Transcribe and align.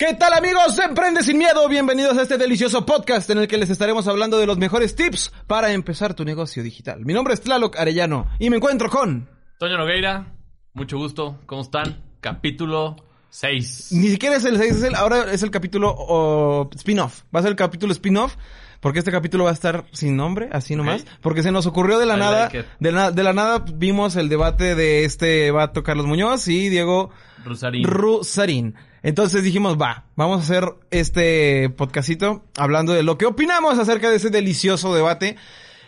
¿Qué 0.00 0.14
tal 0.14 0.32
amigos? 0.32 0.78
Emprende 0.78 1.24
sin 1.24 1.38
miedo. 1.38 1.68
Bienvenidos 1.68 2.16
a 2.16 2.22
este 2.22 2.38
delicioso 2.38 2.86
podcast 2.86 3.28
en 3.30 3.38
el 3.38 3.48
que 3.48 3.58
les 3.58 3.68
estaremos 3.68 4.06
hablando 4.06 4.38
de 4.38 4.46
los 4.46 4.56
mejores 4.56 4.94
tips 4.94 5.32
para 5.48 5.72
empezar 5.72 6.14
tu 6.14 6.24
negocio 6.24 6.62
digital. 6.62 7.04
Mi 7.04 7.14
nombre 7.14 7.34
es 7.34 7.40
Tlaloc 7.40 7.76
Arellano 7.76 8.30
y 8.38 8.48
me 8.48 8.58
encuentro 8.58 8.90
con... 8.90 9.28
Toño 9.58 9.76
Nogueira, 9.76 10.36
mucho 10.72 10.98
gusto. 10.98 11.40
¿Cómo 11.46 11.62
están? 11.62 12.00
Capítulo 12.20 12.94
6. 13.30 13.88
Ni 13.90 14.10
siquiera 14.10 14.36
es 14.36 14.44
el 14.44 14.58
6, 14.58 14.72
es 14.72 14.82
el, 14.84 14.94
ahora 14.94 15.32
es 15.32 15.42
el 15.42 15.50
capítulo 15.50 15.92
oh, 15.92 16.70
spin-off. 16.76 17.22
Va 17.34 17.40
a 17.40 17.42
ser 17.42 17.50
el 17.50 17.56
capítulo 17.56 17.92
spin-off 17.92 18.36
porque 18.80 19.00
este 19.00 19.10
capítulo 19.10 19.44
va 19.44 19.50
a 19.50 19.54
estar 19.54 19.84
sin 19.92 20.16
nombre, 20.16 20.48
así 20.52 20.76
nomás. 20.76 21.04
Porque 21.20 21.42
se 21.42 21.50
nos 21.50 21.66
ocurrió 21.66 21.98
de 21.98 22.06
la 22.06 22.16
I 22.16 22.20
nada, 22.20 22.40
like 22.42 22.64
de, 22.78 22.92
la, 22.92 23.10
de 23.10 23.22
la 23.22 23.32
nada 23.32 23.64
vimos 23.74 24.16
el 24.16 24.28
debate 24.28 24.74
de 24.74 25.04
este 25.04 25.50
vato 25.50 25.82
Carlos 25.82 26.06
Muñoz 26.06 26.46
y 26.48 26.68
Diego 26.68 27.10
Rosarín. 27.44 27.84
Rusarín. 27.84 28.74
Entonces 29.02 29.42
dijimos, 29.42 29.76
va, 29.80 30.04
vamos 30.16 30.40
a 30.40 30.42
hacer 30.42 30.74
este 30.90 31.70
podcastito 31.70 32.44
hablando 32.56 32.92
de 32.92 33.02
lo 33.02 33.16
que 33.18 33.26
opinamos 33.26 33.78
acerca 33.78 34.10
de 34.10 34.16
ese 34.16 34.30
delicioso 34.30 34.94
debate. 34.94 35.36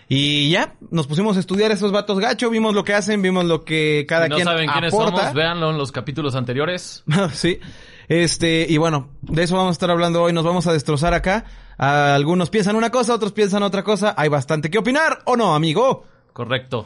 Y 0.09 0.51
ya, 0.51 0.75
nos 0.91 1.07
pusimos 1.07 1.37
a 1.37 1.41
estudiar 1.41 1.71
esos 1.71 1.93
vatos 1.93 2.19
gacho, 2.19 2.51
vimos 2.51 2.75
lo 2.75 2.83
que 2.83 2.95
hacen, 2.95 3.23
vimos 3.23 3.45
lo 3.45 3.65
que 3.65 4.07
cada 4.09 4.25
si 4.25 4.31
no 4.31 4.37
quien 4.37 4.45
saben 4.45 4.69
quiénes 4.69 4.93
aporta. 4.93 5.19
somos, 5.19 5.35
véanlo 5.35 5.71
en 5.71 5.79
los 5.79 5.93
capítulos 5.93 6.35
anteriores. 6.35 7.05
sí. 7.33 7.61
Este, 8.09 8.67
y 8.69 8.77
bueno, 8.77 9.11
de 9.23 9.45
eso 9.45 9.55
vamos 9.55 9.71
a 9.71 9.73
estar 9.73 9.89
hablando 9.89 10.21
hoy, 10.21 10.33
nos 10.33 10.45
vamos 10.45 10.67
a 10.67 10.73
destrozar 10.73 11.15
acá. 11.15 11.45
Algunos 11.83 12.51
piensan 12.51 12.77
una 12.77 12.91
cosa, 12.91 13.15
otros 13.15 13.33
piensan 13.33 13.63
otra 13.63 13.83
cosa. 13.83 14.15
Hay 14.15 14.29
bastante 14.29 14.69
que 14.69 14.77
opinar, 14.77 15.21
¿o 15.25 15.35
no, 15.35 15.55
amigo? 15.55 16.05
Correcto. 16.31 16.85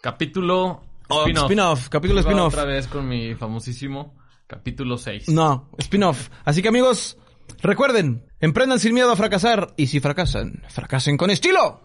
Capítulo 0.00 0.80
Oh, 1.08 1.26
spin-off. 1.26 1.88
capítulo 1.90 2.20
spin-off. 2.20 2.54
Otra 2.54 2.64
vez 2.64 2.86
con 2.86 3.06
mi 3.06 3.34
famosísimo 3.34 4.16
capítulo 4.46 4.96
6. 4.96 5.28
No, 5.28 5.68
spin-off. 5.76 6.30
Así 6.46 6.62
que 6.62 6.68
amigos, 6.68 7.18
recuerden, 7.60 8.24
emprendan 8.40 8.78
sin 8.78 8.94
miedo 8.94 9.12
a 9.12 9.16
fracasar 9.16 9.74
y 9.76 9.88
si 9.88 10.00
fracasan, 10.00 10.62
fracasen 10.70 11.18
con 11.18 11.28
estilo. 11.28 11.82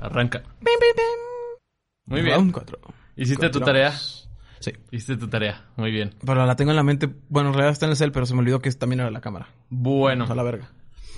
Arranca. 0.00 0.42
Muy 2.12 2.22
bien. 2.22 2.36
Round 2.36 2.52
cuatro. 2.52 2.78
¿Hiciste 3.16 3.50
tu 3.50 3.60
tarea? 3.60 3.92
Sí. 4.60 4.70
Hiciste 4.90 5.16
tu 5.16 5.28
tarea. 5.28 5.64
Muy 5.76 5.90
bien. 5.90 6.14
Pero 6.24 6.46
la 6.46 6.54
tengo 6.56 6.70
en 6.70 6.76
la 6.76 6.82
mente. 6.84 7.08
Bueno, 7.28 7.48
en 7.48 7.54
realidad 7.54 7.72
está 7.72 7.86
en 7.86 7.90
el 7.90 7.96
cel, 7.96 8.12
pero 8.12 8.26
se 8.26 8.34
me 8.34 8.40
olvidó 8.40 8.60
que 8.60 8.70
también 8.72 9.00
era 9.00 9.10
la 9.10 9.20
cámara. 9.20 9.48
Bueno, 9.70 10.24
A 10.28 10.34
la 10.34 10.42
verga. 10.44 10.70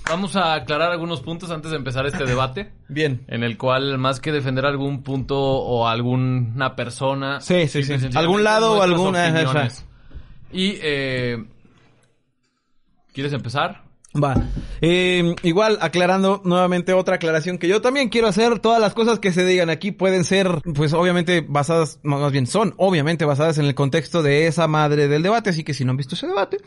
vamos 0.08 0.34
a 0.36 0.54
aclarar 0.54 0.90
algunos 0.92 1.20
puntos 1.20 1.50
antes 1.50 1.70
de 1.70 1.76
empezar 1.76 2.06
este 2.06 2.24
debate. 2.24 2.72
Bien. 2.88 3.22
En 3.28 3.42
el 3.44 3.58
cual, 3.58 3.98
más 3.98 4.20
que 4.20 4.32
defender 4.32 4.64
algún 4.66 5.02
punto 5.02 5.38
o 5.38 5.86
alguna 5.86 6.74
persona... 6.74 7.40
Sí, 7.40 7.68
sí, 7.68 7.82
sí. 7.84 7.94
Algún 8.14 8.44
lado 8.44 8.78
o 8.78 8.82
alguna- 8.82 9.28
opiniones. 9.30 9.84
Y, 10.52 10.78
eh... 10.82 11.44
¿Quieres 13.12 13.32
empezar? 13.32 13.82
Va. 14.22 14.34
Eh, 14.86 15.34
igual, 15.44 15.78
aclarando 15.80 16.42
nuevamente 16.44 16.92
otra 16.92 17.14
aclaración 17.14 17.56
que 17.56 17.68
yo 17.68 17.80
también 17.80 18.10
quiero 18.10 18.26
hacer. 18.26 18.58
Todas 18.58 18.82
las 18.82 18.92
cosas 18.92 19.18
que 19.18 19.32
se 19.32 19.46
digan 19.46 19.70
aquí 19.70 19.92
pueden 19.92 20.24
ser, 20.24 20.60
pues 20.74 20.92
obviamente 20.92 21.40
basadas, 21.40 22.00
más 22.02 22.30
bien 22.32 22.46
son 22.46 22.74
obviamente 22.76 23.24
basadas 23.24 23.56
en 23.56 23.64
el 23.64 23.74
contexto 23.74 24.22
de 24.22 24.46
esa 24.46 24.68
madre 24.68 25.08
del 25.08 25.22
debate. 25.22 25.48
Así 25.48 25.64
que 25.64 25.72
si 25.72 25.86
no 25.86 25.92
han 25.92 25.96
visto 25.96 26.16
ese 26.16 26.26
debate, 26.26 26.58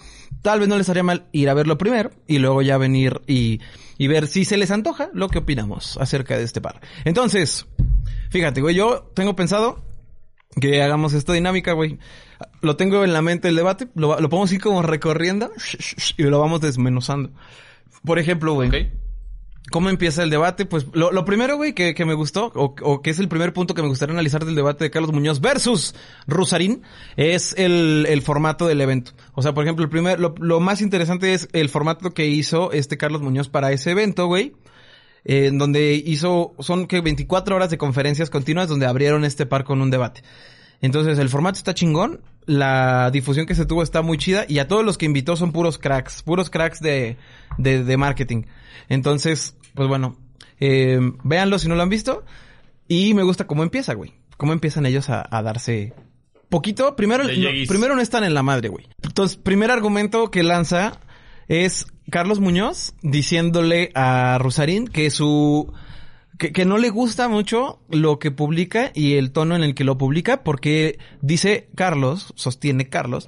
tal 0.41 0.59
vez 0.59 0.67
no 0.67 0.79
les 0.79 0.89
haría 0.89 1.03
mal 1.03 1.27
ir 1.31 1.47
a 1.47 1.53
verlo 1.53 1.77
primero 1.77 2.09
y 2.25 2.39
luego 2.39 2.63
ya 2.63 2.79
venir 2.79 3.21
y, 3.27 3.61
y 3.99 4.07
ver 4.07 4.25
si 4.25 4.45
se 4.45 4.57
les 4.57 4.71
antoja 4.71 5.11
lo 5.13 5.29
que 5.29 5.37
opinamos 5.37 5.95
acerca 5.97 6.39
de 6.39 6.43
este 6.43 6.59
par. 6.59 6.81
Entonces, 7.05 7.67
fíjate, 8.31 8.61
güey, 8.61 8.73
yo 8.73 9.11
tengo 9.13 9.35
pensado 9.35 9.85
que 10.59 10.81
hagamos 10.81 11.13
esta 11.13 11.33
dinámica, 11.33 11.73
güey. 11.73 11.99
Lo 12.61 12.77
tengo 12.77 13.03
en 13.03 13.13
la 13.13 13.21
mente 13.21 13.49
el 13.49 13.55
debate, 13.55 13.89
lo, 13.93 14.19
lo 14.19 14.29
podemos 14.29 14.51
ir 14.53 14.59
como 14.59 14.81
recorriendo 14.81 15.51
y 16.17 16.23
lo 16.23 16.39
vamos 16.39 16.61
desmenuzando. 16.61 17.29
Por 18.03 18.19
ejemplo, 18.19 18.53
güey. 18.53 18.91
¿cómo 19.69 19.89
empieza 19.89 20.23
el 20.23 20.29
debate? 20.29 20.65
Pues 20.65 20.87
lo, 20.93 21.11
lo 21.11 21.25
primero, 21.25 21.57
güey, 21.57 21.73
que, 21.73 21.93
que 21.93 22.05
me 22.05 22.13
gustó, 22.13 22.51
o, 22.55 22.73
o 22.81 23.01
que 23.01 23.09
es 23.09 23.19
el 23.19 23.27
primer 23.27 23.53
punto 23.53 23.73
que 23.73 23.81
me 23.81 23.89
gustaría 23.89 24.13
analizar 24.13 24.45
del 24.45 24.55
debate 24.55 24.85
de 24.85 24.91
Carlos 24.91 25.11
Muñoz 25.11 25.41
versus 25.41 25.93
Rusarín, 26.25 26.83
es 27.17 27.53
el, 27.57 28.05
el 28.07 28.21
formato 28.21 28.67
del 28.67 28.79
evento. 28.81 29.11
O 29.33 29.41
sea, 29.41 29.53
por 29.53 29.63
ejemplo, 29.63 29.83
el 29.83 29.89
primer, 29.89 30.19
lo, 30.19 30.35
lo 30.39 30.59
más 30.59 30.81
interesante 30.81 31.33
es 31.33 31.49
el 31.51 31.69
formato 31.69 32.13
que 32.13 32.27
hizo 32.27 32.71
este 32.71 32.97
Carlos 32.97 33.21
Muñoz 33.21 33.49
para 33.49 33.71
ese 33.71 33.91
evento, 33.91 34.27
güey 34.27 34.53
eh, 35.27 35.47
en 35.47 35.57
donde 35.57 35.93
hizo, 35.93 36.55
son 36.59 36.87
que 36.87 37.01
24 37.01 37.55
horas 37.55 37.69
de 37.69 37.77
conferencias 37.77 38.29
continuas 38.29 38.69
donde 38.69 38.85
abrieron 38.85 39.25
este 39.25 39.45
par 39.45 39.65
con 39.65 39.81
un 39.81 39.91
debate. 39.91 40.23
Entonces 40.81 41.17
el 41.19 41.29
formato 41.29 41.57
está 41.57 41.73
chingón, 41.73 42.21
la 42.45 43.09
difusión 43.11 43.45
que 43.45 43.55
se 43.55 43.65
tuvo 43.65 43.83
está 43.83 44.01
muy 44.01 44.17
chida 44.17 44.45
y 44.47 44.59
a 44.59 44.67
todos 44.67 44.85
los 44.85 44.97
que 44.97 45.05
invitó 45.05 45.35
son 45.35 45.51
puros 45.51 45.77
cracks, 45.77 46.23
puros 46.23 46.49
cracks 46.49 46.79
de, 46.79 47.17
de, 47.57 47.83
de 47.83 47.97
marketing. 47.97 48.43
Entonces, 48.89 49.55
pues 49.73 49.87
bueno, 49.87 50.17
eh, 50.59 50.99
véanlo 51.23 51.59
si 51.59 51.67
no 51.67 51.75
lo 51.75 51.83
han 51.83 51.89
visto 51.89 52.23
y 52.87 53.13
me 53.13 53.23
gusta 53.23 53.47
cómo 53.47 53.63
empieza, 53.63 53.93
güey. 53.93 54.13
Cómo 54.37 54.53
empiezan 54.53 54.85
ellos 54.85 55.09
a, 55.09 55.27
a 55.29 55.41
darse 55.41 55.93
poquito. 56.49 56.95
Primero, 56.95 57.23
no, 57.23 57.49
primero 57.67 57.95
no 57.95 58.01
están 58.01 58.23
en 58.23 58.33
la 58.33 58.43
madre, 58.43 58.69
güey. 58.69 58.87
Entonces, 59.01 59.37
primer 59.37 59.71
argumento 59.71 60.31
que 60.31 60.43
lanza 60.43 60.99
es 61.47 61.87
Carlos 62.09 62.39
Muñoz 62.39 62.93
diciéndole 63.01 63.91
a 63.95 64.37
Rosarín 64.39 64.87
que 64.87 65.09
su 65.09 65.73
que, 66.37 66.65
no 66.65 66.77
le 66.77 66.89
gusta 66.89 67.27
mucho 67.27 67.79
lo 67.89 68.19
que 68.19 68.31
publica 68.31 68.91
y 68.93 69.15
el 69.15 69.31
tono 69.31 69.55
en 69.55 69.63
el 69.63 69.75
que 69.75 69.83
lo 69.83 69.97
publica 69.97 70.43
porque 70.43 70.99
dice 71.21 71.69
Carlos, 71.75 72.33
sostiene 72.35 72.89
Carlos, 72.89 73.27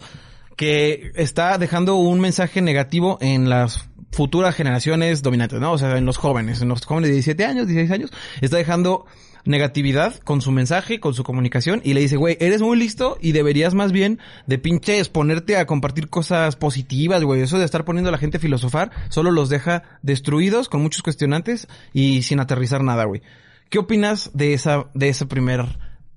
que 0.55 1.11
está 1.15 1.57
dejando 1.57 1.95
un 1.95 2.19
mensaje 2.19 2.61
negativo 2.61 3.17
en 3.21 3.49
las 3.49 3.89
futuras 4.11 4.55
generaciones 4.55 5.21
dominantes, 5.21 5.59
¿no? 5.59 5.71
O 5.71 5.77
sea, 5.77 5.97
en 5.97 6.05
los 6.05 6.17
jóvenes, 6.17 6.61
en 6.61 6.69
los 6.69 6.85
jóvenes 6.85 7.09
de 7.09 7.13
17 7.15 7.45
años, 7.45 7.67
16 7.67 7.91
años, 7.91 8.11
está 8.41 8.57
dejando 8.57 9.05
negatividad 9.45 10.15
con 10.19 10.41
su 10.41 10.51
mensaje, 10.51 10.99
con 10.99 11.13
su 11.13 11.23
comunicación 11.23 11.81
y 11.83 11.93
le 11.93 12.01
dice, 12.01 12.17
güey, 12.17 12.37
eres 12.39 12.61
muy 12.61 12.77
listo 12.77 13.17
y 13.21 13.31
deberías 13.31 13.73
más 13.73 13.91
bien 13.91 14.19
de 14.47 14.57
pinches 14.57 15.09
ponerte 15.09 15.57
a 15.57 15.65
compartir 15.65 16.09
cosas 16.09 16.55
positivas, 16.55 17.23
güey. 17.23 17.41
Eso 17.41 17.57
de 17.57 17.65
estar 17.65 17.85
poniendo 17.85 18.09
a 18.09 18.11
la 18.11 18.17
gente 18.17 18.37
a 18.37 18.41
filosofar 18.41 18.91
solo 19.09 19.31
los 19.31 19.49
deja 19.49 19.83
destruidos 20.01 20.69
con 20.69 20.81
muchos 20.81 21.01
cuestionantes 21.01 21.67
y 21.93 22.21
sin 22.23 22.39
aterrizar 22.39 22.83
nada, 22.83 23.05
güey. 23.05 23.21
¿Qué 23.69 23.77
opinas 23.77 24.31
de 24.33 24.53
esa, 24.53 24.85
de 24.93 25.09
ese 25.09 25.25
primer 25.25 25.65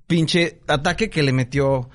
pinche 0.07 0.59
ataque 0.67 1.09
que 1.09 1.23
le 1.23 1.33
metió 1.33 1.89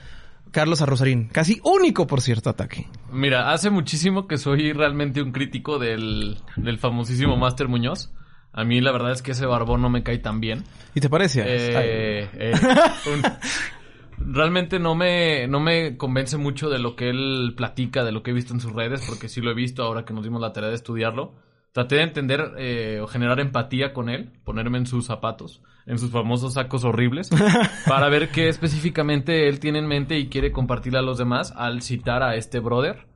Carlos 0.53 0.83
a 0.83 0.87
Rosarín? 0.87 1.29
Casi 1.29 1.61
único, 1.65 2.07
por 2.07 2.21
cierto, 2.21 2.51
ataque. 2.51 2.87
Mira, 3.13 3.53
hace 3.53 3.71
muchísimo 3.71 4.29
que 4.29 4.39
soy 4.39 4.73
realmente 4.73 5.21
un 5.21 5.33
crítico 5.33 5.79
del, 5.79 6.39
del 6.57 6.79
famosísimo 6.79 7.37
Master 7.37 7.69
Muñoz. 7.69 8.13
A 8.59 8.65
mí 8.65 8.81
la 8.81 8.91
verdad 8.93 9.13
es 9.13 9.23
que 9.23 9.31
ese 9.33 9.47
barbón 9.47 9.81
no 9.83 9.89
me 9.91 10.03
cae 10.03 10.19
tan 10.19 10.41
bien. 10.41 10.65
¿Y 10.95 11.01
te 11.01 11.09
parece? 11.09 11.43
Eh, 11.47 12.29
eh, 12.35 12.53
un- 13.15 13.23
realmente 14.35 14.79
no 14.79 14.95
me, 14.95 15.47
no 15.47 15.61
me 15.61 15.97
convence 15.97 16.37
mucho 16.37 16.69
de 16.69 16.79
lo 16.79 16.97
que 16.97 17.09
él 17.11 17.55
platica, 17.57 18.05
de 18.05 18.13
lo 18.13 18.23
que 18.23 18.31
he 18.33 18.35
visto 18.35 18.53
en 18.55 18.61
sus 18.61 18.73
redes, 18.73 19.05
porque 19.07 19.29
sí 19.29 19.41
lo 19.41 19.51
he 19.51 19.55
visto 19.55 19.83
ahora 19.83 20.05
que 20.05 20.13
nos 20.13 20.25
dimos 20.25 20.41
la 20.41 20.53
tarea 20.53 20.71
de 20.71 20.75
estudiarlo. 20.75 21.35
Traté 21.73 21.97
de 21.97 22.03
entender 22.03 22.55
eh, 22.59 22.99
o 23.03 23.07
generar 23.07 23.39
empatía 23.41 23.93
con 23.93 24.09
él, 24.09 24.33
ponerme 24.43 24.79
en 24.79 24.87
sus 24.87 25.07
zapatos, 25.07 25.63
en 25.87 25.99
sus 25.99 26.11
famosos 26.11 26.55
sacos 26.55 26.83
horribles, 26.85 27.31
para 27.87 28.09
ver 28.09 28.31
qué 28.31 28.49
específicamente 28.49 29.49
él 29.49 29.61
tiene 29.61 29.79
en 29.79 29.87
mente 29.87 30.19
y 30.19 30.29
quiere 30.29 30.51
compartirle 30.51 30.99
a 30.99 31.03
los 31.03 31.19
demás 31.19 31.53
al 31.57 31.83
citar 31.83 32.23
a 32.23 32.35
este 32.35 32.59
brother, 32.59 33.07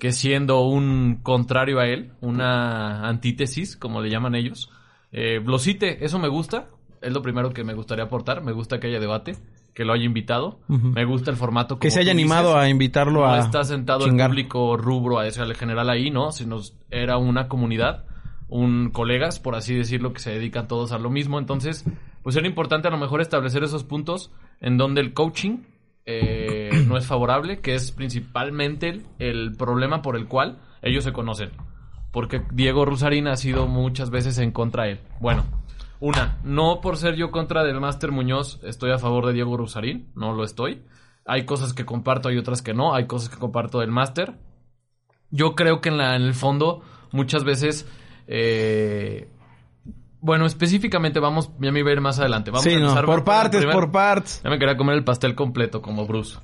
que 0.00 0.10
siendo 0.12 0.62
un 0.62 1.20
contrario 1.22 1.78
a 1.80 1.86
él, 1.86 2.12
una 2.20 3.06
antítesis, 3.08 3.76
como 3.76 4.00
le 4.00 4.10
llaman 4.10 4.34
ellos, 4.34 4.70
eh, 5.12 5.40
lo 5.44 5.58
cite, 5.58 6.04
eso 6.04 6.18
me 6.18 6.28
gusta, 6.28 6.68
es 7.00 7.12
lo 7.12 7.22
primero 7.22 7.52
que 7.52 7.64
me 7.64 7.74
gustaría 7.74 8.04
aportar, 8.04 8.42
me 8.42 8.52
gusta 8.52 8.78
que 8.80 8.88
haya 8.88 9.00
debate, 9.00 9.36
que 9.74 9.84
lo 9.84 9.92
haya 9.92 10.04
invitado, 10.04 10.58
me 10.68 11.04
gusta 11.04 11.30
el 11.30 11.36
formato 11.36 11.78
que 11.78 11.90
se 11.90 12.00
haya 12.00 12.10
animado 12.12 12.48
dices. 12.48 12.62
a 12.64 12.68
invitarlo 12.68 13.20
No 13.20 13.32
a 13.32 13.38
está 13.38 13.62
sentado 13.64 14.04
chingar. 14.06 14.26
el 14.30 14.34
público 14.34 14.76
rubro 14.76 15.18
a 15.20 15.26
ese 15.26 15.40
al 15.40 15.54
general 15.54 15.88
ahí, 15.88 16.10
¿no? 16.10 16.32
Sino 16.32 16.58
era 16.90 17.16
una 17.16 17.46
comunidad, 17.48 18.04
un 18.48 18.90
colegas, 18.90 19.38
por 19.38 19.54
así 19.54 19.74
decirlo, 19.74 20.12
que 20.12 20.18
se 20.20 20.30
dedican 20.32 20.66
todos 20.66 20.90
a 20.92 20.98
lo 20.98 21.10
mismo. 21.10 21.38
Entonces, 21.38 21.84
pues 22.24 22.34
era 22.34 22.48
importante 22.48 22.88
a 22.88 22.90
lo 22.90 22.98
mejor 22.98 23.20
establecer 23.20 23.62
esos 23.62 23.84
puntos 23.84 24.32
en 24.60 24.78
donde 24.78 25.00
el 25.00 25.12
coaching 25.14 25.58
eh, 26.06 26.70
no 26.88 26.96
es 26.96 27.06
favorable, 27.06 27.60
que 27.60 27.74
es 27.74 27.92
principalmente 27.92 28.88
el, 28.88 29.04
el 29.20 29.52
problema 29.56 30.02
por 30.02 30.16
el 30.16 30.26
cual 30.26 30.58
ellos 30.82 31.04
se 31.04 31.12
conocen. 31.12 31.50
Porque 32.10 32.42
Diego 32.52 32.84
Rusarín 32.84 33.26
ha 33.28 33.36
sido 33.36 33.66
muchas 33.66 34.10
veces 34.10 34.38
en 34.38 34.50
contra 34.50 34.84
de 34.84 34.92
él. 34.92 35.00
Bueno, 35.20 35.44
una, 36.00 36.38
no 36.44 36.80
por 36.80 36.96
ser 36.96 37.16
yo 37.16 37.30
contra 37.30 37.64
del 37.64 37.80
Máster 37.80 38.12
Muñoz 38.12 38.60
estoy 38.62 38.90
a 38.92 38.98
favor 38.98 39.26
de 39.26 39.32
Diego 39.34 39.56
Rusarín, 39.56 40.08
no 40.14 40.32
lo 40.32 40.44
estoy. 40.44 40.82
Hay 41.26 41.44
cosas 41.44 41.74
que 41.74 41.84
comparto, 41.84 42.28
hay 42.30 42.38
otras 42.38 42.62
que 42.62 42.72
no, 42.72 42.94
hay 42.94 43.06
cosas 43.06 43.28
que 43.28 43.36
comparto 43.36 43.80
del 43.80 43.90
Máster. 43.90 44.34
Yo 45.30 45.54
creo 45.54 45.80
que 45.82 45.90
en, 45.90 45.98
la, 45.98 46.16
en 46.16 46.22
el 46.22 46.32
fondo 46.34 46.82
muchas 47.12 47.44
veces 47.44 47.86
eh, 48.26 49.28
Bueno, 50.20 50.46
específicamente 50.46 51.20
vamos, 51.20 51.50
ya 51.60 51.70
me 51.70 51.80
iba 51.80 51.90
a 51.90 51.92
ir 51.92 52.00
más 52.00 52.18
adelante. 52.18 52.50
Vamos 52.50 52.64
sí, 52.64 52.70
a 52.74 52.78
no, 52.78 52.86
empezar 52.86 53.04
por 53.04 53.24
partes, 53.24 53.60
primer- 53.60 53.74
por 53.74 53.90
partes. 53.92 54.40
Ya 54.42 54.50
me 54.50 54.58
quería 54.58 54.76
comer 54.76 54.96
el 54.96 55.04
pastel 55.04 55.34
completo 55.34 55.82
como 55.82 56.06
Bruce. 56.06 56.38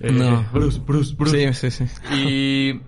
Eh, 0.00 0.10
No. 0.10 0.44
Bruce, 0.52 0.80
Bruce, 0.84 1.14
Bruce. 1.16 1.52
Sí, 1.52 1.70
sí, 1.70 1.86
sí. 1.86 1.94
Y 2.12 2.80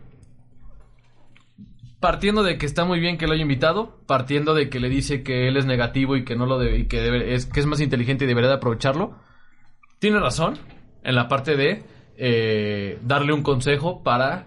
partiendo 2.06 2.44
de 2.44 2.56
que 2.56 2.66
está 2.66 2.84
muy 2.84 3.00
bien 3.00 3.18
que 3.18 3.26
lo 3.26 3.32
haya 3.32 3.42
invitado, 3.42 3.98
partiendo 4.06 4.54
de 4.54 4.68
que 4.70 4.78
le 4.78 4.88
dice 4.88 5.24
que 5.24 5.48
él 5.48 5.56
es 5.56 5.66
negativo 5.66 6.14
y 6.16 6.24
que 6.24 6.36
no 6.36 6.46
lo 6.46 6.56
debe, 6.56 6.78
y 6.78 6.84
que 6.86 7.00
debe- 7.00 7.34
es 7.34 7.46
que 7.46 7.58
es 7.58 7.66
más 7.66 7.80
inteligente 7.80 8.24
y 8.24 8.28
debería 8.28 8.48
de 8.48 8.54
aprovecharlo, 8.54 9.16
tiene 9.98 10.20
razón 10.20 10.56
en 11.02 11.16
la 11.16 11.26
parte 11.26 11.56
de 11.56 11.82
eh, 12.16 13.00
darle 13.02 13.32
un 13.32 13.42
consejo 13.42 14.04
para 14.04 14.46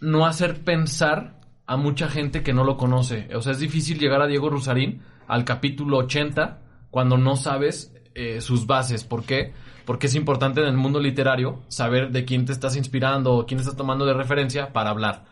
no 0.00 0.24
hacer 0.24 0.60
pensar 0.62 1.40
a 1.66 1.76
mucha 1.76 2.06
gente 2.06 2.44
que 2.44 2.52
no 2.52 2.62
lo 2.62 2.76
conoce. 2.76 3.28
O 3.34 3.42
sea, 3.42 3.50
es 3.50 3.58
difícil 3.58 3.98
llegar 3.98 4.22
a 4.22 4.28
Diego 4.28 4.48
Rusarín 4.48 5.02
al 5.26 5.44
capítulo 5.44 5.96
80 5.98 6.60
cuando 6.90 7.16
no 7.18 7.34
sabes 7.34 7.92
eh, 8.14 8.40
sus 8.40 8.68
bases. 8.68 9.02
¿Por 9.02 9.24
qué? 9.24 9.52
Porque 9.84 10.06
es 10.06 10.14
importante 10.14 10.60
en 10.60 10.68
el 10.68 10.76
mundo 10.76 11.00
literario 11.00 11.60
saber 11.66 12.12
de 12.12 12.24
quién 12.24 12.44
te 12.46 12.52
estás 12.52 12.76
inspirando 12.76 13.32
o 13.34 13.46
quién 13.46 13.58
estás 13.58 13.76
tomando 13.76 14.06
de 14.06 14.14
referencia 14.14 14.72
para 14.72 14.90
hablar. 14.90 15.31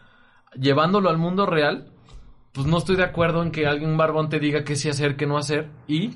Llevándolo 0.58 1.10
al 1.10 1.18
mundo 1.18 1.46
real, 1.46 1.90
pues 2.52 2.66
no 2.66 2.78
estoy 2.78 2.96
de 2.96 3.04
acuerdo 3.04 3.42
en 3.42 3.50
que 3.50 3.66
alguien 3.66 3.96
barbón 3.96 4.28
te 4.28 4.40
diga 4.40 4.64
qué 4.64 4.76
sí 4.76 4.88
hacer, 4.88 5.16
qué 5.16 5.26
no 5.26 5.38
hacer 5.38 5.68
y 5.86 6.12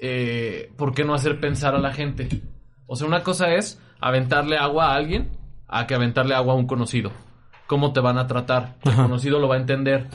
eh, 0.00 0.70
por 0.76 0.94
qué 0.94 1.04
no 1.04 1.14
hacer 1.14 1.40
pensar 1.40 1.74
a 1.74 1.78
la 1.80 1.92
gente. 1.92 2.28
O 2.86 2.96
sea, 2.96 3.06
una 3.06 3.22
cosa 3.22 3.54
es 3.54 3.80
aventarle 4.00 4.56
agua 4.56 4.92
a 4.92 4.94
alguien 4.94 5.30
a 5.66 5.86
que 5.86 5.94
aventarle 5.94 6.34
agua 6.34 6.54
a 6.54 6.56
un 6.56 6.66
conocido. 6.66 7.12
¿Cómo 7.66 7.92
te 7.92 8.00
van 8.00 8.18
a 8.18 8.26
tratar? 8.26 8.76
El 8.84 8.94
conocido 8.94 9.38
lo 9.38 9.48
va 9.48 9.56
a 9.56 9.60
entender, 9.60 10.08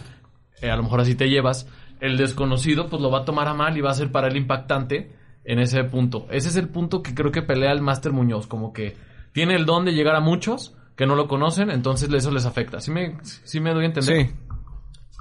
eh, 0.62 0.72
a 0.72 0.76
lo 0.76 0.84
mejor 0.84 1.02
así 1.02 1.16
te 1.16 1.30
llevas. 1.30 1.68
El 2.00 2.18
desconocido 2.18 2.90
pues 2.90 3.02
lo 3.02 3.12
va 3.12 3.20
a 3.20 3.26
tomar 3.26 3.48
a 3.48 3.54
mal 3.54 3.78
y 3.78 3.82
va 3.82 3.92
a 3.92 3.96
ser 3.96 4.12
para 4.12 4.28
él 4.28 4.38
impactante 4.38 5.16
en 5.46 5.60
ese 5.60 5.84
punto. 5.84 6.28
Ese 6.32 6.50
es 6.50 6.56
el 6.56 6.70
punto 6.70 7.02
que 7.02 7.14
creo 7.14 7.32
que 7.32 7.42
pelea 7.42 7.72
el 7.72 7.82
Máster 7.82 8.12
Muñoz, 8.12 8.48
como 8.48 8.74
que 8.74 8.96
tiene 9.34 9.56
el 9.56 9.66
don 9.66 9.86
de 9.86 9.94
llegar 9.94 10.16
a 10.16 10.20
muchos 10.20 10.76
que 10.96 11.06
no 11.06 11.16
lo 11.16 11.28
conocen, 11.28 11.70
entonces 11.72 12.12
eso 12.14 12.32
les 12.32 12.46
afecta. 12.46 12.80
¿Sí 12.80 12.92
me, 12.92 13.18
sí 13.24 13.60
me 13.60 13.74
doy 13.74 13.84
a 13.84 13.88
entender? 13.88 14.28
Sí. 14.28 14.34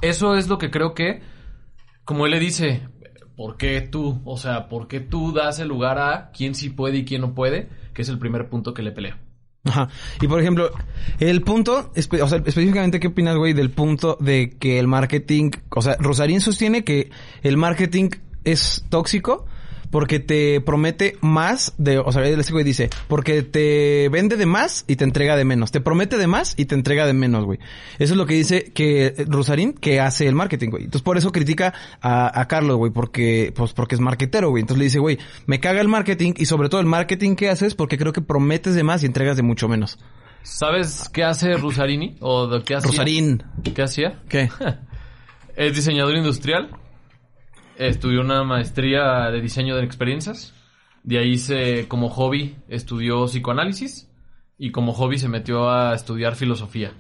Eso 0.03 0.37
es 0.37 0.49
lo 0.49 0.59
que 0.59 0.71
creo 0.71 0.95
que, 0.95 1.23
como 2.05 2.27
él 2.27 2.33
le 2.33 2.41
dice, 2.41 2.89
¿por 3.37 3.57
qué 3.57 3.81
tú? 3.81 4.21
O 4.25 4.37
sea, 4.37 4.69
¿por 4.69 4.89
qué 4.89 5.01
tú 5.01 5.33
das 5.33 5.59
el 5.61 5.69
lugar 5.69 5.99
a 5.99 6.31
quién 6.33 6.55
sí 6.55 6.71
puede 6.71 6.99
y 6.99 7.05
quién 7.05 7.21
no 7.21 7.35
puede? 7.35 7.69
Que 7.95 8.03
es 8.03 8.09
el 8.09 8.19
primer 8.19 8.49
punto 8.49 8.75
que 8.75 8.83
le 8.83 8.93
pelea. 8.93 9.19
Ajá. 9.65 9.89
Y 10.21 10.27
por 10.27 10.41
ejemplo, 10.41 10.71
el 11.21 11.43
punto, 11.43 11.93
espe- 11.95 12.21
o 12.21 12.27
sea, 12.27 12.39
específicamente, 12.39 12.99
¿qué 12.99 13.07
opinas, 13.07 13.37
güey, 13.37 13.53
del 13.53 13.71
punto 13.71 14.19
de 14.21 14.51
que 14.59 14.81
el 14.81 14.89
marketing, 14.89 15.51
o 15.71 15.83
sea, 15.83 15.97
Rosarín 16.01 16.41
sostiene 16.41 16.83
que 16.83 17.11
el 17.43 17.57
marketing 17.57 18.11
es 18.43 18.85
tóxico 18.91 19.47
porque 19.93 20.21
te 20.21 20.63
promete 20.63 21.19
más 21.21 21.75
de, 21.77 21.99
o 21.99 22.11
sea, 22.11 22.25
ese 22.25 22.53
güey 22.53 22.65
dice, 22.65 22.89
porque 23.09 23.43
te 23.43 24.09
vende 24.09 24.39
de 24.39 24.47
más 24.47 24.87
y 24.89 24.97
te 24.97 25.05
entrega 25.05 25.37
de 25.37 25.45
menos, 25.45 25.71
te 25.71 25.83
promete 25.83 26.17
de 26.17 26.27
más 26.27 26.55
y 26.57 26.65
te 26.65 26.75
entrega 26.75 27.07
de 27.07 27.13
menos, 27.13 27.45
güey. 27.45 27.59
Eso 27.99 28.15
es 28.15 28.17
lo 28.17 28.25
que 28.25 28.33
dice 28.35 28.73
que 28.73 29.15
Rosarín 29.29 29.75
que 29.75 30.01
hace 30.01 30.27
el 30.27 30.35
marketing, 30.35 30.71
güey. 30.71 30.85
Entonces 30.85 31.03
por 31.03 31.19
eso 31.19 31.31
critica 31.31 31.75
a, 32.01 32.41
a 32.41 32.49
Carlos, 32.49 32.79
güey, 32.79 32.91
porque, 32.91 33.53
pues 33.55 33.75
porque 33.75 33.95
es 33.95 34.01
marketero, 34.01 34.49
güey. 34.49 34.63
Entonces 34.63 34.79
le 34.79 34.85
dice, 34.85 34.99
güey, 34.99 35.19
me 35.45 35.61
caga 35.61 35.83
el 35.83 35.89
marketing 35.89 36.33
y 36.39 36.47
sobre 36.47 36.71
todo 36.71 36.81
el 36.81 36.87
marketing 36.87 37.37
que 37.37 37.51
haces 37.51 37.75
porque 37.75 37.99
creo 37.99 38.15
que 38.15 38.23
prometes 38.23 38.75
de 38.75 38.85
más 38.85 39.03
y 39.03 39.07
entregas 39.07 39.37
de 39.37 39.43
mucho 39.43 39.69
menos. 39.69 39.99
¿Sabes 40.43 41.11
qué 41.13 41.23
hace 41.23 41.53
Rusarini? 41.53 42.17
¿O 42.21 42.47
de 42.47 42.65
qué 42.65 42.77
hacía? 42.77 42.91
Rosarín. 42.91 43.43
¿Qué 43.75 43.83
hacía? 43.83 44.23
¿Qué? 44.29 44.49
Es 45.55 45.77
diseñador 45.77 46.17
industrial. 46.17 46.71
Estudió 47.77 48.21
una 48.21 48.45
maestría 48.45 49.31
de 49.31 49.41
diseño 49.41 49.77
de 49.77 49.85
experiencias. 49.85 50.55
De 51.03 51.19
ahí 51.19 51.39
se, 51.39 51.89
como 51.89 52.09
hobby, 52.09 52.57
estudió 52.69 53.27
psicoanálisis. 53.27 54.11
Y 54.59 54.71
como 54.71 54.93
hobby 54.93 55.19
se 55.19 55.29
metió 55.29 55.71
a 55.71 55.95
estudiar 55.95 56.37
filosofía. 56.37 56.93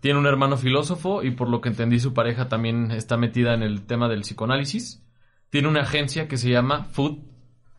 Tiene 0.00 0.18
un 0.18 0.26
hermano 0.26 0.56
filósofo 0.56 1.22
y 1.22 1.32
por 1.32 1.48
lo 1.48 1.60
que 1.60 1.68
entendí 1.68 2.00
su 2.00 2.14
pareja 2.14 2.48
también 2.48 2.90
está 2.90 3.18
metida 3.18 3.52
en 3.52 3.62
el 3.62 3.82
tema 3.86 4.08
del 4.08 4.22
psicoanálisis. 4.22 5.04
Tiene 5.50 5.68
una 5.68 5.82
agencia 5.82 6.26
que 6.26 6.38
se 6.38 6.48
llama 6.50 6.84
Food 6.84 7.18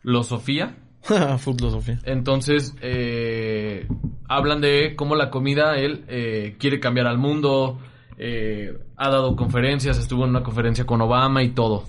Losofía. 0.02 0.76
Filosofía. 1.38 1.98
Entonces, 2.04 2.76
eh, 2.80 3.88
hablan 4.28 4.60
de 4.60 4.94
cómo 4.94 5.16
la 5.16 5.30
comida, 5.30 5.76
él 5.76 6.04
eh, 6.06 6.56
quiere 6.58 6.78
cambiar 6.78 7.08
al 7.08 7.18
mundo, 7.18 7.80
eh, 8.18 8.78
ha 8.96 9.10
dado 9.10 9.34
conferencias, 9.34 9.98
estuvo 9.98 10.24
en 10.24 10.30
una 10.30 10.44
conferencia 10.44 10.86
con 10.86 11.00
Obama 11.00 11.42
y 11.42 11.50
todo. 11.50 11.84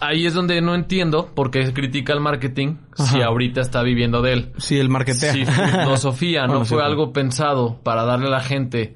Ahí 0.00 0.26
es 0.26 0.34
donde 0.34 0.60
no 0.60 0.74
entiendo 0.74 1.30
por 1.34 1.50
qué 1.50 1.72
critica 1.72 2.12
el 2.12 2.20
marketing 2.20 2.76
si 2.94 3.22
ahorita 3.22 3.60
está 3.60 3.82
viviendo 3.82 4.22
de 4.22 4.32
él. 4.32 4.52
Sí, 4.58 4.78
el 4.78 4.88
marketea. 4.90 5.32
Si 5.32 5.44
filosofía 5.46 6.42
no 6.42 6.48
Bueno, 6.48 6.64
fue 6.64 6.78
sí, 6.78 6.84
algo 6.84 7.12
pensado 7.12 7.80
para 7.82 8.04
darle 8.04 8.26
a 8.26 8.30
la 8.30 8.40
gente, 8.40 8.94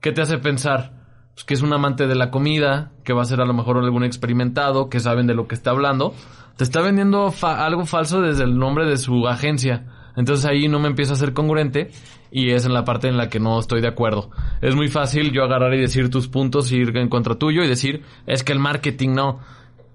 ¿qué 0.00 0.12
te 0.12 0.22
hace 0.22 0.38
pensar? 0.38 0.92
Pues 1.34 1.44
que 1.44 1.54
es 1.54 1.62
un 1.62 1.72
amante 1.72 2.06
de 2.06 2.14
la 2.16 2.30
comida, 2.30 2.90
que 3.04 3.12
va 3.12 3.22
a 3.22 3.26
ser 3.26 3.40
a 3.40 3.46
lo 3.46 3.54
mejor 3.54 3.78
algún 3.78 4.04
experimentado, 4.04 4.88
que 4.90 5.00
saben 5.00 5.26
de 5.26 5.34
lo 5.34 5.46
que 5.46 5.54
está 5.54 5.70
hablando. 5.70 6.14
Te 6.56 6.64
está 6.64 6.80
vendiendo 6.82 7.30
fa- 7.30 7.64
algo 7.64 7.86
falso 7.86 8.20
desde 8.20 8.44
el 8.44 8.58
nombre 8.58 8.84
de 8.86 8.98
su 8.98 9.26
agencia. 9.28 9.86
Entonces 10.16 10.44
ahí 10.44 10.68
no 10.68 10.80
me 10.80 10.88
empieza 10.88 11.12
a 11.12 11.16
ser 11.16 11.32
congruente 11.32 11.90
y 12.32 12.50
es 12.50 12.66
en 12.66 12.74
la 12.74 12.84
parte 12.84 13.08
en 13.08 13.16
la 13.16 13.28
que 13.28 13.38
no 13.40 13.58
estoy 13.58 13.80
de 13.80 13.88
acuerdo. 13.88 14.30
Es 14.60 14.74
muy 14.74 14.88
fácil 14.88 15.30
yo 15.32 15.44
agarrar 15.44 15.72
y 15.74 15.80
decir 15.80 16.10
tus 16.10 16.26
puntos, 16.28 16.70
ir 16.72 16.94
en 16.96 17.08
contra 17.08 17.36
tuyo 17.36 17.62
y 17.62 17.68
decir, 17.68 18.02
es 18.26 18.42
que 18.42 18.52
el 18.52 18.58
marketing 18.58 19.10
no. 19.14 19.38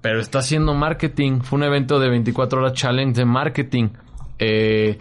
Pero 0.06 0.19
está 0.19 0.38
haciendo 0.38 0.75
marketing. 0.75 1.40
Fue 1.42 1.57
un 1.57 1.63
evento 1.63 1.98
de 1.98 2.10
24 2.10 2.60
horas 2.60 2.74
challenge 2.74 3.16
de 3.16 3.25
marketing. 3.25 3.90
Eh, 4.38 5.00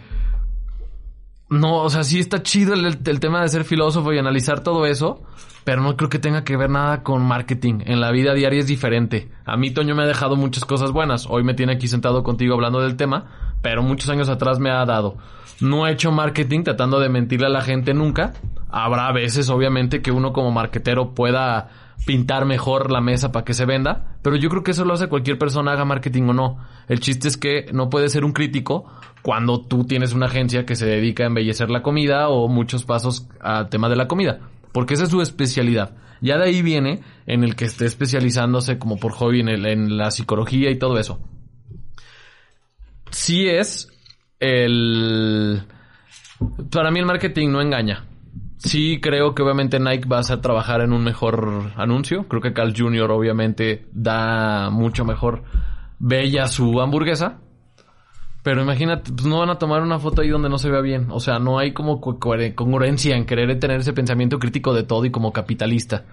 no, 1.50 1.82
o 1.82 1.90
sea, 1.90 2.04
sí 2.04 2.20
está 2.20 2.42
chido 2.42 2.72
el, 2.72 2.86
el 2.86 3.20
tema 3.20 3.42
de 3.42 3.50
ser 3.50 3.64
filósofo 3.64 4.14
y 4.14 4.18
analizar 4.18 4.60
todo 4.60 4.86
eso, 4.86 5.22
pero 5.64 5.82
no 5.82 5.98
creo 5.98 6.08
que 6.08 6.18
tenga 6.18 6.42
que 6.42 6.56
ver 6.56 6.70
nada 6.70 7.02
con 7.02 7.20
marketing. 7.22 7.80
En 7.84 8.00
la 8.00 8.12
vida 8.12 8.32
diaria 8.32 8.60
es 8.60 8.66
diferente. 8.66 9.30
A 9.44 9.58
mí 9.58 9.72
Toño 9.72 9.94
me 9.94 10.04
ha 10.04 10.06
dejado 10.06 10.36
muchas 10.36 10.64
cosas 10.64 10.90
buenas. 10.90 11.26
Hoy 11.28 11.44
me 11.44 11.52
tiene 11.52 11.74
aquí 11.74 11.86
sentado 11.86 12.22
contigo 12.22 12.54
hablando 12.54 12.80
del 12.80 12.96
tema, 12.96 13.26
pero 13.60 13.82
muchos 13.82 14.08
años 14.08 14.30
atrás 14.30 14.58
me 14.58 14.70
ha 14.70 14.86
dado. 14.86 15.18
No 15.60 15.86
he 15.86 15.92
hecho 15.92 16.12
marketing 16.12 16.62
tratando 16.62 16.98
de 16.98 17.10
mentirle 17.10 17.48
a 17.48 17.50
la 17.50 17.60
gente 17.60 17.92
nunca. 17.92 18.32
Habrá 18.70 19.12
veces, 19.12 19.50
obviamente, 19.50 20.00
que 20.00 20.12
uno 20.12 20.32
como 20.32 20.50
marquetero 20.50 21.12
pueda 21.14 21.83
pintar 22.06 22.44
mejor 22.44 22.90
la 22.90 23.00
mesa 23.00 23.32
para 23.32 23.44
que 23.44 23.54
se 23.54 23.64
venda, 23.64 24.16
pero 24.22 24.36
yo 24.36 24.48
creo 24.50 24.62
que 24.62 24.72
eso 24.72 24.84
lo 24.84 24.94
hace 24.94 25.08
cualquier 25.08 25.38
persona, 25.38 25.72
haga 25.72 25.84
marketing 25.84 26.24
o 26.24 26.32
no. 26.34 26.58
El 26.88 27.00
chiste 27.00 27.28
es 27.28 27.36
que 27.36 27.66
no 27.72 27.88
puedes 27.90 28.12
ser 28.12 28.24
un 28.24 28.32
crítico 28.32 28.84
cuando 29.22 29.60
tú 29.62 29.84
tienes 29.84 30.12
una 30.12 30.26
agencia 30.26 30.66
que 30.66 30.76
se 30.76 30.86
dedica 30.86 31.24
a 31.24 31.28
embellecer 31.28 31.70
la 31.70 31.82
comida 31.82 32.28
o 32.28 32.48
muchos 32.48 32.84
pasos 32.84 33.26
al 33.40 33.68
tema 33.70 33.88
de 33.88 33.96
la 33.96 34.06
comida, 34.08 34.40
porque 34.72 34.94
esa 34.94 35.04
es 35.04 35.10
su 35.10 35.22
especialidad. 35.22 35.96
Ya 36.20 36.36
de 36.38 36.44
ahí 36.44 36.62
viene 36.62 37.00
en 37.26 37.42
el 37.44 37.54
que 37.56 37.64
esté 37.64 37.86
especializándose 37.86 38.78
como 38.78 38.98
por 38.98 39.12
hobby 39.12 39.40
en, 39.40 39.48
el- 39.48 39.66
en 39.66 39.96
la 39.96 40.10
psicología 40.10 40.70
y 40.70 40.78
todo 40.78 40.98
eso. 40.98 41.20
Sí 43.10 43.48
es 43.48 43.88
el... 44.40 45.62
Para 46.70 46.90
mí 46.90 46.98
el 47.00 47.06
marketing 47.06 47.50
no 47.50 47.60
engaña. 47.60 48.04
Sí 48.64 48.98
creo 49.00 49.34
que 49.34 49.42
obviamente 49.42 49.78
Nike 49.78 50.08
va 50.08 50.20
a 50.20 50.40
trabajar 50.40 50.80
en 50.80 50.92
un 50.92 51.04
mejor 51.04 51.72
anuncio. 51.76 52.26
Creo 52.28 52.40
que 52.40 52.54
Carl 52.54 52.74
Jr. 52.76 53.10
obviamente 53.10 53.86
da 53.92 54.70
mucho 54.70 55.04
mejor 55.04 55.44
bella 55.98 56.46
su 56.46 56.80
hamburguesa. 56.80 57.40
Pero 58.42 58.62
imagínate, 58.62 59.12
pues 59.12 59.26
no 59.26 59.38
van 59.38 59.50
a 59.50 59.58
tomar 59.58 59.82
una 59.82 59.98
foto 59.98 60.22
ahí 60.22 60.28
donde 60.28 60.48
no 60.48 60.58
se 60.58 60.70
vea 60.70 60.80
bien. 60.80 61.08
O 61.10 61.20
sea, 61.20 61.38
no 61.38 61.58
hay 61.58 61.72
como 61.72 62.00
congruencia 62.00 63.16
en 63.16 63.26
querer 63.26 63.58
tener 63.58 63.80
ese 63.80 63.92
pensamiento 63.92 64.38
crítico 64.38 64.74
de 64.74 64.82
todo 64.82 65.04
y 65.04 65.10
como 65.10 65.32
capitalista. 65.32 66.04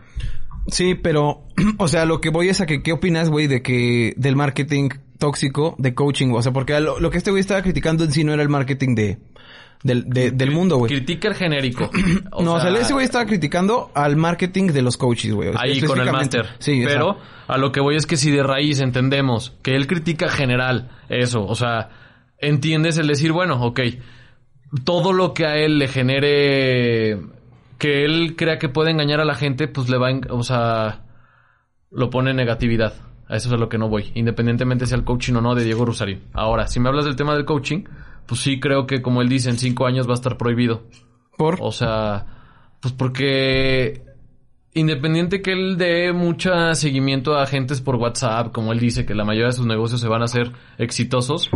Sí, 0.67 0.96
pero, 0.96 1.43
o 1.77 1.88
sea, 1.88 2.05
lo 2.05 2.22
que 2.22 2.29
voy 2.29 2.50
es 2.50 2.62
a 2.62 2.65
que, 2.65 2.84
¿qué 2.84 2.91
opinas, 2.93 3.29
güey, 3.29 3.48
de 3.48 3.62
que, 3.62 4.13
del 4.17 4.36
marketing 4.36 4.89
tóxico 5.17 5.75
de 5.77 5.93
coaching? 5.93 6.31
O 6.34 6.41
sea, 6.41 6.51
porque 6.51 6.79
lo, 6.79 7.00
lo 7.00 7.10
que 7.10 7.17
este 7.17 7.31
güey 7.31 7.41
estaba 7.41 7.62
criticando 7.62 8.03
en 8.03 8.12
sí 8.12 8.24
no 8.24 8.34
era 8.34 8.43
el 8.43 8.50
marketing 8.50 8.96
de, 8.96 9.17
del, 9.83 10.03
de- 10.07 10.31
del 10.31 10.51
mundo, 10.51 10.77
güey. 10.77 10.91
Critica 10.91 11.27
el 11.29 11.35
genérico. 11.35 11.89
O 12.31 12.41
no, 12.43 12.53
o 12.53 12.59
sea, 12.59 12.71
sea, 12.71 12.81
ese 12.81 12.93
güey 12.93 13.05
estaba 13.05 13.25
criticando 13.25 13.91
al 13.95 14.15
marketing 14.15 14.67
de 14.67 14.81
los 14.81 14.97
coaches, 14.97 15.33
güey. 15.33 15.51
Ahí 15.57 15.81
con 15.81 16.00
el 16.00 16.11
máster. 16.11 16.47
Sí, 16.59 16.81
Pero 16.85 17.11
exacto. 17.11 17.31
a 17.47 17.57
lo 17.57 17.71
que 17.71 17.81
voy 17.81 17.95
es 17.95 18.05
que 18.05 18.17
si 18.17 18.31
de 18.31 18.43
raíz 18.43 18.79
entendemos 18.81 19.53
que 19.63 19.75
él 19.75 19.88
critica 19.88 20.29
general 20.29 20.91
eso, 21.09 21.43
o 21.45 21.55
sea, 21.55 21.89
entiendes 22.38 22.97
el 22.97 23.07
decir, 23.07 23.31
bueno, 23.31 23.61
ok, 23.63 23.79
todo 24.83 25.13
lo 25.13 25.33
que 25.33 25.45
a 25.45 25.55
él 25.57 25.79
le 25.79 25.88
genere 25.88 27.19
que 27.77 28.05
él 28.05 28.35
crea 28.38 28.57
que 28.59 28.69
puede 28.69 28.91
engañar 28.91 29.19
a 29.19 29.25
la 29.25 29.35
gente, 29.35 29.67
pues 29.67 29.89
le 29.89 29.97
va, 29.97 30.09
a 30.09 30.19
o 30.33 30.43
sea, 30.43 31.01
lo 31.89 32.09
pone 32.09 32.31
en 32.31 32.38
negatividad. 32.38 32.93
A 33.27 33.38
eso 33.38 33.47
es 33.47 33.53
a 33.53 33.57
lo 33.57 33.69
que 33.69 33.77
no 33.77 33.88
voy, 33.89 34.11
independientemente 34.13 34.85
sea 34.85 34.97
el 34.97 35.03
coaching 35.05 35.33
o 35.35 35.41
no 35.41 35.55
de 35.55 35.63
Diego 35.63 35.85
Rusarín. 35.85 36.21
Ahora, 36.33 36.67
si 36.67 36.79
me 36.79 36.89
hablas 36.89 37.05
del 37.05 37.15
tema 37.15 37.33
del 37.33 37.45
coaching, 37.45 37.83
pues 38.31 38.43
sí 38.43 38.61
creo 38.61 38.88
que 38.88 39.01
como 39.01 39.21
él 39.21 39.27
dice, 39.27 39.50
en 39.50 39.57
cinco 39.57 39.85
años 39.85 40.07
va 40.07 40.11
a 40.11 40.13
estar 40.13 40.38
prohibido. 40.38 40.83
Por, 41.38 41.57
O 41.59 41.73
sea, 41.73 42.27
pues 42.79 42.93
porque 42.93 44.05
independiente 44.73 45.41
que 45.41 45.51
él 45.51 45.77
dé 45.77 46.13
mucho 46.13 46.53
seguimiento 46.73 47.35
a 47.35 47.43
agentes 47.43 47.81
por 47.81 47.97
WhatsApp, 47.97 48.53
como 48.53 48.71
él 48.71 48.79
dice 48.79 49.05
que 49.05 49.15
la 49.15 49.25
mayoría 49.25 49.47
de 49.47 49.51
sus 49.51 49.65
negocios 49.65 50.00
se 50.00 50.07
van 50.07 50.21
a 50.21 50.25
hacer 50.25 50.53
exitosos, 50.77 51.50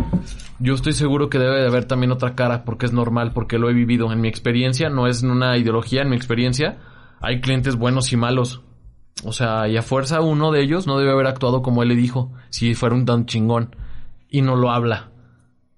yo 0.58 0.74
estoy 0.74 0.92
seguro 0.92 1.30
que 1.30 1.38
debe 1.38 1.62
de 1.62 1.66
haber 1.66 1.86
también 1.86 2.12
otra 2.12 2.34
cara, 2.34 2.66
porque 2.66 2.84
es 2.84 2.92
normal, 2.92 3.32
porque 3.32 3.56
lo 3.56 3.70
he 3.70 3.72
vivido. 3.72 4.12
En 4.12 4.20
mi 4.20 4.28
experiencia, 4.28 4.90
no 4.90 5.06
es 5.06 5.22
una 5.22 5.56
ideología, 5.56 6.02
en 6.02 6.10
mi 6.10 6.16
experiencia, 6.16 6.76
hay 7.22 7.40
clientes 7.40 7.76
buenos 7.76 8.12
y 8.12 8.18
malos. 8.18 8.60
O 9.24 9.32
sea, 9.32 9.66
y 9.66 9.78
a 9.78 9.82
fuerza 9.82 10.20
uno 10.20 10.52
de 10.52 10.60
ellos 10.60 10.86
no 10.86 10.98
debe 10.98 11.12
haber 11.12 11.26
actuado 11.26 11.62
como 11.62 11.82
él 11.82 11.88
le 11.88 11.96
dijo, 11.96 12.34
si 12.50 12.74
fuera 12.74 12.94
un 12.94 13.06
tan 13.06 13.24
chingón, 13.24 13.74
y 14.28 14.42
no 14.42 14.56
lo 14.56 14.70
habla. 14.70 15.15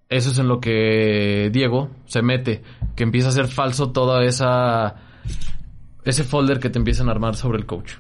Eso 0.09 0.31
es 0.31 0.39
en 0.39 0.49
lo 0.49 0.61
que 0.61 1.51
Diego 1.53 1.91
se 2.07 2.23
mete, 2.23 2.63
que 2.97 3.03
empieza 3.03 3.29
a 3.29 3.33
ser 3.33 3.49
falso 3.49 3.91
toda 3.93 4.25
esa 4.25 4.97
ese 6.05 6.25
folder 6.25 6.59
que 6.61 6.71
te 6.71 6.79
empiezan 6.79 7.09
a 7.09 7.13
armar 7.13 7.37
sobre 7.37 7.59
el 7.59 7.67
coach. 7.67 7.93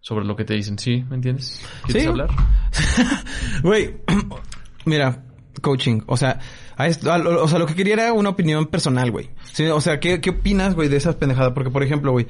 Sobre 0.00 0.24
lo 0.26 0.36
que 0.36 0.44
te 0.44 0.54
dicen, 0.54 0.78
¿sí? 0.78 1.02
¿Me 1.08 1.16
entiendes? 1.16 1.60
¿Quieres 1.86 2.02
Sí. 2.04 2.08
hablar? 2.08 2.28
Güey, 3.62 3.96
mira, 4.84 5.24
coaching, 5.62 6.02
o 6.06 6.16
sea, 6.16 6.38
a 6.76 6.86
esto- 6.86 7.10
a 7.12 7.18
lo- 7.18 7.42
o 7.42 7.48
sea, 7.48 7.58
lo 7.58 7.66
que 7.66 7.74
quería 7.74 7.94
era 7.94 8.12
una 8.12 8.28
opinión 8.28 8.66
personal, 8.66 9.10
güey. 9.10 9.30
Sí, 9.52 9.64
o 9.64 9.80
sea, 9.80 9.98
¿qué, 10.00 10.20
qué 10.20 10.30
opinas, 10.30 10.74
güey, 10.74 10.88
de 10.88 10.96
esas 10.98 11.16
pendejadas? 11.16 11.52
Porque, 11.54 11.70
por 11.70 11.82
ejemplo, 11.82 12.12
güey, 12.12 12.26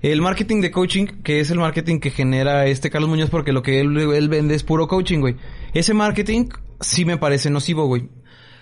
el 0.00 0.22
marketing 0.22 0.60
de 0.60 0.70
coaching, 0.70 1.06
que 1.24 1.40
es 1.40 1.50
el 1.50 1.58
marketing 1.58 1.98
que 1.98 2.10
genera 2.10 2.66
este 2.66 2.88
Carlos 2.88 3.10
Muñoz, 3.10 3.30
porque 3.30 3.52
lo 3.52 3.62
que 3.62 3.80
él, 3.80 3.96
él 3.98 4.28
vende 4.28 4.54
es 4.54 4.62
puro 4.62 4.86
coaching, 4.86 5.18
güey. 5.18 5.36
Ese 5.74 5.92
marketing 5.92 6.46
sí 6.80 7.04
me 7.04 7.16
parece 7.18 7.50
nocivo, 7.50 7.86
güey. 7.86 8.08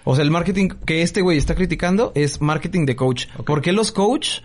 O 0.08 0.14
sea, 0.14 0.22
el 0.22 0.30
marketing 0.30 0.68
que 0.86 1.02
este 1.02 1.20
güey 1.20 1.36
está 1.36 1.56
criticando 1.56 2.12
es 2.14 2.40
marketing 2.40 2.86
de 2.86 2.94
coach. 2.94 3.26
Porque 3.44 3.72
los 3.72 3.90
coach 3.90 4.38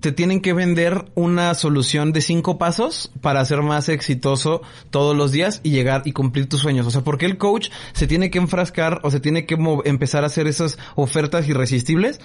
te 0.00 0.10
tienen 0.10 0.40
que 0.40 0.52
vender 0.52 1.12
una 1.14 1.54
solución 1.54 2.12
de 2.12 2.20
cinco 2.20 2.58
pasos 2.58 3.12
para 3.20 3.44
ser 3.44 3.62
más 3.62 3.88
exitoso 3.88 4.62
todos 4.90 5.16
los 5.16 5.30
días 5.30 5.60
y 5.62 5.70
llegar 5.70 6.02
y 6.06 6.12
cumplir 6.12 6.48
tus 6.48 6.58
sueños. 6.58 6.88
O 6.88 6.90
sea, 6.90 7.02
porque 7.02 7.26
el 7.26 7.38
coach 7.38 7.70
se 7.92 8.08
tiene 8.08 8.30
que 8.30 8.38
enfrascar 8.38 8.98
o 9.04 9.12
se 9.12 9.20
tiene 9.20 9.46
que 9.46 9.56
empezar 9.84 10.24
a 10.24 10.26
hacer 10.26 10.48
esas 10.48 10.76
ofertas 10.96 11.48
irresistibles 11.48 12.20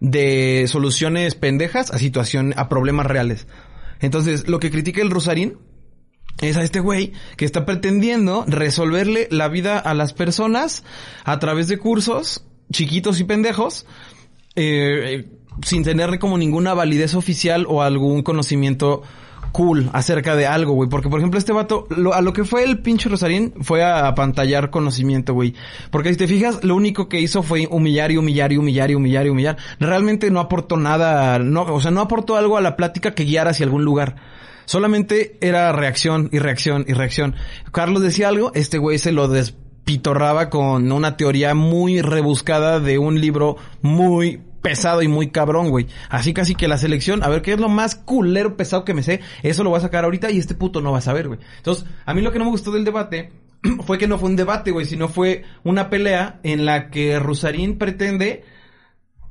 de 0.00 0.66
soluciones 0.68 1.34
pendejas 1.34 1.90
a 1.90 1.96
situación, 1.96 2.52
a 2.58 2.68
problemas 2.68 3.06
reales. 3.06 3.46
Entonces, 4.00 4.46
lo 4.46 4.60
que 4.60 4.70
critica 4.70 5.00
el 5.00 5.10
Rosarín 5.10 5.56
es 6.40 6.56
a 6.56 6.62
este 6.62 6.80
güey 6.80 7.12
que 7.36 7.44
está 7.44 7.66
pretendiendo 7.66 8.44
resolverle 8.46 9.28
la 9.30 9.48
vida 9.48 9.78
a 9.78 9.94
las 9.94 10.12
personas 10.12 10.84
a 11.24 11.38
través 11.38 11.68
de 11.68 11.78
cursos 11.78 12.44
chiquitos 12.72 13.20
y 13.20 13.24
pendejos 13.24 13.86
eh, 14.56 15.28
sin 15.62 15.82
tener 15.84 16.18
como 16.18 16.38
ninguna 16.38 16.74
validez 16.74 17.14
oficial 17.14 17.66
o 17.68 17.82
algún 17.82 18.22
conocimiento 18.22 19.02
cool 19.52 19.90
acerca 19.92 20.36
de 20.36 20.46
algo, 20.46 20.74
güey. 20.74 20.88
Porque, 20.88 21.08
por 21.08 21.18
ejemplo, 21.18 21.36
este 21.36 21.52
vato, 21.52 21.86
lo- 21.90 22.14
a 22.14 22.20
lo 22.20 22.32
que 22.32 22.44
fue 22.44 22.62
el 22.62 22.78
pinche 22.78 23.08
Rosarín 23.08 23.52
fue 23.62 23.82
a 23.82 24.06
apantallar 24.06 24.70
conocimiento, 24.70 25.34
güey. 25.34 25.54
Porque 25.90 26.10
si 26.10 26.16
te 26.16 26.28
fijas, 26.28 26.62
lo 26.62 26.76
único 26.76 27.08
que 27.08 27.20
hizo 27.20 27.42
fue 27.42 27.66
humillar 27.68 28.12
y 28.12 28.16
humillar 28.16 28.52
y 28.52 28.58
humillar 28.58 28.90
y 28.92 28.94
humillar 28.94 29.26
y 29.26 29.30
humillar. 29.30 29.56
Realmente 29.80 30.30
no 30.30 30.38
aportó 30.38 30.76
nada, 30.76 31.40
no, 31.40 31.62
o 31.62 31.80
sea, 31.80 31.90
no 31.90 32.00
aportó 32.00 32.36
algo 32.36 32.56
a 32.56 32.60
la 32.60 32.76
plática 32.76 33.12
que 33.12 33.24
guiara 33.24 33.50
hacia 33.50 33.64
algún 33.66 33.84
lugar. 33.84 34.14
Solamente 34.70 35.36
era 35.40 35.72
reacción 35.72 36.28
y 36.30 36.38
reacción 36.38 36.84
y 36.86 36.92
reacción. 36.92 37.34
Carlos 37.72 38.04
decía 38.04 38.28
algo, 38.28 38.52
este 38.54 38.78
güey 38.78 38.98
se 38.98 39.10
lo 39.10 39.26
despitorraba 39.26 40.48
con 40.48 40.92
una 40.92 41.16
teoría 41.16 41.56
muy 41.56 42.02
rebuscada 42.02 42.78
de 42.78 42.96
un 42.96 43.20
libro 43.20 43.56
muy 43.82 44.40
pesado 44.62 45.02
y 45.02 45.08
muy 45.08 45.32
cabrón, 45.32 45.70
güey. 45.70 45.88
Así 46.08 46.32
casi 46.32 46.54
que 46.54 46.68
la 46.68 46.78
selección, 46.78 47.24
a 47.24 47.28
ver 47.28 47.42
qué 47.42 47.54
es 47.54 47.58
lo 47.58 47.68
más 47.68 47.96
culero 47.96 48.56
pesado 48.56 48.84
que 48.84 48.94
me 48.94 49.02
sé, 49.02 49.18
eso 49.42 49.64
lo 49.64 49.70
voy 49.70 49.78
a 49.78 49.82
sacar 49.82 50.04
ahorita 50.04 50.30
y 50.30 50.38
este 50.38 50.54
puto 50.54 50.80
no 50.80 50.92
va 50.92 50.98
a 50.98 51.00
saber, 51.00 51.26
güey. 51.26 51.40
Entonces, 51.56 51.84
a 52.06 52.14
mí 52.14 52.20
lo 52.20 52.30
que 52.30 52.38
no 52.38 52.44
me 52.44 52.52
gustó 52.52 52.70
del 52.70 52.84
debate 52.84 53.32
fue 53.86 53.98
que 53.98 54.06
no 54.06 54.18
fue 54.18 54.28
un 54.28 54.36
debate, 54.36 54.70
güey, 54.70 54.86
sino 54.86 55.08
fue 55.08 55.42
una 55.64 55.90
pelea 55.90 56.38
en 56.44 56.64
la 56.64 56.90
que 56.90 57.18
Rusarín 57.18 57.76
pretende 57.76 58.44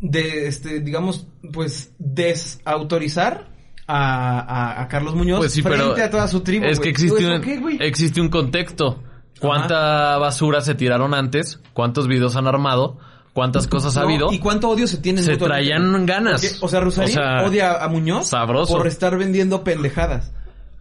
de, 0.01 0.47
este, 0.47 0.81
digamos, 0.81 1.29
pues, 1.53 1.93
desautorizar 1.97 3.57
a, 3.89 4.39
a, 4.39 4.81
a 4.83 4.87
Carlos 4.87 5.15
Muñoz 5.15 5.39
Pues 5.39 5.53
sí, 5.53 5.61
frente 5.61 5.83
pero 5.95 6.05
a 6.05 6.09
toda 6.09 6.27
su 6.27 6.41
tribu. 6.41 6.65
es 6.65 6.79
que 6.79 6.89
existe 6.89 7.23
¿Eso 7.23 7.35
un, 7.65 7.77
existe 7.81 8.21
un 8.21 8.29
contexto. 8.29 9.01
¿Cuánta 9.39 10.17
basura 10.17 10.61
se 10.61 10.75
tiraron 10.75 11.13
antes? 11.13 11.59
¿Cuántos 11.73 12.07
videos 12.07 12.35
han 12.35 12.47
armado? 12.47 12.97
¿Cuántas 13.33 13.67
cosas 13.67 13.95
ha 13.97 14.01
habido? 14.01 14.31
¿Y 14.33 14.39
cuánto 14.39 14.69
odio 14.69 14.85
se 14.85 14.97
tienen 14.97 15.23
Se 15.23 15.37
traían 15.37 16.05
ganas. 16.05 16.41
Porque, 16.41 16.65
o 16.65 16.67
sea, 16.67 16.79
Rusarín 16.81 17.11
O 17.11 17.13
sea, 17.21 17.43
odia 17.45 17.83
a 17.83 17.87
Muñoz 17.87 18.27
sabroso. 18.27 18.77
por 18.77 18.87
estar 18.87 19.17
vendiendo 19.17 19.63
pendejadas. 19.63 20.33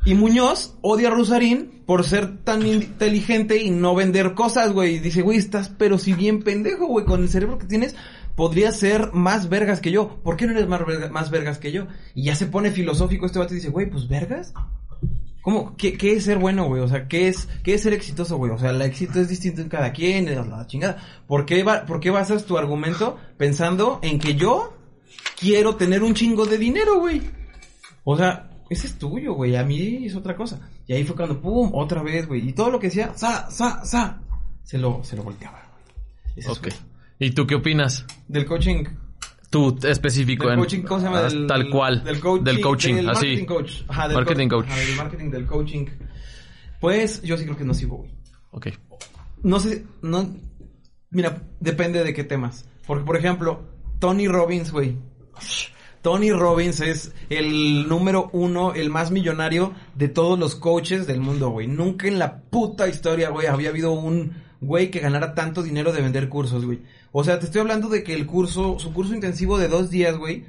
Y 0.04 0.14
Muñoz 0.14 0.74
odia 0.80 1.08
a 1.08 1.10
Rusarín 1.12 1.82
por 1.86 2.04
ser 2.04 2.38
tan 2.38 2.66
inteligente 2.66 3.62
y 3.62 3.70
no 3.70 3.94
vender 3.94 4.34
cosas, 4.34 4.72
güey. 4.72 4.98
Dice, 4.98 5.22
güey, 5.22 5.38
estás 5.38 5.68
pero 5.76 5.98
si 5.98 6.14
bien 6.14 6.42
pendejo, 6.42 6.86
güey, 6.86 7.04
con 7.04 7.22
el 7.22 7.28
cerebro 7.28 7.58
que 7.58 7.66
tienes, 7.66 7.94
podrías 8.38 8.78
ser 8.78 9.12
más 9.12 9.48
vergas 9.48 9.80
que 9.80 9.90
yo. 9.90 10.20
¿Por 10.22 10.36
qué 10.36 10.46
no 10.46 10.52
eres 10.52 10.68
más, 10.68 10.80
verga- 10.86 11.10
más 11.10 11.28
vergas 11.30 11.58
que 11.58 11.72
yo? 11.72 11.88
Y 12.14 12.22
ya 12.22 12.36
se 12.36 12.46
pone 12.46 12.70
filosófico 12.70 13.26
este 13.26 13.40
vato 13.40 13.52
y 13.52 13.56
dice, 13.56 13.68
güey, 13.68 13.90
pues 13.90 14.06
vergas. 14.08 14.54
¿Cómo? 15.42 15.76
¿Qué, 15.76 15.98
qué 15.98 16.12
es 16.12 16.24
ser 16.24 16.38
bueno, 16.38 16.66
güey? 16.66 16.80
O 16.82 16.86
sea, 16.88 17.08
¿qué 17.08 17.26
es, 17.26 17.48
¿qué 17.64 17.74
es 17.74 17.82
ser 17.82 17.92
exitoso, 17.94 18.36
güey? 18.36 18.52
O 18.52 18.58
sea, 18.58 18.70
el 18.70 18.80
éxito 18.82 19.20
es 19.20 19.28
distinto 19.28 19.60
en 19.60 19.68
cada 19.68 19.92
quien, 19.92 20.28
es 20.28 20.46
la 20.46 20.66
chingada. 20.68 20.98
¿Por 21.26 21.46
qué, 21.46 21.64
va, 21.64 21.84
¿Por 21.84 21.98
qué 22.00 22.10
basas 22.10 22.44
tu 22.44 22.56
argumento 22.58 23.16
pensando 23.36 23.98
en 24.02 24.18
que 24.20 24.34
yo 24.36 24.76
quiero 25.40 25.74
tener 25.76 26.02
un 26.04 26.14
chingo 26.14 26.46
de 26.46 26.58
dinero, 26.58 27.00
güey? 27.00 27.22
O 28.04 28.16
sea, 28.16 28.50
ese 28.70 28.86
es 28.86 28.98
tuyo, 28.98 29.34
güey. 29.34 29.56
A 29.56 29.64
mí 29.64 30.06
es 30.06 30.14
otra 30.14 30.36
cosa. 30.36 30.60
Y 30.86 30.92
ahí 30.92 31.02
fue 31.04 31.16
cuando, 31.16 31.40
pum, 31.40 31.70
otra 31.74 32.02
vez, 32.02 32.26
güey. 32.28 32.48
Y 32.48 32.52
todo 32.52 32.70
lo 32.70 32.78
que 32.78 32.86
decía, 32.86 33.12
sa, 33.16 33.50
sa, 33.50 33.84
sa, 33.84 34.20
se 34.62 34.78
lo, 34.78 35.02
se 35.02 35.16
lo 35.16 35.24
volteaba. 35.24 35.60
Ese 36.36 36.52
es, 36.52 36.58
Ok. 36.58 36.64
güey. 36.68 36.74
¿Y 37.18 37.30
tú 37.30 37.46
qué 37.46 37.56
opinas? 37.56 38.04
Del 38.28 38.46
coaching. 38.46 38.84
Tú, 39.50 39.78
específico. 39.82 40.44
Del 40.44 40.54
en- 40.54 40.60
coaching, 40.60 40.82
¿cómo 40.82 41.00
se 41.00 41.06
llama? 41.06 41.22
Del, 41.22 41.46
Tal 41.46 41.70
cual. 41.70 42.04
Del 42.04 42.20
coaching. 42.20 42.44
Del 42.44 42.60
coaching, 42.60 42.94
del 42.94 43.08
así. 43.10 43.26
Marketing 43.26 43.46
coach. 43.46 43.72
Ajá, 43.88 44.08
del 44.08 44.16
Marketing 44.16 44.48
coach. 44.48 44.66
Ajá, 44.68 44.76
del 44.78 44.96
marketing 44.96 45.30
del 45.30 45.46
coaching. 45.46 45.86
Pues, 46.80 47.22
yo 47.22 47.36
sí 47.36 47.44
creo 47.44 47.56
que 47.56 47.64
no 47.64 47.74
sigo, 47.74 47.96
güey. 47.98 48.10
Ok. 48.50 48.68
No 49.42 49.58
sé, 49.60 49.84
no... 50.02 50.34
Mira, 51.10 51.42
depende 51.60 52.04
de 52.04 52.12
qué 52.12 52.24
temas. 52.24 52.68
Porque, 52.86 53.04
por 53.04 53.16
ejemplo, 53.16 53.62
Tony 53.98 54.28
Robbins, 54.28 54.70
güey. 54.70 54.96
Tony 56.02 56.30
Robbins 56.30 56.80
es 56.80 57.12
el 57.28 57.88
número 57.88 58.30
uno, 58.32 58.74
el 58.74 58.90
más 58.90 59.10
millonario 59.10 59.72
de 59.94 60.08
todos 60.08 60.38
los 60.38 60.54
coaches 60.54 61.06
del 61.06 61.20
mundo, 61.20 61.50
güey. 61.50 61.66
Nunca 61.66 62.06
en 62.06 62.18
la 62.18 62.42
puta 62.42 62.88
historia, 62.88 63.30
güey, 63.30 63.46
había 63.46 63.70
habido 63.70 63.92
un 63.92 64.42
güey 64.60 64.90
que 64.90 65.00
ganara 65.00 65.34
tanto 65.34 65.62
dinero 65.62 65.92
de 65.92 66.02
vender 66.02 66.28
cursos, 66.28 66.64
güey. 66.64 66.80
O 67.12 67.24
sea, 67.24 67.38
te 67.38 67.46
estoy 67.46 67.60
hablando 67.60 67.88
de 67.88 68.02
que 68.02 68.14
el 68.14 68.26
curso, 68.26 68.78
su 68.78 68.92
curso 68.92 69.14
intensivo 69.14 69.58
de 69.58 69.68
dos 69.68 69.90
días, 69.90 70.16
güey, 70.16 70.44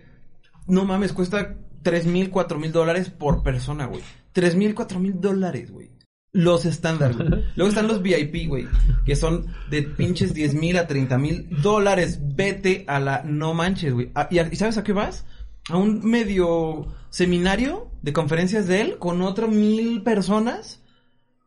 no 0.68 0.86
mames, 0.86 1.14
cuesta 1.14 1.56
tres 1.84 2.06
mil, 2.06 2.30
cuatro 2.30 2.60
mil 2.60 2.72
dólares 2.72 3.10
por 3.10 3.42
persona, 3.44 3.86
güey. 3.86 4.02
Tres 4.34 4.56
mil, 4.56 4.76
cuatro 4.76 5.00
mil 5.00 5.20
dólares, 5.20 5.72
güey. 5.72 5.90
Los 6.32 6.66
estándar, 6.66 7.14
güey. 7.16 7.28
Luego 7.56 7.70
están 7.70 7.88
los 7.88 8.04
VIP, 8.04 8.48
güey, 8.48 8.68
que 9.06 9.16
son 9.16 9.48
de 9.72 9.82
pinches 9.82 10.34
10 10.36 10.54
mil 10.54 10.78
a 10.78 10.86
30 10.86 11.18
mil 11.18 11.50
dólares. 11.62 12.20
Vete 12.22 12.86
a 12.88 13.00
la 13.00 13.24
no 13.24 13.56
manches, 13.56 13.94
güey. 13.94 14.12
Ah, 14.14 14.28
¿Y, 14.30 14.38
a- 14.38 14.48
y 14.52 14.56
sabes 14.56 14.78
a 14.78 14.84
qué 14.84 14.94
vas? 14.94 15.26
A 15.70 15.78
un 15.78 16.06
medio 16.08 16.88
seminario 17.10 17.90
de 18.04 18.14
conferencias 18.14 18.68
de 18.68 18.82
él 18.82 18.98
con 19.00 19.24
otras 19.24 19.50
mil 19.50 20.04
personas 20.04 20.84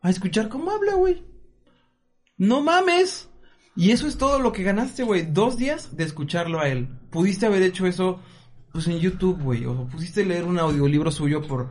a 0.01 0.11
escuchar 0.11 0.49
cómo 0.49 0.73
habla, 0.73 0.95
güey. 0.95 1.23
No 2.37 2.61
mames. 2.61 3.29
Y 3.75 3.91
eso 3.91 4.07
es 4.07 4.19
todo 4.19 4.39
lo 4.39 4.53
que 4.53 4.63
ganaste, 4.63 5.03
güey. 5.03 5.23
Dos 5.23 5.57
días 5.57 5.97
de 5.97 6.05
escucharlo 6.05 6.61
a 6.61 6.69
él. 6.69 6.89
Pudiste 7.11 7.47
haber 7.47 7.63
hecho 7.63 7.87
eso, 7.87 8.21
pues 8.73 8.87
en 8.87 8.99
YouTube, 8.99 9.41
güey. 9.43 9.65
O 9.65 9.87
pudiste 9.89 10.25
leer 10.25 10.45
un 10.45 10.59
audiolibro 10.59 11.11
suyo 11.11 11.43
por, 11.47 11.71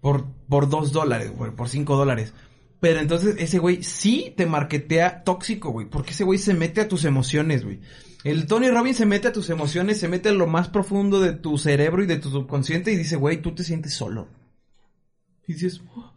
por, 0.00 0.26
por 0.48 0.68
dos 0.70 0.92
dólares, 0.92 1.32
güey. 1.36 1.50
Por 1.50 1.68
cinco 1.68 1.96
dólares. 1.96 2.32
Pero 2.80 3.00
entonces 3.00 3.36
ese 3.38 3.58
güey 3.58 3.82
sí 3.82 4.32
te 4.36 4.46
marketea 4.46 5.24
tóxico, 5.24 5.70
güey. 5.70 5.86
Porque 5.88 6.12
ese 6.12 6.24
güey 6.24 6.38
se 6.38 6.54
mete 6.54 6.80
a 6.80 6.88
tus 6.88 7.04
emociones, 7.04 7.64
güey. 7.64 7.80
El 8.24 8.46
Tony 8.46 8.70
Robbins 8.70 8.96
se 8.96 9.06
mete 9.06 9.28
a 9.28 9.32
tus 9.32 9.50
emociones, 9.50 9.98
se 9.98 10.08
mete 10.08 10.30
a 10.30 10.32
lo 10.32 10.46
más 10.46 10.68
profundo 10.68 11.20
de 11.20 11.32
tu 11.32 11.58
cerebro 11.58 12.02
y 12.02 12.06
de 12.06 12.18
tu 12.18 12.30
subconsciente 12.30 12.92
y 12.92 12.96
dice, 12.96 13.16
güey, 13.16 13.42
tú 13.42 13.52
te 13.54 13.64
sientes 13.64 13.94
solo. 13.94 14.28
Y 15.46 15.54
dices, 15.54 15.82
"Oh, 15.94 16.12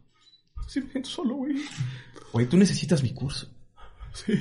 sí 0.68 0.82
me 0.82 0.92
siento 0.92 1.10
solo, 1.10 1.36
güey. 1.36 1.56
Güey, 2.32 2.46
tú 2.48 2.58
necesitas 2.58 3.02
mi 3.02 3.14
curso. 3.14 3.52
Sí. 4.14 4.34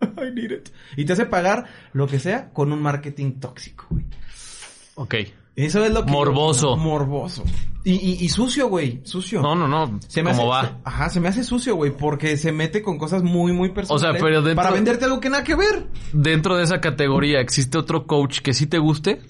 I 0.02 0.30
need 0.34 0.50
it. 0.52 0.68
Y 0.96 1.04
te 1.04 1.12
hace 1.14 1.26
pagar 1.26 1.66
lo 1.92 2.06
que 2.06 2.18
sea 2.18 2.50
con 2.52 2.72
un 2.72 2.80
marketing 2.82 3.32
tóxico, 3.40 3.86
güey. 3.90 4.04
Ok. 4.96 5.14
Eso 5.56 5.82
es 5.84 5.90
lo 5.92 6.04
que... 6.04 6.12
Morboso. 6.12 6.76
Morboso. 6.76 7.42
Y, 7.82 7.92
y, 7.94 8.24
y 8.24 8.28
sucio, 8.28 8.68
güey. 8.68 9.00
Sucio. 9.04 9.40
No, 9.40 9.54
no, 9.54 9.66
no. 9.66 9.98
Se 10.06 10.22
me 10.22 10.32
¿Cómo 10.32 10.52
hace, 10.54 10.66
va? 10.72 10.80
Ajá, 10.84 11.08
se 11.08 11.18
me 11.20 11.28
hace 11.28 11.44
sucio, 11.44 11.76
güey, 11.76 11.92
porque 11.96 12.36
se 12.36 12.52
mete 12.52 12.82
con 12.82 12.98
cosas 12.98 13.22
muy, 13.22 13.52
muy 13.52 13.70
personales. 13.70 14.20
pero 14.22 14.42
dentro- 14.42 14.56
Para 14.62 14.70
venderte 14.74 15.06
algo 15.06 15.18
que 15.20 15.30
nada 15.30 15.44
que 15.44 15.54
ver. 15.54 15.86
Dentro 16.12 16.56
de 16.56 16.64
esa 16.64 16.80
categoría, 16.82 17.40
¿existe 17.40 17.78
otro 17.78 18.06
coach 18.06 18.40
que 18.40 18.52
sí 18.52 18.66
te 18.66 18.78
guste? 18.78 19.22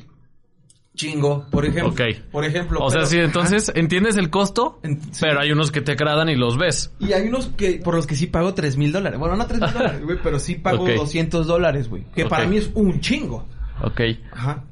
Chingo, 0.96 1.46
por 1.50 1.64
ejemplo. 1.64 1.92
Ok. 1.92 2.00
Por 2.32 2.44
ejemplo. 2.44 2.80
O 2.82 2.90
sea, 2.90 3.04
sí, 3.06 3.18
entonces 3.18 3.70
entiendes 3.76 4.16
el 4.16 4.30
costo, 4.30 4.80
En- 4.82 5.00
sí. 5.00 5.20
pero 5.20 5.40
hay 5.40 5.52
unos 5.52 5.70
que 5.70 5.80
te 5.82 5.92
agradan 5.92 6.28
y 6.28 6.34
los 6.34 6.58
ves. 6.58 6.92
Y 6.98 7.12
hay 7.12 7.28
unos 7.28 7.46
que 7.56 7.74
por 7.84 7.94
los 7.94 8.06
que 8.08 8.16
sí 8.16 8.26
pago 8.26 8.54
tres 8.54 8.76
mil 8.76 8.90
dólares. 8.90 9.18
Bueno, 9.20 9.36
no 9.36 9.46
tres 9.46 9.60
mil 9.60 9.72
dólares, 9.72 10.02
güey, 10.02 10.18
pero 10.22 10.38
sí 10.40 10.56
pago 10.56 10.82
Ok. 10.84 10.90
200 10.96 11.46
dólares, 11.46 11.88
güey. 11.88 12.04
Que 12.14 12.24
para 12.26 12.46
mí 12.46 12.56
es 12.56 12.70
un 12.74 12.98
chingo. 13.00 13.46
Ok. 13.82 14.00
Ajá. 14.32 14.64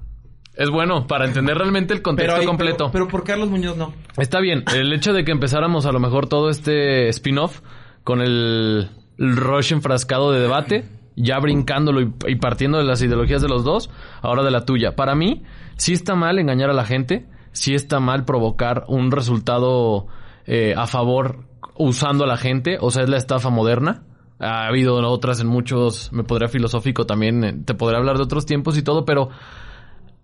Es 0.57 0.71
bueno 0.71 1.07
para 1.07 1.27
entender 1.27 1.59
realmente 1.59 1.93
el 1.95 2.01
contexto 2.01 2.37
hay- 2.41 2.47
completo. 2.47 2.91
Pero, 2.91 2.93
pero 2.93 3.09
por 3.09 3.25
Carlos 3.25 3.51
Muñoz 3.51 3.77
no. 3.77 3.93
Está 4.17 4.41
bien. 4.41 4.65
El 4.75 4.93
hecho 4.93 5.13
de 5.13 5.25
que 5.25 5.33
empezáramos 5.33 5.85
a 5.85 5.93
lo 5.93 6.01
mejor 6.01 6.29
todo 6.29 6.49
este 6.49 7.09
spin-off 7.09 7.61
con 8.05 8.21
el, 8.21 8.89
el 9.19 9.37
rush 9.37 9.73
enfrascado 9.73 10.33
de 10.33 10.41
debate, 10.41 10.85
ya 11.17 11.39
brincándolo 11.39 12.01
y, 12.01 12.13
y 12.27 12.37
partiendo 12.37 12.79
de 12.79 12.85
las 12.85 13.03
ideologías 13.03 13.43
de 13.43 13.49
los 13.49 13.65
dos, 13.65 13.91
ahora 14.23 14.43
de 14.43 14.51
la 14.51 14.65
tuya. 14.65 14.97
Para 14.97 15.15
mí, 15.15 15.43
sí 15.77 15.93
está 15.93 16.15
mal 16.15 16.39
engañar 16.39 16.71
a 16.71 16.75
la 16.75 16.85
gente, 16.85 17.27
sí 17.53 17.75
está 17.75 18.01
mal 18.01 18.25
provocar 18.25 18.85
un 18.89 19.11
resultado 19.11 20.07
eh, 20.47 20.75
a 20.77 20.87
favor 20.87 21.47
usando 21.77 22.25
a 22.25 22.27
la 22.27 22.37
gente, 22.37 22.77
o 22.81 22.91
sea, 22.91 23.03
es 23.05 23.09
la 23.09 23.17
estafa 23.17 23.51
moderna. 23.51 24.03
Ha 24.39 24.67
habido 24.67 24.97
otras 25.09 25.41
en 25.41 25.47
muchos, 25.47 26.13
me 26.13 26.25
podría 26.25 26.49
filosófico 26.49 27.07
también, 27.07 27.45
eh, 27.45 27.55
te 27.65 27.75
podría 27.75 27.99
hablar 27.99 28.17
de 28.17 28.25
otros 28.25 28.45
tiempos 28.45 28.77
y 28.77 28.83
todo, 28.83 29.05
pero 29.05 29.31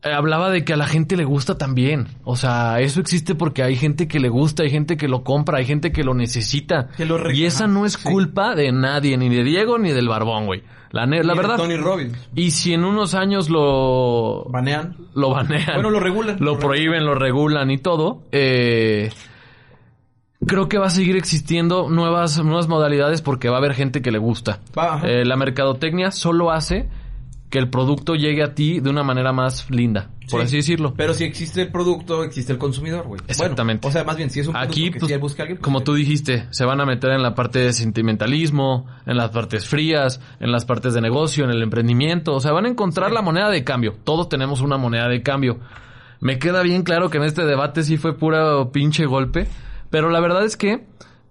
eh, 0.02 0.12
hablaba 0.12 0.50
de 0.50 0.64
que 0.64 0.72
a 0.72 0.76
la 0.76 0.86
gente 0.86 1.16
le 1.16 1.24
gusta 1.24 1.56
también. 1.56 2.08
O 2.24 2.36
sea, 2.36 2.80
eso 2.80 3.00
existe 3.00 3.34
porque 3.34 3.62
hay 3.62 3.76
gente 3.76 4.08
que 4.08 4.18
le 4.18 4.28
gusta, 4.28 4.64
hay 4.64 4.70
gente 4.70 4.96
que 4.96 5.08
lo 5.08 5.22
compra, 5.22 5.58
hay 5.58 5.64
gente 5.64 5.92
que 5.92 6.02
lo 6.02 6.14
necesita. 6.14 6.88
Que 6.96 7.06
lo 7.06 7.30
y 7.30 7.44
esa 7.44 7.66
no 7.66 7.86
es 7.86 7.94
sí. 7.94 8.08
culpa 8.08 8.54
de 8.54 8.72
nadie, 8.72 9.16
ni 9.16 9.28
de 9.28 9.44
Diego 9.44 9.78
ni 9.78 9.92
del 9.92 10.08
Barbón, 10.08 10.46
güey. 10.46 10.62
La, 10.92 11.06
ne- 11.06 11.22
verdad. 11.22 11.56
Tony 11.56 11.76
Robbins. 11.76 12.16
Y 12.34 12.50
si 12.50 12.72
en 12.74 12.84
unos 12.84 13.14
años 13.14 13.48
lo 13.50 14.44
Banean. 14.50 14.96
lo 15.14 15.30
banean, 15.30 15.74
Bueno, 15.74 15.90
lo 15.90 16.00
regulan. 16.00 16.36
lo 16.40 16.54
Lo 16.54 16.58
prohíben, 16.58 17.04
lo 17.04 17.14
regulan 17.14 17.70
y 17.70 17.78
todo, 17.78 18.22
eh, 18.32 19.10
creo 20.46 20.68
que 20.68 20.78
va 20.78 20.86
a 20.86 20.90
seguir 20.90 21.16
existiendo 21.16 21.88
nuevas 21.88 22.42
nuevas 22.42 22.66
modalidades 22.68 23.22
porque 23.22 23.48
va 23.48 23.56
a 23.56 23.58
haber 23.58 23.74
gente 23.74 24.02
que 24.02 24.10
le 24.10 24.18
gusta. 24.18 24.60
Eh, 25.04 25.24
la 25.24 25.36
mercadotecnia 25.36 26.10
solo 26.10 26.50
hace 26.50 26.88
que 27.50 27.58
el 27.58 27.68
producto 27.68 28.14
llegue 28.14 28.42
a 28.42 28.54
ti 28.54 28.80
de 28.80 28.90
una 28.90 29.02
manera 29.02 29.32
más 29.32 29.68
linda, 29.70 30.10
por 30.30 30.40
Sí. 30.40 30.46
así 30.46 30.56
decirlo. 30.56 30.94
Pero 30.96 31.14
si 31.14 31.24
existe 31.24 31.62
el 31.62 31.72
producto, 31.72 32.22
existe 32.24 32.52
el 32.52 32.58
consumidor, 32.58 33.06
güey. 33.06 33.20
Exactamente. 33.26 33.82
Bueno, 33.82 33.90
o 33.90 33.92
sea, 33.92 34.04
más 34.04 34.16
bien, 34.16 34.30
si 34.30 34.40
es 34.40 34.46
un 34.46 34.52
producto 34.54 34.72
Aquí, 34.72 34.90
que 34.90 35.00
pues, 35.00 35.12
sí 35.12 35.18
busca 35.18 35.42
alguien, 35.42 35.58
pues, 35.58 35.64
como 35.64 35.80
tú 35.82 35.94
dijiste, 35.94 36.46
se 36.50 36.64
van 36.64 36.80
a 36.80 36.86
meter 36.86 37.10
en 37.10 37.22
la 37.22 37.34
parte 37.34 37.58
de 37.58 37.72
sentimentalismo, 37.72 38.86
en 39.06 39.16
las 39.16 39.30
partes 39.30 39.66
frías, 39.68 40.20
en 40.40 40.52
las 40.52 40.64
partes 40.64 40.94
de 40.94 41.00
negocio, 41.00 41.44
en 41.44 41.50
el 41.50 41.62
emprendimiento. 41.62 42.34
O 42.34 42.40
sea, 42.40 42.52
van 42.52 42.66
a 42.66 42.68
encontrar 42.68 43.12
la 43.12 43.22
moneda 43.22 43.50
de 43.50 43.64
cambio. 43.64 43.96
Todos 44.04 44.28
tenemos 44.28 44.60
una 44.60 44.76
moneda 44.76 45.08
de 45.08 45.22
cambio. 45.22 45.58
Me 46.20 46.38
queda 46.38 46.62
bien 46.62 46.82
claro 46.82 47.08
que 47.10 47.18
en 47.18 47.24
este 47.24 47.44
debate 47.44 47.82
sí 47.82 47.96
fue 47.96 48.16
pura 48.16 48.70
pinche 48.72 49.06
golpe. 49.06 49.46
Pero 49.90 50.10
la 50.10 50.20
verdad 50.20 50.44
es 50.44 50.56
que 50.56 50.84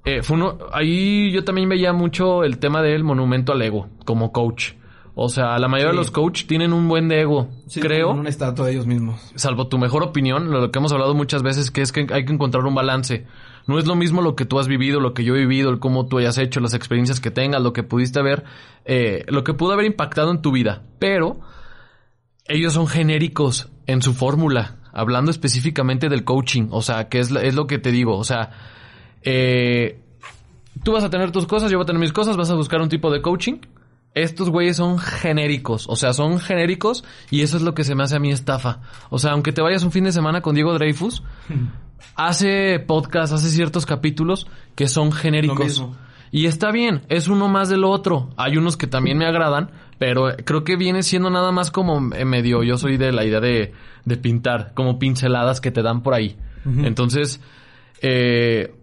eh, 0.05 0.21
fue 0.21 0.35
uno, 0.37 0.57
ahí 0.73 1.31
yo 1.31 1.43
también 1.43 1.69
veía 1.69 1.93
mucho 1.93 2.43
el 2.43 2.57
tema 2.57 2.81
del 2.81 3.03
monumento 3.03 3.53
al 3.53 3.61
ego 3.61 3.87
como 4.05 4.31
coach. 4.31 4.73
O 5.21 5.29
sea, 5.29 5.57
la 5.59 5.67
mayoría 5.67 5.91
Sí. 5.91 5.97
de 5.97 6.01
los 6.01 6.11
coach 6.11 6.45
tienen 6.45 6.71
un 6.73 6.87
buen 6.87 7.07
de 7.09 7.21
ego, 7.21 7.49
Sí, 7.67 7.79
creo 7.81 8.11
Una 8.11 8.29
estatua 8.29 8.65
de 8.67 8.71
ellos 8.73 8.87
mismos. 8.87 9.19
salvo 9.35 9.67
tu 9.67 9.77
mejor 9.77 10.01
opinión, 10.03 10.49
lo 10.51 10.71
que 10.71 10.79
hemos 10.79 10.91
hablado 10.91 11.13
muchas 11.13 11.43
veces, 11.43 11.71
que 11.71 11.81
es 11.81 11.91
que 11.91 12.07
hay 12.11 12.25
que 12.25 12.33
encontrar 12.33 12.63
un 12.65 12.73
balance. 12.75 13.25
No 13.67 13.77
es 13.77 13.85
lo 13.85 13.95
mismo 13.95 14.21
lo 14.21 14.35
que 14.35 14.45
tú 14.45 14.59
has 14.59 14.67
vivido, 14.67 14.99
lo 14.99 15.13
que 15.13 15.23
yo 15.23 15.35
he 15.35 15.39
vivido, 15.39 15.69
el 15.69 15.79
cómo 15.79 16.07
tú 16.07 16.17
hayas 16.19 16.37
hecho, 16.37 16.59
las 16.59 16.73
experiencias 16.73 17.19
que 17.19 17.31
tengas, 17.31 17.61
lo 17.61 17.73
que 17.73 17.83
pudiste 17.83 18.19
haber, 18.19 18.43
eh, 18.85 19.25
lo 19.27 19.43
que 19.43 19.53
pudo 19.53 19.73
haber 19.73 19.85
impactado 19.85 20.31
en 20.31 20.41
tu 20.41 20.51
vida. 20.51 20.83
Pero 20.99 21.39
ellos 22.45 22.73
son 22.73 22.87
genéricos 22.87 23.69
en 23.87 24.01
su 24.01 24.13
fórmula, 24.13 24.77
hablando 24.93 25.29
específicamente 25.31 26.09
del 26.09 26.23
coaching. 26.23 26.69
O 26.71 26.81
sea, 26.81 27.09
que 27.09 27.19
es, 27.19 27.29
es 27.31 27.55
lo 27.55 27.67
que 27.67 27.77
te 27.77 27.91
digo. 27.91 28.17
O 28.17 28.23
sea, 28.23 28.51
eh, 29.21 29.99
tú 30.83 30.93
vas 30.93 31.03
a 31.03 31.09
tener 31.09 31.31
tus 31.31 31.45
cosas, 31.45 31.69
yo 31.71 31.77
voy 31.77 31.83
a 31.83 31.87
tener 31.87 31.99
mis 31.99 32.13
cosas, 32.13 32.37
vas 32.37 32.49
a 32.49 32.55
buscar 32.55 32.81
un 32.81 32.89
tipo 32.89 33.11
de 33.11 33.21
coaching. 33.21 33.57
Estos 34.15 34.49
güeyes 34.49 34.77
son 34.77 34.97
genéricos, 34.99 35.87
o 35.87 35.95
sea, 35.95 36.13
son 36.13 36.39
genéricos 36.39 37.03
y 37.29 37.41
eso 37.41 37.57
es 37.57 37.63
lo 37.63 37.73
que 37.73 37.83
se 37.83 37.95
me 37.95 38.03
hace 38.03 38.15
a 38.15 38.19
mí 38.19 38.31
estafa. 38.31 38.81
O 39.09 39.19
sea, 39.19 39.31
aunque 39.31 39.51
te 39.51 39.61
vayas 39.61 39.83
un 39.83 39.91
fin 39.91 40.03
de 40.03 40.11
semana 40.11 40.41
con 40.41 40.55
Diego 40.55 40.73
Dreyfus, 40.73 41.23
hace 42.15 42.79
podcast, 42.79 43.33
hace 43.33 43.49
ciertos 43.49 43.85
capítulos 43.85 44.47
que 44.75 44.87
son 44.87 45.11
genéricos. 45.11 45.59
mismo. 45.59 45.95
Y 46.31 46.45
está 46.45 46.71
bien, 46.71 47.01
es 47.09 47.27
uno 47.27 47.47
más 47.47 47.69
del 47.69 47.83
otro. 47.83 48.29
Hay 48.37 48.57
unos 48.57 48.77
que 48.77 48.87
también 48.87 49.17
me 49.17 49.25
agradan, 49.25 49.71
pero 49.97 50.35
creo 50.45 50.63
que 50.63 50.75
viene 50.75 51.01
siendo 51.03 51.29
nada 51.29 51.51
más 51.51 51.71
como 51.71 52.13
eh, 52.13 52.25
medio, 52.25 52.63
yo 52.63 52.77
soy 52.77 52.97
de 52.97 53.11
la 53.11 53.25
idea 53.25 53.39
de, 53.39 53.73
de 54.05 54.17
pintar, 54.17 54.73
como 54.75 54.99
pinceladas 54.99 55.59
que 55.59 55.71
te 55.71 55.81
dan 55.81 56.01
por 56.03 56.13
ahí. 56.13 56.37
Entonces, 56.65 57.41
eh, 58.01 58.75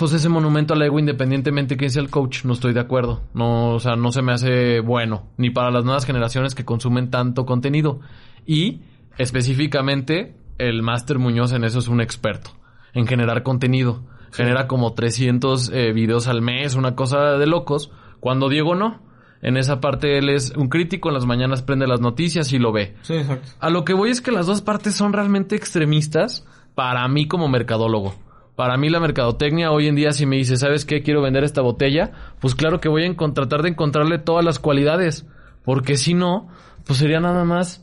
pues 0.00 0.14
ese 0.14 0.30
monumento 0.30 0.72
al 0.72 0.80
ego, 0.80 0.98
independientemente 0.98 1.76
que 1.76 1.90
sea 1.90 2.00
el 2.00 2.08
coach, 2.08 2.44
no 2.46 2.54
estoy 2.54 2.72
de 2.72 2.80
acuerdo. 2.80 3.20
No, 3.34 3.74
o 3.74 3.80
sea, 3.80 3.96
no 3.96 4.12
se 4.12 4.22
me 4.22 4.32
hace 4.32 4.80
bueno, 4.80 5.26
ni 5.36 5.50
para 5.50 5.70
las 5.70 5.84
nuevas 5.84 6.06
generaciones 6.06 6.54
que 6.54 6.64
consumen 6.64 7.10
tanto 7.10 7.44
contenido. 7.44 8.00
Y 8.46 8.80
específicamente, 9.18 10.34
el 10.56 10.82
Máster 10.82 11.18
Muñoz 11.18 11.52
en 11.52 11.64
eso 11.64 11.80
es 11.80 11.88
un 11.88 12.00
experto, 12.00 12.52
en 12.94 13.06
generar 13.06 13.42
contenido. 13.42 14.02
Genera 14.32 14.66
como 14.68 14.94
300 14.94 15.70
eh, 15.70 15.92
videos 15.92 16.28
al 16.28 16.40
mes, 16.40 16.76
una 16.76 16.96
cosa 16.96 17.32
de 17.36 17.46
locos, 17.46 17.92
cuando 18.20 18.48
Diego 18.48 18.74
no. 18.74 19.02
En 19.42 19.58
esa 19.58 19.82
parte 19.82 20.16
él 20.16 20.30
es 20.30 20.54
un 20.56 20.70
crítico, 20.70 21.10
en 21.10 21.14
las 21.14 21.26
mañanas 21.26 21.60
prende 21.60 21.86
las 21.86 22.00
noticias 22.00 22.54
y 22.54 22.58
lo 22.58 22.72
ve. 22.72 22.96
Sí, 23.02 23.16
exacto. 23.16 23.50
A 23.60 23.68
lo 23.68 23.84
que 23.84 23.92
voy 23.92 24.08
es 24.08 24.22
que 24.22 24.32
las 24.32 24.46
dos 24.46 24.62
partes 24.62 24.94
son 24.94 25.12
realmente 25.12 25.56
extremistas 25.56 26.46
para 26.74 27.06
mí 27.06 27.28
como 27.28 27.48
mercadólogo. 27.48 28.14
Para 28.60 28.76
mí 28.76 28.90
la 28.90 29.00
mercadotecnia 29.00 29.72
hoy 29.72 29.86
en 29.86 29.94
día 29.94 30.12
si 30.12 30.26
me 30.26 30.36
dice, 30.36 30.58
¿sabes 30.58 30.84
qué? 30.84 31.00
Quiero 31.00 31.22
vender 31.22 31.44
esta 31.44 31.62
botella, 31.62 32.10
pues 32.40 32.54
claro 32.54 32.78
que 32.78 32.90
voy 32.90 33.06
a 33.06 33.32
tratar 33.32 33.62
de 33.62 33.70
encontrarle 33.70 34.18
todas 34.18 34.44
las 34.44 34.58
cualidades, 34.58 35.24
porque 35.64 35.96
si 35.96 36.12
no, 36.12 36.46
pues 36.86 36.98
sería 36.98 37.20
nada 37.20 37.46
más 37.46 37.82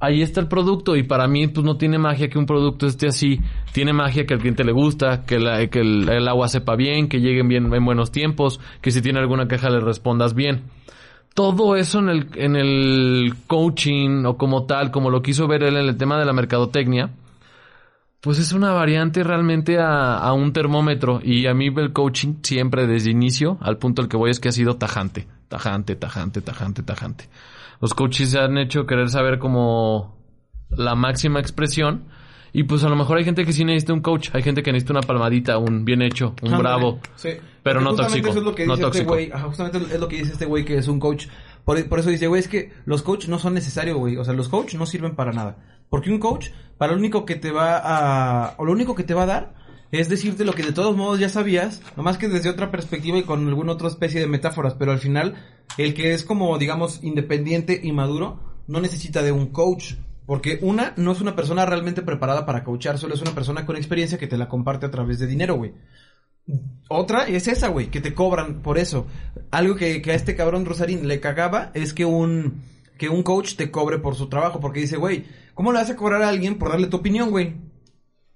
ahí 0.00 0.22
está 0.22 0.40
el 0.40 0.48
producto 0.48 0.96
y 0.96 1.02
para 1.02 1.28
mí 1.28 1.48
pues 1.48 1.66
no 1.66 1.76
tiene 1.76 1.98
magia 1.98 2.30
que 2.30 2.38
un 2.38 2.46
producto 2.46 2.86
esté 2.86 3.08
así, 3.08 3.40
tiene 3.74 3.92
magia 3.92 4.24
que 4.24 4.32
al 4.32 4.40
cliente 4.40 4.64
le 4.64 4.72
gusta, 4.72 5.26
que, 5.26 5.36
que 5.70 5.80
el, 5.80 6.08
el 6.08 6.28
agua 6.28 6.48
sepa 6.48 6.76
bien, 6.76 7.10
que 7.10 7.20
lleguen 7.20 7.48
bien 7.48 7.70
en 7.70 7.84
buenos 7.84 8.10
tiempos, 8.10 8.58
que 8.80 8.92
si 8.92 9.02
tiene 9.02 9.18
alguna 9.18 9.48
queja 9.48 9.68
le 9.68 9.80
respondas 9.80 10.32
bien 10.32 10.62
todo 11.34 11.76
eso 11.76 11.98
en 11.98 12.08
el, 12.08 12.28
en 12.36 12.56
el 12.56 13.34
coaching 13.46 14.24
o 14.24 14.38
como 14.38 14.64
tal, 14.64 14.90
como 14.90 15.10
lo 15.10 15.20
quiso 15.20 15.46
ver 15.46 15.62
él 15.62 15.76
en 15.76 15.88
el 15.88 15.98
tema 15.98 16.18
de 16.18 16.24
la 16.24 16.32
mercadotecnia, 16.32 17.10
pues 18.26 18.40
es 18.40 18.50
una 18.50 18.72
variante 18.72 19.22
realmente 19.22 19.78
a, 19.78 20.16
a 20.18 20.32
un 20.32 20.52
termómetro. 20.52 21.20
Y 21.22 21.46
a 21.46 21.54
mí 21.54 21.68
el 21.68 21.92
coaching 21.92 22.38
siempre 22.42 22.88
desde 22.88 23.12
inicio, 23.12 23.56
al 23.60 23.78
punto 23.78 24.02
al 24.02 24.08
que 24.08 24.16
voy 24.16 24.32
es 24.32 24.40
que 24.40 24.48
ha 24.48 24.52
sido 24.52 24.74
tajante, 24.78 25.28
tajante, 25.46 25.94
tajante, 25.94 26.40
tajante, 26.40 26.82
tajante. 26.82 27.28
Los 27.80 27.94
coaches 27.94 28.32
se 28.32 28.40
han 28.40 28.58
hecho 28.58 28.84
querer 28.84 29.10
saber 29.10 29.38
como 29.38 30.18
la 30.70 30.96
máxima 30.96 31.38
expresión. 31.38 32.06
Y 32.52 32.64
pues 32.64 32.82
a 32.82 32.88
lo 32.88 32.96
mejor 32.96 33.18
hay 33.18 33.24
gente 33.24 33.44
que 33.44 33.52
sí 33.52 33.64
necesita 33.64 33.92
un 33.92 34.00
coach, 34.00 34.30
hay 34.32 34.42
gente 34.42 34.64
que 34.64 34.72
necesita 34.72 34.94
una 34.94 35.02
palmadita, 35.02 35.58
un 35.58 35.84
bien 35.84 36.02
hecho, 36.02 36.34
un 36.42 36.58
bravo. 36.58 36.98
Sí. 37.14 37.28
Pero 37.62 37.80
no 37.80 37.94
tóxico, 37.94 38.30
Eso 38.30 38.38
es 38.40 38.44
lo 38.44 38.56
que 38.56 38.66
no 38.66 38.74
dice 38.74 38.86
este 38.88 39.04
tóxico. 39.04 39.12
güey. 39.12 39.30
Justamente 39.30 39.94
es 39.94 40.00
lo 40.00 40.08
que 40.08 40.16
dice 40.16 40.32
este 40.32 40.46
güey 40.46 40.64
que 40.64 40.78
es 40.78 40.88
un 40.88 40.98
coach. 40.98 41.28
Por, 41.64 41.88
por 41.88 42.00
eso 42.00 42.10
dice, 42.10 42.26
güey, 42.26 42.40
es 42.40 42.48
que 42.48 42.72
los 42.86 43.02
coach 43.02 43.28
no 43.28 43.38
son 43.38 43.54
necesarios, 43.54 43.96
güey. 43.96 44.16
O 44.16 44.24
sea, 44.24 44.34
los 44.34 44.48
coach 44.48 44.74
no 44.74 44.84
sirven 44.84 45.14
para 45.14 45.30
nada. 45.30 45.58
Porque 45.88 46.10
un 46.10 46.18
coach, 46.18 46.48
para 46.78 46.92
lo 46.92 46.98
único 46.98 47.24
que 47.24 47.36
te 47.36 47.50
va 47.50 47.80
a... 47.82 48.54
O 48.58 48.64
lo 48.64 48.72
único 48.72 48.94
que 48.94 49.04
te 49.04 49.14
va 49.14 49.24
a 49.24 49.26
dar 49.26 49.54
es 49.92 50.08
decirte 50.08 50.44
lo 50.44 50.52
que 50.52 50.64
de 50.64 50.72
todos 50.72 50.96
modos 50.96 51.20
ya 51.20 51.28
sabías, 51.28 51.80
nomás 51.96 52.18
que 52.18 52.28
desde 52.28 52.50
otra 52.50 52.70
perspectiva 52.70 53.18
y 53.18 53.22
con 53.22 53.46
alguna 53.46 53.72
otra 53.72 53.88
especie 53.88 54.20
de 54.20 54.26
metáforas. 54.26 54.74
Pero 54.74 54.92
al 54.92 54.98
final, 54.98 55.34
el 55.78 55.94
que 55.94 56.12
es 56.12 56.24
como, 56.24 56.58
digamos, 56.58 57.02
independiente 57.02 57.80
y 57.82 57.92
maduro, 57.92 58.40
no 58.66 58.80
necesita 58.80 59.22
de 59.22 59.32
un 59.32 59.46
coach. 59.46 59.94
Porque 60.26 60.58
una, 60.60 60.92
no 60.96 61.12
es 61.12 61.20
una 61.20 61.36
persona 61.36 61.64
realmente 61.66 62.02
preparada 62.02 62.46
para 62.46 62.64
coachar, 62.64 62.98
solo 62.98 63.14
es 63.14 63.22
una 63.22 63.30
persona 63.30 63.64
con 63.64 63.76
experiencia 63.76 64.18
que 64.18 64.26
te 64.26 64.36
la 64.36 64.48
comparte 64.48 64.86
a 64.86 64.90
través 64.90 65.20
de 65.20 65.28
dinero, 65.28 65.54
güey. 65.54 65.72
Otra 66.88 67.28
es 67.28 67.46
esa, 67.46 67.68
güey, 67.68 67.90
que 67.90 68.00
te 68.00 68.12
cobran 68.12 68.62
por 68.62 68.76
eso. 68.78 69.06
Algo 69.52 69.76
que, 69.76 70.02
que 70.02 70.10
a 70.10 70.14
este 70.14 70.34
cabrón 70.34 70.64
Rosarín 70.64 71.06
le 71.06 71.20
cagaba 71.20 71.70
es 71.74 71.92
que 71.92 72.04
un, 72.04 72.62
que 72.98 73.08
un 73.08 73.22
coach 73.22 73.54
te 73.54 73.70
cobre 73.70 73.98
por 73.98 74.16
su 74.16 74.28
trabajo, 74.28 74.58
porque 74.58 74.80
dice, 74.80 74.96
güey, 74.96 75.26
¿cómo 75.56 75.72
le 75.72 75.78
vas 75.80 75.90
a 75.90 75.96
cobrar 75.96 76.22
a 76.22 76.28
alguien 76.28 76.58
por 76.58 76.68
darle 76.68 76.86
tu 76.86 76.98
opinión, 76.98 77.30
güey? 77.30 77.56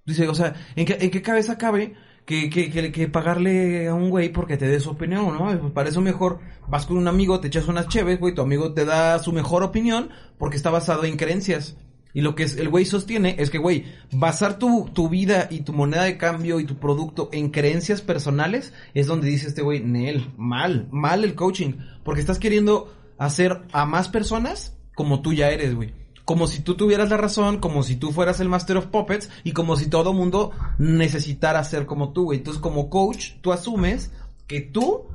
Dice, 0.05 0.27
o 0.27 0.35
sea, 0.35 0.55
¿en 0.75 0.87
qué, 0.87 1.23
cabeza 1.23 1.59
cabe 1.59 1.95
que, 2.25 2.51
que, 2.51 2.91
que, 2.91 3.09
pagarle 3.09 3.87
a 3.87 3.95
un 3.95 4.11
güey 4.11 4.31
porque 4.31 4.57
te 4.57 4.67
dé 4.67 4.81
su 4.81 4.91
opinión, 4.91 5.39
no? 5.39 5.61
Pues 5.61 5.73
para 5.73 5.91
eso 5.91 6.01
mejor 6.01 6.41
vas 6.67 6.87
con 6.87 6.97
un 6.97 7.07
amigo, 7.07 7.39
te 7.39 7.49
echas 7.49 7.69
unas 7.69 7.87
cheves, 7.87 8.19
güey, 8.19 8.35
tu 8.35 8.43
amigo 8.43 8.73
te 8.73 8.85
da 8.85 9.19
su 9.21 9.33
mejor 9.33 9.63
opinión 9.63 10.11
porque 10.39 10.57
está 10.57 10.71
basado 10.71 11.05
en 11.05 11.17
creencias. 11.17 11.77
Y 12.13 12.23
lo 12.23 12.35
que 12.35 12.45
el 12.45 12.69
güey 12.69 12.87
sostiene 12.87 13.37
es 13.39 13.51
que, 13.51 13.59
güey, 13.59 13.85
basar 14.11 14.59
tu, 14.59 14.91
tu 14.93 15.09
vida 15.09 15.47
y 15.49 15.61
tu 15.61 15.73
moneda 15.73 16.05
de 16.05 16.17
cambio 16.17 16.59
y 16.59 16.65
tu 16.65 16.77
producto 16.77 17.29
en 17.33 17.51
creencias 17.51 18.01
personales 18.01 18.73
es 18.95 19.07
donde 19.07 19.29
dice 19.29 19.47
este 19.47 19.63
güey, 19.63 19.81
Nel, 19.81 20.33
mal, 20.37 20.89
mal 20.91 21.23
el 21.23 21.37
coaching. 21.37 21.75
Porque 22.03 22.21
estás 22.21 22.41
queriendo 22.41 22.93
hacer 23.19 23.63
a 23.73 23.85
más 23.85 24.09
personas 24.09 24.77
como 24.97 25.23
tú 25.23 25.35
ya 25.35 25.51
eres, 25.51 25.75
güey. 25.77 25.93
Como 26.31 26.47
si 26.47 26.63
tú 26.63 26.77
tuvieras 26.77 27.11
la 27.11 27.17
razón, 27.17 27.59
como 27.59 27.83
si 27.83 27.97
tú 27.97 28.13
fueras 28.13 28.39
el 28.39 28.49
Master 28.49 28.77
of 28.77 28.87
Puppets 28.87 29.29
y 29.43 29.51
como 29.51 29.75
si 29.75 29.89
todo 29.89 30.13
mundo 30.13 30.53
necesitara 30.79 31.65
ser 31.65 31.87
como 31.87 32.13
tú, 32.13 32.27
güey. 32.27 32.39
Entonces, 32.39 32.63
como 32.63 32.89
coach, 32.89 33.33
tú 33.41 33.53
asumes 33.53 34.13
que 34.47 34.61
tú 34.61 35.09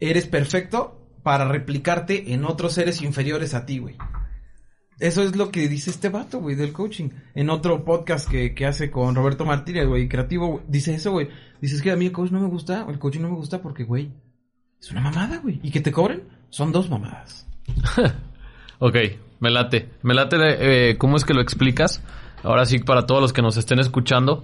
eres 0.00 0.26
perfecto 0.26 1.06
para 1.22 1.46
replicarte 1.46 2.32
en 2.32 2.46
otros 2.46 2.72
seres 2.72 3.02
inferiores 3.02 3.52
a 3.52 3.66
ti, 3.66 3.76
güey. 3.76 3.96
Eso 5.00 5.22
es 5.22 5.36
lo 5.36 5.50
que 5.50 5.68
dice 5.68 5.90
este 5.90 6.08
vato, 6.08 6.40
güey, 6.40 6.56
del 6.56 6.72
coaching. 6.72 7.10
En 7.34 7.50
otro 7.50 7.84
podcast 7.84 8.26
que, 8.26 8.54
que 8.54 8.64
hace 8.64 8.90
con 8.90 9.14
Roberto 9.14 9.44
Martínez, 9.44 9.86
güey, 9.86 10.08
creativo, 10.08 10.62
dice 10.66 10.94
eso, 10.94 11.12
güey. 11.12 11.28
Dice, 11.60 11.76
es 11.76 11.82
que 11.82 11.90
a 11.90 11.96
mí 11.96 12.06
el 12.06 12.12
coach 12.12 12.30
no 12.30 12.40
me 12.40 12.48
gusta, 12.48 12.86
el 12.88 12.98
coaching 12.98 13.20
no 13.20 13.28
me 13.28 13.36
gusta 13.36 13.60
porque, 13.60 13.84
güey, 13.84 14.14
es 14.80 14.90
una 14.90 15.02
mamada, 15.02 15.40
güey. 15.40 15.60
Y 15.62 15.70
que 15.70 15.82
te 15.82 15.92
cobren, 15.92 16.22
son 16.48 16.72
dos 16.72 16.88
mamadas. 16.88 17.46
ok, 18.78 18.96
me 19.44 19.50
late. 19.50 19.90
Me 20.02 20.14
late 20.14 20.36
eh, 20.40 20.96
cómo 20.96 21.16
es 21.18 21.24
que 21.24 21.34
lo 21.34 21.42
explicas. 21.42 22.02
Ahora 22.42 22.64
sí, 22.64 22.78
para 22.78 23.04
todos 23.04 23.20
los 23.20 23.32
que 23.34 23.42
nos 23.42 23.58
estén 23.58 23.78
escuchando, 23.78 24.42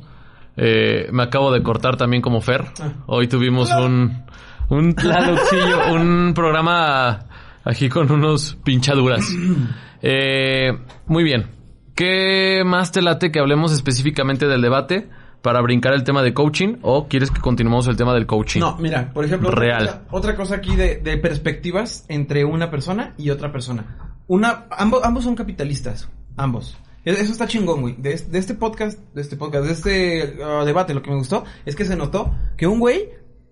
eh, 0.59 1.09
me 1.11 1.23
acabo 1.23 1.51
de 1.53 1.63
cortar 1.63 1.97
también 1.97 2.21
como 2.23 2.43
Fer. 2.43 2.67
Ah. 2.79 2.93
Hoy 3.07 3.27
tuvimos 3.27 3.71
un, 3.73 4.25
un, 4.69 4.95
un 5.91 6.35
programa 6.35 7.21
aquí 7.65 7.89
con 7.89 8.13
unos 8.13 8.57
pinchaduras. 8.63 9.27
Eh, 10.03 10.73
muy 11.09 11.23
bien. 11.25 11.51
¿Qué 11.95 12.63
más 12.65 12.91
te 12.91 13.03
late 13.03 13.31
que 13.31 13.39
hablemos 13.39 13.71
específicamente 13.71 14.47
del 14.47 14.63
debate 14.63 15.11
para 15.43 15.61
brincar 15.61 15.93
el 15.93 16.05
tema 16.05 16.23
de 16.23 16.33
coaching 16.33 16.77
o 16.81 17.07
quieres 17.07 17.31
que 17.31 17.43
continuemos 17.43 17.87
el 17.87 17.99
tema 17.99 18.15
del 18.15 18.25
coaching? 18.25 18.61
No, 18.61 18.79
mira, 18.79 19.13
por 19.13 19.27
ejemplo, 19.27 19.51
Real. 19.51 19.83
Otra, 19.83 20.03
otra 20.11 20.37
cosa 20.37 20.55
aquí 20.55 20.75
de, 20.75 21.03
de 21.03 21.19
perspectivas 21.19 22.07
entre 22.09 22.47
una 22.47 22.71
persona 22.71 23.13
y 23.19 23.29
otra 23.29 23.53
persona. 23.53 24.10
Una, 24.31 24.67
ambos, 24.71 25.03
ambos 25.03 25.25
son 25.25 25.35
capitalistas, 25.35 26.09
ambos. 26.37 26.77
E- 27.05 27.11
Eso 27.11 27.33
está 27.33 27.49
chingón, 27.49 27.81
güey. 27.81 27.97
De, 27.97 28.13
es- 28.13 28.31
de 28.31 28.39
este 28.39 28.55
podcast, 28.55 28.97
de 29.13 29.21
este 29.23 29.37
podcast, 29.37 29.65
de 29.67 29.73
este 29.73 30.37
uh, 30.45 30.65
debate, 30.65 30.95
lo 30.95 31.03
que 31.03 31.11
me 31.11 31.17
gustó 31.17 31.43
es 31.67 31.75
que 31.75 31.85
se 31.85 31.97
notó 31.97 32.33
que 32.57 32.69
un 32.69 32.79
güey 32.79 33.09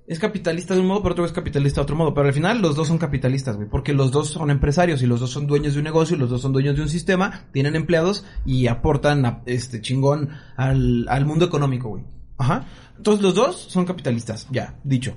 es 0.07 0.21
capitalista 0.21 0.75
de 0.75 0.81
un 0.81 0.87
modo, 0.87 1.03
pero 1.03 1.15
otro 1.15 1.25
es 1.25 1.33
capitalista 1.33 1.81
de 1.81 1.83
otro 1.83 1.97
modo. 1.97 2.15
Pero 2.15 2.29
al 2.29 2.33
final 2.33 2.63
los 2.63 2.77
dos 2.77 2.87
son 2.87 2.97
capitalistas, 2.99 3.57
güey. 3.57 3.69
Porque 3.69 3.93
los 3.93 4.13
dos 4.13 4.29
son 4.29 4.51
empresarios 4.53 5.03
y 5.03 5.07
los 5.07 5.19
dos 5.19 5.31
son 5.31 5.49
dueños 5.49 5.73
de 5.73 5.81
un 5.81 5.85
negocio 5.85 6.15
y 6.15 6.19
los 6.21 6.31
dos 6.31 6.43
son 6.43 6.53
dueños 6.53 6.77
de 6.77 6.83
un 6.83 6.89
sistema, 6.89 7.47
tienen 7.53 7.75
empleados 7.75 8.25
y 8.47 8.69
aportan 8.69 9.43
este 9.47 9.81
chingón 9.81 10.29
al, 10.57 11.07
al 11.09 11.27
mundo 11.27 11.45
económico, 11.45 11.89
güey. 11.89 12.05
Ajá. 12.39 12.67
Entonces 12.97 13.21
los 13.23 13.35
dos 13.35 13.57
son 13.69 13.85
capitalistas, 13.85 14.47
ya, 14.53 14.79
dicho. 14.85 15.17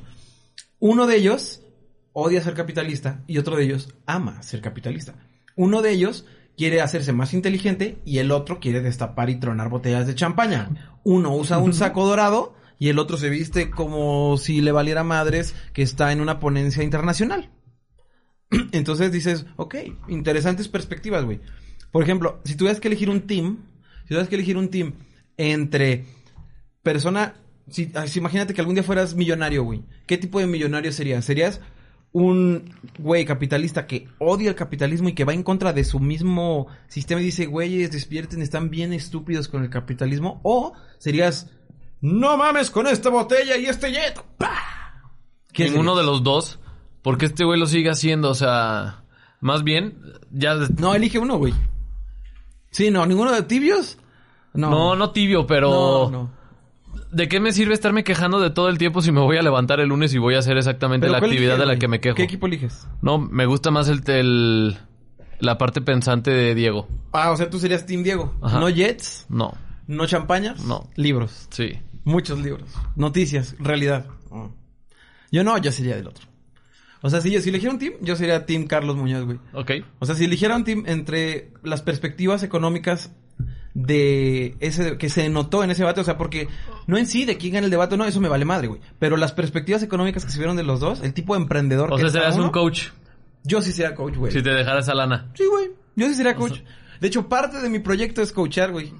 Uno 0.80 1.06
de 1.06 1.17
ellos 1.17 1.62
odia 2.13 2.41
ser 2.41 2.56
capitalista 2.56 3.24
y 3.28 3.38
otro 3.38 3.56
de 3.58 3.63
ellos 3.65 3.93
ama 4.08 4.41
ser 4.41 4.60
capitalista. 4.60 5.13
Uno 5.62 5.84
de 5.84 5.91
ellos 5.91 6.26
quiere 6.58 6.82
hacerse 6.82 7.13
más 7.13 7.36
inteligente 7.36 8.00
y 8.04 8.17
el 8.17 8.32
otro 8.32 8.60
quiere 8.60 8.82
destapar 8.82 9.30
y 9.30 9.39
tronar 9.39 9.69
botellas 9.69 10.08
de 10.08 10.15
champaña. 10.15 10.97
Uno 11.04 11.36
usa 11.36 11.60
un 11.60 11.74
saco 11.74 12.04
dorado 12.08 12.56
y 12.80 12.89
el 12.89 12.97
otro 12.97 13.15
se 13.15 13.30
viste 13.30 13.69
como 13.69 14.38
si 14.38 14.62
le 14.62 14.71
valiera 14.71 15.04
madres 15.04 15.54
que 15.74 15.84
está 15.84 16.12
en 16.12 16.19
una 16.19 16.39
ponencia 16.39 16.82
internacional. 16.82 17.52
Entonces 18.71 19.12
dices, 19.12 19.45
ok, 19.56 19.76
interesantes 20.08 20.67
perspectivas, 20.67 21.26
güey. 21.26 21.41
Por 21.91 22.02
ejemplo, 22.02 22.41
si 22.43 22.56
tuvieras 22.56 22.80
que 22.80 22.88
elegir 22.88 23.12
un 23.12 23.28
team, 23.28 23.60
si 24.02 24.08
tuvieras 24.08 24.30
que 24.30 24.36
elegir 24.36 24.58
un 24.58 24.69
team 24.69 24.93
entre 25.38 26.06
persona, 26.82 27.36
si, 27.69 27.91
si 28.08 28.17
imagínate 28.17 28.56
que 28.56 28.62
algún 28.62 28.74
día 28.74 28.84
fueras 28.84 29.13
millonario, 29.13 29.63
güey. 29.63 29.84
¿Qué 30.08 30.17
tipo 30.17 30.39
de 30.39 30.47
millonario 30.47 30.91
serías? 30.91 31.24
¿Serías 31.24 31.62
un 32.13 32.76
güey 33.00 33.24
capitalista 33.26 33.88
que 33.88 34.08
odia 34.19 34.50
el 34.50 34.56
capitalismo 34.56 35.10
y 35.10 35.13
que 35.13 35.24
va 35.24 35.34
en 35.34 35.43
contra 35.43 35.71
de 35.74 35.84
su 35.84 36.00
mismo 36.00 36.67
sistema 36.88 37.21
y 37.21 37.26
dice, 37.26 37.45
güeyes, 37.45 37.91
despierten, 37.91 38.41
están 38.41 38.69
bien 38.69 38.93
estúpidos 38.93 39.47
con 39.47 39.63
el 39.63 39.69
capitalismo? 39.69 40.41
¿O 40.43 40.74
serías, 40.97 41.50
no 42.02 42.38
mames 42.38 42.69
con 42.69 42.88
esta 42.88 43.10
botella 43.10 43.58
y 43.58 43.65
este 43.65 43.91
jet? 43.91 44.21
¿Qué 45.54 45.65
Ninguno 45.65 45.95
de 45.95 46.04
los 46.04 46.24
dos. 46.24 46.60
Porque 47.02 47.26
este 47.26 47.43
güey 47.45 47.60
lo 47.60 47.65
sigue 47.65 47.89
haciendo, 47.89 48.30
o 48.30 48.36
sea... 48.36 49.04
Más 49.39 49.63
bien, 49.63 49.97
ya... 50.30 50.54
No, 50.78 50.93
elige 50.93 51.17
uno, 51.17 51.38
güey. 51.39 51.54
Sí, 52.69 52.91
no, 52.91 53.08
ninguno 53.08 53.32
de 53.32 53.41
tibios. 53.41 53.97
No, 54.54 54.69
No, 54.69 54.95
no 54.95 55.12
tibio, 55.12 55.47
pero... 55.47 55.71
no, 55.71 56.12
no. 56.12 56.40
¿De 57.12 57.28
qué 57.28 57.39
me 57.39 57.52
sirve 57.52 57.74
estarme 57.74 58.04
quejando 58.04 58.39
de 58.39 58.50
todo 58.52 58.69
el 58.69 58.78
tiempo 58.78 59.02
si 59.02 59.12
me 59.12 59.19
voy 59.19 59.38
a 59.38 59.41
levantar 59.41 59.80
el 59.82 59.89
lunes 59.89 60.13
y 60.13 60.17
voy 60.17 60.36
a 60.36 60.39
hacer 60.39 60.58
exactamente 60.58 61.08
la 61.10 61.19
¿cuál 61.19 61.32
actividad 61.32 61.56
eliges, 61.56 61.67
de 61.67 61.74
la 61.74 61.80
que 61.80 61.88
me 61.88 62.00
quejo? 62.00 62.15
¿Qué 62.15 62.24
equipo 62.24 62.47
eliges? 62.47 62.88
No, 63.02 63.17
me 63.17 63.45
gusta 63.45 63.69
más 63.71 63.88
el, 63.89 64.02
el- 64.10 64.78
la 65.39 65.58
parte 65.58 65.82
pensante 65.82 66.32
de 66.32 66.56
Diego. 66.56 66.88
Ah, 67.12 67.32
o 67.32 67.38
sea, 67.38 67.50
tú 67.50 67.60
serías 67.60 67.86
Team 67.86 68.04
Diego. 68.04 68.34
Ajá. 68.41 68.60
No 68.60 68.69
Jets, 68.69 69.26
No, 69.28 69.54
no 69.88 70.06
champañas, 70.06 70.63
No. 70.65 70.89
libros. 70.95 71.47
sí. 71.52 71.80
Muchos 72.04 72.39
libros. 72.39 72.67
Noticias, 72.95 73.56
realidad. 73.60 74.06
Mm. 74.32 74.45
Yo 75.32 75.43
no, 75.43 75.58
yo 75.60 75.71
sería 75.71 75.95
del 75.95 76.08
otro. 76.08 76.26
O 77.02 77.10
sea, 77.10 77.19
si 77.21 77.30
yo 77.32 77.41
si 77.41 77.50
eligiera 77.50 77.74
un 77.74 77.80
team, 77.80 77.93
yo 78.02 78.15
sería 78.15 78.45
Team 78.45 78.65
Carlos 78.67 78.95
Muñoz, 78.95 79.26
güey. 79.26 79.39
Ok. 79.54 79.71
O 80.00 80.06
sea, 80.06 80.15
si 80.15 80.26
eligiera 80.26 80.56
un 80.56 80.63
team 80.63 80.84
entre 80.88 81.52
las 81.63 81.82
perspectivas 81.82 82.41
económicas 82.43 83.12
de 83.73 84.55
ese 84.60 84.97
que 84.97 85.10
se 85.10 85.29
notó 85.29 85.63
en 85.63 85.71
ese 85.71 85.84
debate, 85.84 86.01
o 86.01 86.03
sea, 86.03 86.17
porque 86.17 86.47
no 86.88 86.97
en 86.97 87.05
sí 87.05 87.25
de 87.25 87.38
quién 87.38 87.53
gana 87.53 87.65
el 87.65 87.71
debate, 87.71 87.97
no, 87.97 88.05
eso 88.05 88.19
me 88.19 88.29
vale 88.29 88.45
madre, 88.45 88.67
güey. 88.67 88.81
Pero 88.99 89.17
las 89.17 89.31
perspectivas 89.31 89.81
económicas 89.84 90.25
que 90.25 90.31
se 90.31 90.38
vieron 90.38 90.57
de 90.57 90.63
los 90.63 90.79
dos, 90.79 91.01
el 91.01 91.13
tipo 91.13 91.36
de 91.36 91.41
emprendedor 91.41 91.91
O 91.91 91.95
que 91.95 92.01
sea, 92.01 92.10
serás 92.10 92.38
un 92.38 92.49
coach 92.49 92.88
Yo 93.43 93.62
sí 93.62 93.71
sería 93.71 93.95
coach, 93.95 94.15
güey. 94.15 94.31
si 94.31 94.41
te 94.41 94.49
dejara 94.51 94.79
esa 94.79 94.93
lana. 94.93 95.31
Sí, 95.36 95.45
güey. 95.45 95.71
Yo 95.95 96.07
sí 96.07 96.15
sería 96.15 96.36
coach. 96.36 96.60
De 96.99 97.07
hecho, 97.07 97.27
parte 97.27 97.60
de 97.60 97.69
mi 97.69 97.79
proyecto 97.79 98.21
es 98.21 98.31
coachar, 98.31 98.71
güey. 98.71 98.93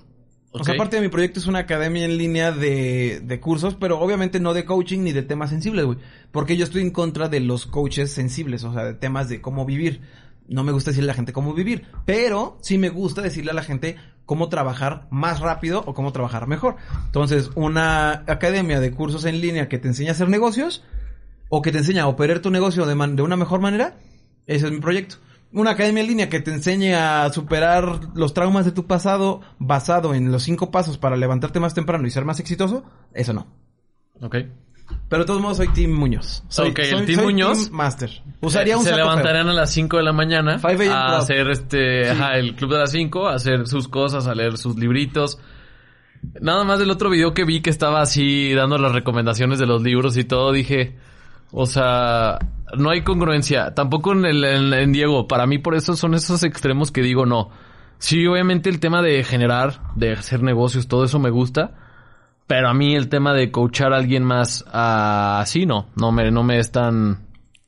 O 0.54 0.64
sea, 0.66 0.76
parte 0.76 0.98
de 0.98 1.02
mi 1.02 1.08
proyecto 1.08 1.40
es 1.40 1.48
una 1.48 1.60
academia 1.60 2.04
en 2.04 2.18
línea 2.18 2.52
de, 2.52 3.22
de 3.24 3.40
cursos, 3.40 3.76
pero 3.76 4.00
obviamente 4.00 4.42
no 4.42 4.54
de 4.54 4.66
coaching 4.66 5.00
ni 5.00 5.14
de 5.14 5.22
temas 5.22 5.50
sensibles, 5.50 5.86
güey. 5.86 5.98
Porque 6.32 6.58
yo 6.58 6.66
estoy 6.66 6.82
en 6.82 6.92
contra 6.92 7.30
de 7.30 7.40
los 7.40 7.66
coaches 7.66 8.12
sensibles, 8.12 8.66
o 8.66 8.74
sea, 8.74 8.84
de 8.84 8.94
temas 8.94 9.30
de 9.30 9.40
cómo 9.40 9.66
vivir. 9.66 10.02
No 10.50 10.66
me 10.66 10.74
gusta 10.74 10.92
decirle 10.92 11.10
a 11.10 11.14
la 11.14 11.16
gente 11.16 11.32
cómo 11.32 11.54
vivir, 11.54 11.86
pero 12.06 12.58
sí 12.62 12.78
me 12.78 12.90
gusta 12.90 13.22
decirle 13.22 13.52
a 13.52 13.54
la 13.54 13.64
gente 13.64 13.96
cómo 14.32 14.48
trabajar 14.48 15.08
más 15.10 15.42
rápido 15.42 15.84
o 15.86 15.94
cómo 15.94 16.14
trabajar 16.14 16.48
mejor. 16.48 16.78
Entonces, 17.08 17.50
una 17.56 18.24
academia 18.28 18.80
de 18.80 18.94
cursos 18.94 19.26
en 19.26 19.42
línea 19.42 19.68
que 19.68 19.78
te 19.78 19.90
enseña 19.90 20.12
a 20.12 20.14
hacer 20.14 20.30
negocios 20.30 20.86
o 21.50 21.62
que 21.62 21.74
te 21.74 21.80
enseña 21.80 22.04
a 22.04 22.08
operar 22.08 22.40
tu 22.40 22.50
negocio 22.50 22.86
de, 22.86 22.96
man- 22.96 23.18
de 23.18 23.24
una 23.24 23.36
mejor 23.36 23.60
manera, 23.60 23.98
ese 24.48 24.68
es 24.68 24.72
mi 24.72 24.80
proyecto. 24.80 25.18
Una 25.52 25.72
academia 25.72 26.00
en 26.00 26.08
línea 26.08 26.30
que 26.30 26.40
te 26.40 26.54
enseñe 26.54 26.94
a 26.96 27.30
superar 27.34 28.00
los 28.16 28.34
traumas 28.34 28.64
de 28.64 28.72
tu 28.72 28.88
pasado 28.88 29.42
basado 29.60 30.16
en 30.16 30.32
los 30.32 30.44
cinco 30.44 30.72
pasos 30.72 30.98
para 30.98 31.18
levantarte 31.18 31.60
más 31.60 31.74
temprano 31.74 32.08
y 32.08 32.12
ser 32.12 32.24
más 32.24 32.40
exitoso, 32.40 32.86
eso 33.14 33.34
no. 33.34 33.48
Ok. 34.22 34.38
Pero 35.10 35.24
de 35.24 35.28
todos 35.28 35.42
modos 35.42 35.58
soy 35.58 35.68
Team 35.70 35.92
Muñoz. 35.92 36.44
Soy, 36.48 36.70
Ok, 36.70 36.80
el 36.80 37.06
Team 37.06 37.20
soy 37.20 37.26
Muñoz. 37.26 37.64
Team 37.66 37.76
Master. 37.76 38.24
Usaría 38.42 38.78
un 38.78 38.84
Se 38.84 38.90
saco 38.90 39.02
levantarían 39.02 39.50
a 39.50 39.54
las 39.54 39.72
5 39.72 39.98
de 39.98 40.04
la 40.04 40.14
mañana 40.14 40.60
5 40.60 40.68
a.m. 40.68 40.90
a 40.90 41.06
club. 41.06 41.16
hacer 41.20 41.50
este, 41.50 42.10
ajá, 42.10 42.38
el 42.38 42.56
club 42.56 42.72
de 42.72 42.80
las 42.80 42.92
5, 42.92 43.28
a 43.28 43.36
hacer 43.36 43.68
sus 43.68 43.88
cosas, 43.88 44.28
a 44.28 44.36
leer 44.36 44.58
sus 44.58 44.78
libritos. 44.78 45.40
Nada 46.40 46.64
más 46.64 46.80
del 46.80 46.92
otro 46.92 47.10
video 47.10 47.34
que 47.34 47.46
vi 47.46 47.62
que 47.62 47.70
estaba 47.70 48.02
así 48.02 48.54
dando 48.54 48.78
las 48.78 48.92
recomendaciones 48.92 49.60
de 49.60 49.66
los 49.66 49.82
libros 49.82 50.18
y 50.18 50.24
todo, 50.24 50.52
dije, 50.52 50.98
o 51.52 51.66
sea, 51.66 52.40
no 52.78 52.90
hay 52.90 53.02
congruencia. 53.02 53.74
Tampoco 53.74 54.14
en, 54.14 54.26
el, 54.26 54.44
en, 54.44 54.74
en 54.74 54.92
Diego. 54.92 55.28
Para 55.28 55.46
mí 55.48 55.58
por 55.58 55.76
eso 55.76 55.96
son 55.96 56.14
esos 56.14 56.44
extremos 56.44 56.92
que 56.92 57.02
digo 57.02 57.26
no. 57.26 57.50
Sí, 57.98 58.26
obviamente 58.26 58.70
el 58.70 58.80
tema 58.80 59.02
de 59.04 59.24
generar, 59.24 59.80
de 59.96 60.14
hacer 60.14 60.42
negocios, 60.42 60.88
todo 60.88 61.04
eso 61.04 61.20
me 61.20 61.30
gusta. 61.30 61.72
Pero 62.52 62.68
a 62.68 62.74
mí 62.74 62.96
el 62.96 63.08
tema 63.08 63.34
de 63.34 63.50
coachar 63.50 63.94
a 63.94 63.96
alguien 63.96 64.26
más 64.26 64.66
ah, 64.74 65.40
así 65.40 65.66
no, 65.66 65.88
no 65.96 66.12
me, 66.12 66.30
no 66.32 66.44
me 66.44 66.60
es 66.60 66.70
tan 66.70 67.28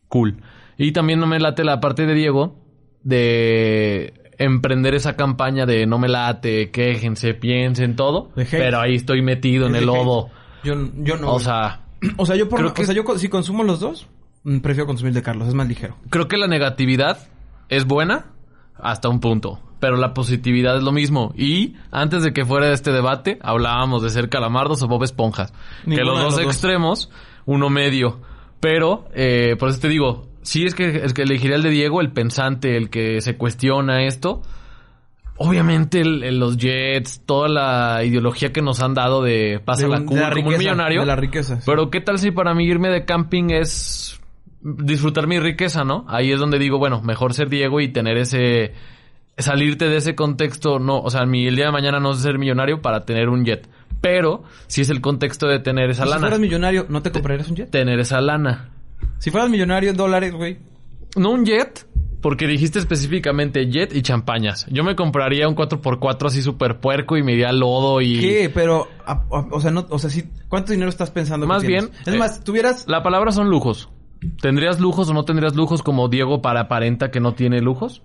cool. 0.09 0.41
Y 0.77 0.91
también 0.91 1.21
no 1.21 1.25
me 1.25 1.39
late 1.39 1.63
la 1.63 1.79
parte 1.79 2.05
de 2.05 2.13
Diego 2.13 2.59
de 3.01 4.13
emprender 4.37 4.93
esa 4.93 5.15
campaña 5.15 5.65
de 5.65 5.85
no 5.85 5.99
me 5.99 6.09
late, 6.09 6.69
quéjense, 6.71 7.33
piensen 7.33 7.95
todo. 7.95 8.31
Pero 8.51 8.81
ahí 8.81 8.95
estoy 8.95 9.21
metido 9.21 9.67
en 9.67 9.75
el 9.77 9.85
lodo. 9.85 10.31
Yo, 10.65 10.73
yo 10.97 11.15
no. 11.15 11.31
O 11.31 11.39
sea, 11.39 11.83
o 12.17 12.25
sea, 12.25 12.35
yo 12.35 12.49
por, 12.49 12.59
creo 12.59 12.73
que- 12.73 12.81
o 12.81 12.85
sea, 12.85 12.93
yo 12.93 13.03
si 13.17 13.29
consumo 13.29 13.63
los 13.63 13.79
dos, 13.79 14.07
mm, 14.43 14.57
prefiero 14.59 14.85
consumir 14.85 15.13
de 15.13 15.21
Carlos, 15.21 15.47
es 15.47 15.53
más 15.53 15.65
ligero. 15.69 15.95
creo 16.09 16.27
que 16.27 16.35
la 16.35 16.47
negatividad 16.47 17.19
es 17.69 17.85
buena 17.85 18.32
hasta 18.83 19.09
un 19.09 19.19
punto. 19.19 19.59
Pero 19.79 19.97
la 19.97 20.13
positividad 20.13 20.77
es 20.77 20.83
lo 20.83 20.91
mismo. 20.93 21.33
Y 21.35 21.75
antes 21.91 22.23
de 22.23 22.31
que 22.31 22.45
fuera 22.45 22.71
este 22.71 22.91
debate, 22.91 23.37
hablábamos 23.41 24.01
de 24.03 24.09
ser 24.09 24.29
calamardos 24.29 24.81
o 24.81 24.87
Bob 24.87 25.03
Esponjas. 25.03 25.51
que 25.85 25.97
los 26.03 26.15
dos 26.15 26.23
los 26.23 26.35
dos. 26.37 26.45
extremos, 26.45 27.09
uno 27.45 27.69
medio. 27.69 28.21
Pero, 28.61 29.05
eh, 29.13 29.55
por 29.59 29.67
eso 29.69 29.79
te 29.81 29.89
digo, 29.89 30.27
sí 30.41 30.63
es 30.65 30.73
que, 30.73 31.01
es 31.03 31.13
que 31.13 31.23
elegiría 31.23 31.57
el 31.57 31.63
de 31.63 31.69
Diego, 31.69 31.99
el 31.99 32.11
pensante, 32.13 32.77
el 32.77 32.89
que 32.89 33.19
se 33.19 33.35
cuestiona 33.35 34.05
esto. 34.05 34.41
Obviamente 35.35 35.99
el- 35.99 36.23
el- 36.23 36.39
los 36.39 36.57
Jets, 36.57 37.21
toda 37.25 37.49
la 37.49 38.03
ideología 38.05 38.53
que 38.53 38.61
nos 38.61 38.81
han 38.81 38.93
dado 38.93 39.21
de 39.23 39.59
pasa 39.65 39.81
De 39.83 39.87
la 39.89 39.95
de 39.95 40.01
la 40.01 40.05
como 40.05 40.49
un 40.49 40.57
millonario. 40.57 40.99
de 41.01 41.05
la 41.07 41.15
riqueza, 41.15 41.55
sí. 41.57 41.63
Pero 41.65 41.89
qué 41.89 42.01
tal 42.01 42.19
si 42.19 42.31
para 42.31 42.53
mí 42.53 42.65
irme 42.65 42.89
de 42.89 43.03
camping 43.03 43.49
es 43.49 44.19
disfrutar 44.63 45.27
mi 45.27 45.39
riqueza, 45.39 45.83
¿no? 45.83 46.05
Ahí 46.07 46.31
es 46.31 46.39
donde 46.39 46.57
digo, 46.59 46.77
bueno, 46.79 47.01
mejor 47.01 47.33
ser 47.33 47.49
Diego 47.49 47.81
y 47.81 47.89
tener 47.89 48.17
ese 48.17 48.73
salirte 49.37 49.89
de 49.89 49.97
ese 49.97 50.15
contexto, 50.15 50.79
no, 50.79 50.99
o 51.01 51.09
sea, 51.09 51.25
mi, 51.25 51.47
el 51.47 51.55
día 51.55 51.65
de 51.65 51.71
mañana 51.71 51.99
no 51.99 52.11
es 52.11 52.19
ser 52.19 52.37
millonario 52.37 52.81
para 52.81 53.03
tener 53.05 53.29
un 53.29 53.43
jet. 53.45 53.67
Pero 53.99 54.43
si 54.67 54.81
es 54.81 54.89
el 54.89 55.01
contexto 55.01 55.47
de 55.47 55.59
tener 55.59 55.89
esa 55.89 56.03
Si 56.03 56.09
lana. 56.09 56.21
fueras 56.21 56.39
millonario, 56.39 56.85
¿no 56.89 57.01
te 57.01 57.11
comprarías 57.11 57.49
un 57.49 57.55
jet? 57.55 57.69
Tener 57.71 57.99
esa 57.99 58.21
lana. 58.21 58.69
Si 59.19 59.31
fueras 59.31 59.49
millonario 59.49 59.89
en 59.89 59.95
dólares, 59.97 60.33
güey. 60.33 60.57
No 61.15 61.31
un 61.31 61.45
jet, 61.45 61.87
porque 62.21 62.45
dijiste 62.47 62.79
específicamente 62.79 63.65
jet 63.71 63.95
y 63.95 64.01
champañas. 64.01 64.65
Yo 64.69 64.83
me 64.83 64.95
compraría 64.95 65.47
un 65.47 65.55
4x4 65.55 66.25
así 66.27 66.41
súper 66.41 66.79
puerco 66.79 67.17
y 67.17 67.23
me 67.23 67.33
iría 67.33 67.51
lodo 67.53 68.01
y... 68.01 68.19
¿Qué? 68.19 68.51
Pero, 68.53 68.87
a- 69.05 69.13
a- 69.31 69.47
o 69.51 69.59
sea, 69.61 69.71
no, 69.71 69.85
o 69.89 69.97
sea, 69.99 70.09
sí, 70.09 70.25
¿cuánto 70.49 70.73
dinero 70.73 70.89
estás 70.89 71.09
pensando? 71.11 71.47
Más 71.47 71.63
bien, 71.63 71.89
Es 72.05 72.13
eh, 72.13 72.17
más, 72.17 72.43
tuvieras... 72.43 72.85
La 72.87 73.01
palabra 73.03 73.31
son 73.31 73.49
lujos. 73.49 73.89
¿Tendrías 74.41 74.79
lujos 74.79 75.09
o 75.09 75.13
no 75.13 75.25
tendrías 75.25 75.55
lujos 75.55 75.81
como 75.83 76.07
Diego 76.09 76.41
para 76.41 76.61
aparenta 76.61 77.11
que 77.11 77.19
no 77.19 77.33
tiene 77.33 77.61
lujos? 77.61 78.01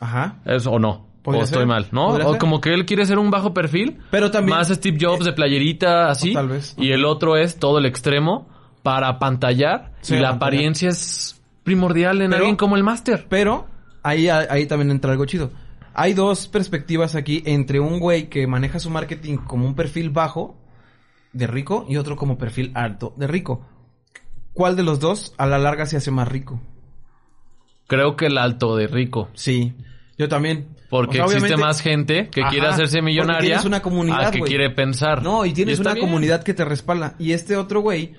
Ajá. 0.00 0.38
¿Eso 0.44 0.72
o 0.72 0.78
no? 0.78 1.06
O 1.24 1.34
estoy 1.42 1.58
ser. 1.58 1.66
mal, 1.66 1.88
¿no? 1.92 2.08
O 2.08 2.30
ser. 2.32 2.38
como 2.38 2.60
que 2.60 2.72
él 2.72 2.86
quiere 2.86 3.04
ser 3.04 3.18
un 3.18 3.30
bajo 3.30 3.52
perfil. 3.52 3.98
Pero 4.10 4.30
también- 4.30 4.56
Más 4.56 4.68
Steve 4.68 4.96
Jobs 4.98 5.24
de 5.26 5.32
playerita, 5.34 6.08
así. 6.08 6.30
O 6.30 6.34
tal 6.34 6.48
vez. 6.48 6.74
Y 6.78 6.92
el 6.92 7.04
otro 7.04 7.36
es 7.36 7.58
todo 7.58 7.78
el 7.78 7.84
extremo 7.86 8.48
para 8.82 9.18
pantallar. 9.18 9.92
Sí, 10.00 10.14
y 10.14 10.18
la 10.18 10.30
pantallar. 10.30 10.36
apariencia 10.54 10.88
es 10.88 11.42
primordial 11.64 12.22
en 12.22 12.30
Pero- 12.30 12.38
alguien 12.42 12.56
como 12.56 12.76
el 12.76 12.82
máster. 12.84 13.26
Pero 13.28 13.66
ahí, 14.02 14.28
ahí 14.28 14.66
también 14.66 14.90
entra 14.90 15.12
algo 15.12 15.26
chido. 15.26 15.50
Hay 15.92 16.14
dos 16.14 16.46
perspectivas 16.48 17.14
aquí 17.14 17.42
entre 17.44 17.80
un 17.80 17.98
güey 17.98 18.28
que 18.30 18.46
maneja 18.46 18.78
su 18.78 18.88
marketing 18.88 19.36
como 19.38 19.66
un 19.66 19.74
perfil 19.74 20.08
bajo 20.10 20.56
de 21.34 21.46
rico 21.46 21.84
y 21.88 21.96
otro 21.98 22.16
como 22.16 22.38
perfil 22.38 22.70
alto 22.74 23.12
de 23.16 23.26
rico. 23.26 23.66
¿Cuál 24.58 24.74
de 24.74 24.82
los 24.82 24.98
dos 24.98 25.34
a 25.38 25.46
la 25.46 25.56
larga 25.56 25.86
se 25.86 25.96
hace 25.96 26.10
más 26.10 26.26
rico? 26.26 26.60
Creo 27.86 28.16
que 28.16 28.26
el 28.26 28.36
alto 28.38 28.74
de 28.74 28.88
rico. 28.88 29.28
Sí, 29.34 29.72
yo 30.18 30.28
también. 30.28 30.66
Porque 30.90 31.22
O 31.22 31.28
sea, 31.28 31.36
existe 31.36 31.56
más 31.56 31.80
gente 31.80 32.28
que 32.28 32.40
Ajá, 32.40 32.50
quiere 32.50 32.66
hacerse 32.66 33.00
millonaria 33.00 33.40
tienes 33.50 33.64
una 33.64 33.80
comunidad, 33.80 34.26
a 34.26 34.30
que 34.32 34.40
quiere 34.40 34.70
pensar. 34.70 35.22
No, 35.22 35.46
y 35.46 35.52
tienes 35.52 35.78
una 35.78 35.94
bien. 35.94 36.04
comunidad 36.04 36.42
que 36.42 36.54
te 36.54 36.64
respalda. 36.64 37.14
Y 37.20 37.34
este 37.34 37.54
otro 37.56 37.82
güey, 37.82 38.14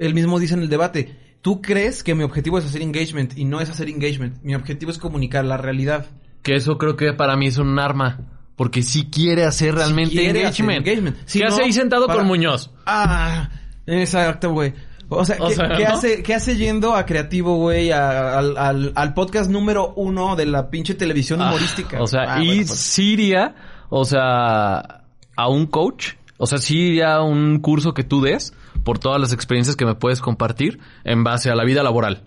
él 0.00 0.14
mismo 0.14 0.40
dice 0.40 0.54
en 0.54 0.62
el 0.62 0.68
debate, 0.68 1.16
tú 1.42 1.62
crees 1.62 2.02
que 2.02 2.16
mi 2.16 2.24
objetivo 2.24 2.58
es 2.58 2.64
hacer 2.64 2.82
engagement 2.82 3.38
y 3.38 3.44
no 3.44 3.60
es 3.60 3.70
hacer 3.70 3.88
engagement. 3.88 4.42
Mi 4.42 4.56
objetivo 4.56 4.90
es 4.90 4.98
comunicar 4.98 5.44
la 5.44 5.58
realidad. 5.58 6.06
Que 6.42 6.56
eso 6.56 6.76
creo 6.76 6.96
que 6.96 7.12
para 7.12 7.36
mí 7.36 7.46
es 7.46 7.58
un 7.58 7.78
arma. 7.78 8.18
Porque 8.56 8.82
sí 8.82 9.10
quiere 9.12 9.44
hacer 9.44 9.76
realmente 9.76 10.10
quiere 10.16 10.44
hacer 10.44 10.64
engagement. 10.64 10.86
engagement. 10.88 11.16
Si 11.26 11.38
¿Qué 11.38 11.44
no, 11.44 11.52
hace 11.54 11.62
ahí 11.62 11.72
sentado 11.72 12.08
para- 12.08 12.18
con 12.18 12.26
Muñoz? 12.26 12.72
Ah, 12.84 13.48
exacto, 13.86 14.50
güey. 14.50 14.74
O 15.16 15.24
sea, 15.24 15.36
O 15.40 15.48
¿qué, 15.48 15.54
sea, 15.54 15.68
qué 15.76 15.84
¿no? 15.84 15.90
hace, 15.94 16.22
qué 16.22 16.34
hace 16.34 16.56
yendo 16.56 16.94
a 16.94 17.06
Creativo, 17.06 17.56
güey, 17.56 17.90
a- 17.92 18.38
al, 18.38 18.56
al, 18.56 18.92
al 18.94 19.14
podcast 19.14 19.50
número 19.50 19.92
uno 19.96 20.36
de 20.36 20.46
la 20.46 20.70
pinche 20.70 20.94
televisión 20.94 21.40
Ah, 21.42 21.48
humorística? 21.50 22.00
o 22.02 22.06
sea, 22.06 22.34
Ah, 22.34 22.42
y 22.42 22.46
bueno, 22.46 22.62
pues. 22.66 22.78
sí 22.78 23.12
iría, 23.12 23.54
o 23.88 24.04
sea, 24.04 25.04
a 25.36 25.48
un 25.48 25.66
coach. 25.66 26.12
O 26.36 26.46
sea, 26.46 26.58
sí 26.58 26.78
iría 26.78 27.14
a 27.14 27.22
un 27.22 27.60
curso 27.60 27.94
que 27.94 28.02
tú 28.04 28.20
des 28.20 28.52
por 28.82 28.98
todas 28.98 29.20
las 29.20 29.32
experiencias 29.32 29.76
que 29.76 29.86
me 29.86 29.94
puedes 29.94 30.20
compartir 30.20 30.80
en 31.04 31.22
base 31.24 31.50
a 31.50 31.54
la 31.54 31.64
vida 31.64 31.82
laboral. 31.82 32.22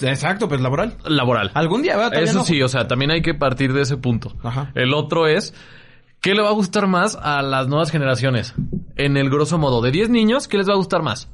Exacto, 0.00 0.48
pues 0.48 0.60
laboral. 0.60 0.96
Laboral. 1.06 1.50
Algún 1.54 1.82
día, 1.82 1.96
¿verdad? 1.96 2.22
Eso 2.22 2.38
no. 2.40 2.44
sí, 2.44 2.62
o 2.62 2.68
sea, 2.68 2.86
también 2.86 3.10
hay 3.10 3.22
que 3.22 3.34
partir 3.34 3.72
de 3.72 3.82
ese 3.82 3.96
punto. 3.96 4.34
Ajá. 4.42 4.70
El 4.74 4.94
otro 4.94 5.26
es, 5.26 5.54
¿qué 6.20 6.34
le 6.34 6.42
va 6.42 6.48
a 6.50 6.52
gustar 6.52 6.86
más 6.86 7.16
a 7.20 7.42
las 7.42 7.68
nuevas 7.68 7.90
generaciones? 7.90 8.54
En 8.96 9.16
el 9.16 9.28
grosso 9.30 9.58
modo, 9.58 9.80
de 9.82 9.90
10 9.90 10.10
niños, 10.10 10.46
¿qué 10.46 10.56
les 10.58 10.68
va 10.68 10.74
a 10.74 10.76
gustar 10.76 11.02
más? 11.02 11.28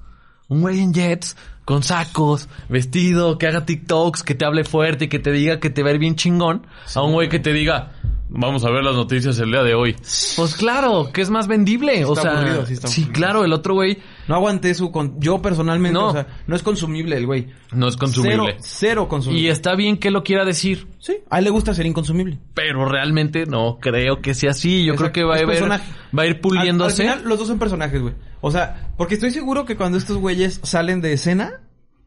Un 0.48 0.60
güey 0.60 0.80
en 0.80 0.92
jets, 0.92 1.36
con 1.64 1.82
sacos, 1.82 2.48
vestido, 2.68 3.38
que 3.38 3.46
haga 3.46 3.64
TikToks, 3.64 4.22
que 4.22 4.34
te 4.34 4.44
hable 4.44 4.64
fuerte 4.64 5.06
y 5.06 5.08
que 5.08 5.18
te 5.18 5.32
diga 5.32 5.58
que 5.60 5.70
te 5.70 5.82
va 5.82 5.88
a 5.90 5.92
ir 5.92 5.98
bien 5.98 6.16
chingón. 6.16 6.66
A 6.94 7.02
un 7.02 7.12
güey 7.12 7.28
que 7.30 7.38
te 7.38 7.52
diga, 7.54 7.92
vamos 8.28 8.64
a 8.66 8.70
ver 8.70 8.84
las 8.84 8.94
noticias 8.94 9.38
el 9.38 9.50
día 9.50 9.62
de 9.62 9.74
hoy. 9.74 9.96
Pues 10.36 10.54
claro, 10.56 11.10
que 11.12 11.22
es 11.22 11.30
más 11.30 11.46
vendible. 11.48 12.04
o 12.04 12.14
sea, 12.14 12.32
aburrido, 12.32 12.66
sí 12.66 12.74
está 12.74 12.88
sí, 12.88 13.02
aburrido. 13.02 13.18
claro, 13.18 13.44
el 13.44 13.52
otro 13.54 13.74
güey 13.74 13.98
No 14.28 14.34
aguanté 14.34 14.74
su... 14.74 14.90
Con... 14.92 15.18
Yo 15.18 15.40
personalmente, 15.40 15.94
No. 15.98 16.08
o 16.08 16.12
sea, 16.12 16.26
no 16.46 16.54
es 16.54 16.62
consumible 16.62 17.16
el 17.16 17.24
güey. 17.24 17.46
no 17.72 17.88
es 17.88 17.96
consumible. 17.96 18.56
Cero, 18.58 18.60
cero 18.60 19.08
consumible. 19.08 19.46
Y 19.46 19.48
está 19.48 19.74
bien 19.74 19.96
que 19.96 20.10
lo 20.10 20.22
quiera 20.22 20.44
decir. 20.44 20.86
Sí, 20.98 21.16
a 21.30 21.38
él 21.38 21.44
le 21.44 21.50
gusta 21.50 21.72
ser 21.72 21.86
inconsumible. 21.86 22.38
pero 22.52 22.84
realmente 22.86 23.46
no 23.46 23.78
creo 23.80 24.20
que 24.20 24.34
sea 24.34 24.50
así. 24.50 24.84
Yo 24.84 24.92
Exacto. 24.92 25.12
creo 25.12 25.12
que 25.12 25.24
va 25.24 25.36
a, 25.36 25.54
ir, 25.54 25.70
va 26.18 26.22
a 26.22 26.26
ir 26.26 26.40
puliéndose. 26.42 27.04
Al, 27.04 27.08
al 27.08 27.14
final, 27.16 27.28
los 27.30 27.38
dos 27.38 27.48
son 27.48 27.58
personajes, 27.58 28.02
güey. 28.02 28.14
O 28.46 28.50
sea, 28.50 28.90
porque 28.98 29.14
estoy 29.14 29.30
seguro 29.30 29.64
que 29.64 29.74
cuando 29.76 29.96
estos 29.96 30.18
güeyes 30.18 30.60
salen 30.62 31.00
de 31.00 31.12
escena... 31.14 31.60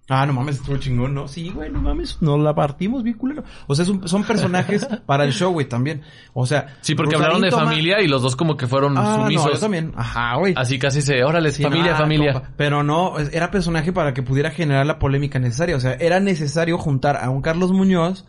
Ah, 0.10 0.26
no 0.26 0.32
mames, 0.32 0.56
estuvo 0.58 0.78
chingón, 0.78 1.14
¿no? 1.14 1.28
Sí, 1.28 1.50
güey, 1.50 1.70
no 1.70 1.82
mames, 1.82 2.22
nos 2.22 2.40
la 2.40 2.56
partimos 2.56 3.04
bien 3.04 3.18
culero. 3.18 3.44
O 3.68 3.76
sea, 3.76 3.84
son 3.84 4.24
personajes 4.24 4.88
para 5.06 5.26
el 5.26 5.34
show, 5.34 5.52
güey, 5.52 5.68
también. 5.68 6.02
O 6.34 6.46
sea... 6.46 6.78
sí, 6.80 6.96
porque 6.96 7.16
Rosarín 7.16 7.26
hablaron 7.26 7.42
de 7.42 7.50
toma- 7.50 7.66
familia 7.72 8.02
y 8.02 8.08
los 8.08 8.22
dos 8.22 8.36
como 8.38 8.56
que 8.56 8.68
fueron 8.68 8.98
Ah, 8.98 9.02
no, 9.18 9.24
sumisos. 9.24 9.54
yo 9.54 9.60
también. 9.60 9.92
Ajá, 9.98 10.36
güey. 10.38 10.54
Así 10.56 10.80
casi 10.80 11.02
se, 11.02 11.24
órale, 11.26 11.52
Sí, 11.52 11.62
familia, 11.64 11.92
no, 11.94 11.98
familia. 11.98 12.34
compa. 12.34 12.50
Pero 12.56 12.84
no, 12.84 13.20
era 13.20 13.52
personaje 13.52 13.92
para 13.92 14.14
que 14.14 14.24
pudiera 14.24 14.52
generar 14.52 14.86
la 14.86 14.98
polémica 15.00 15.40
necesaria. 15.40 15.76
O 15.76 15.80
sea, 15.82 15.96
era 15.96 16.20
necesario 16.22 16.78
juntar 16.78 17.18
a 17.18 17.30
un 17.30 17.42
Carlos 17.42 17.74
Muñoz 17.74 18.26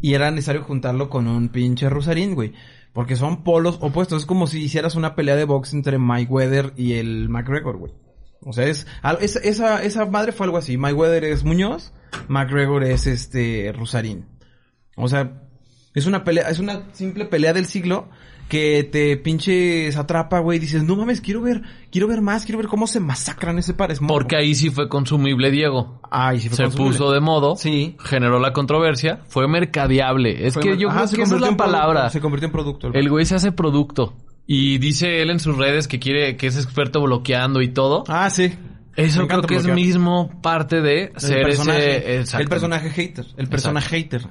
y 0.00 0.12
era 0.14 0.30
necesario 0.30 0.62
juntarlo 0.62 1.08
con 1.10 1.26
un 1.26 1.48
pinche 1.48 1.88
Rosarín, 1.88 2.34
güey. 2.36 2.52
Porque 2.96 3.14
son 3.14 3.44
polos 3.44 3.76
opuestos. 3.82 4.22
Es 4.22 4.26
como 4.26 4.46
si 4.46 4.58
hicieras 4.62 4.94
una 4.94 5.14
pelea 5.14 5.36
de 5.36 5.44
box 5.44 5.74
entre 5.74 5.98
Mike 5.98 6.32
Weather 6.32 6.72
y 6.78 6.94
el 6.94 7.28
McGregor, 7.28 7.76
güey. 7.76 7.92
O 8.40 8.54
sea, 8.54 8.64
es, 8.64 8.86
al- 9.02 9.18
esa, 9.20 9.82
esa, 9.82 10.06
madre 10.06 10.32
fue 10.32 10.46
algo 10.46 10.56
así. 10.56 10.78
Mike 10.78 10.94
Weather 10.94 11.24
es 11.24 11.44
Muñoz, 11.44 11.92
McGregor 12.28 12.84
es 12.84 13.06
este 13.06 13.70
Rosarín. 13.76 14.24
O 14.96 15.08
sea, 15.08 15.42
es 15.92 16.06
una 16.06 16.24
pelea, 16.24 16.48
es 16.48 16.58
una 16.58 16.84
simple 16.94 17.26
pelea 17.26 17.52
del 17.52 17.66
siglo 17.66 18.08
que 18.48 18.84
te 18.84 19.16
pinches 19.16 19.96
atrapa, 19.96 20.38
güey. 20.38 20.58
Dices, 20.58 20.82
no 20.84 20.96
mames, 20.96 21.20
quiero 21.20 21.40
ver, 21.42 21.62
quiero 21.90 22.06
ver 22.08 22.20
más, 22.20 22.44
quiero 22.44 22.58
ver 22.58 22.68
cómo 22.68 22.86
se 22.86 23.00
masacran 23.00 23.58
ese 23.58 23.74
par. 23.74 23.90
Es. 23.92 23.98
Porque 24.00 24.36
ahí 24.36 24.54
sí 24.54 24.70
fue 24.70 24.88
consumible 24.88 25.50
Diego. 25.50 26.00
Ay, 26.10 26.40
sí 26.40 26.48
fue 26.48 26.56
Se 26.56 26.62
consumible. 26.64 26.98
puso 26.98 27.12
de 27.12 27.20
modo, 27.20 27.56
Sí. 27.56 27.96
generó 27.98 28.38
la 28.38 28.52
controversia, 28.52 29.20
fue 29.28 29.48
mercadeable. 29.48 30.46
Es 30.46 30.54
Fue 30.54 30.62
que 30.62 30.70
mar- 30.70 30.78
yo 30.78 30.88
Ajá, 30.88 30.96
creo 30.98 31.08
se 31.08 31.16
que 31.16 31.22
esa 31.22 31.34
es 31.34 31.40
la 31.40 31.46
producto, 31.48 31.64
palabra. 31.64 32.10
Se 32.10 32.20
convirtió 32.20 32.46
en 32.46 32.52
producto. 32.52 32.90
El 32.92 33.10
güey 33.10 33.26
se 33.26 33.34
hace 33.34 33.52
producto. 33.52 34.14
Y 34.46 34.78
dice 34.78 35.22
él 35.22 35.30
en 35.30 35.40
sus 35.40 35.56
redes 35.56 35.88
que 35.88 35.98
quiere, 35.98 36.36
que 36.36 36.46
es 36.46 36.56
experto 36.56 37.02
bloqueando 37.02 37.62
y 37.62 37.68
todo. 37.68 38.04
Ah, 38.06 38.30
sí. 38.30 38.54
Eso 38.94 39.26
creo 39.26 39.42
que 39.42 39.56
es 39.56 39.66
mismo 39.66 40.40
parte 40.40 40.80
de 40.80 41.10
El 41.14 41.20
ser 41.20 41.42
personaje, 41.42 42.20
ese... 42.20 42.36
el 42.38 42.48
personaje 42.48 42.88
hater. 42.90 43.26
El 43.36 43.48
personaje 43.48 43.88
hater. 43.96 44.22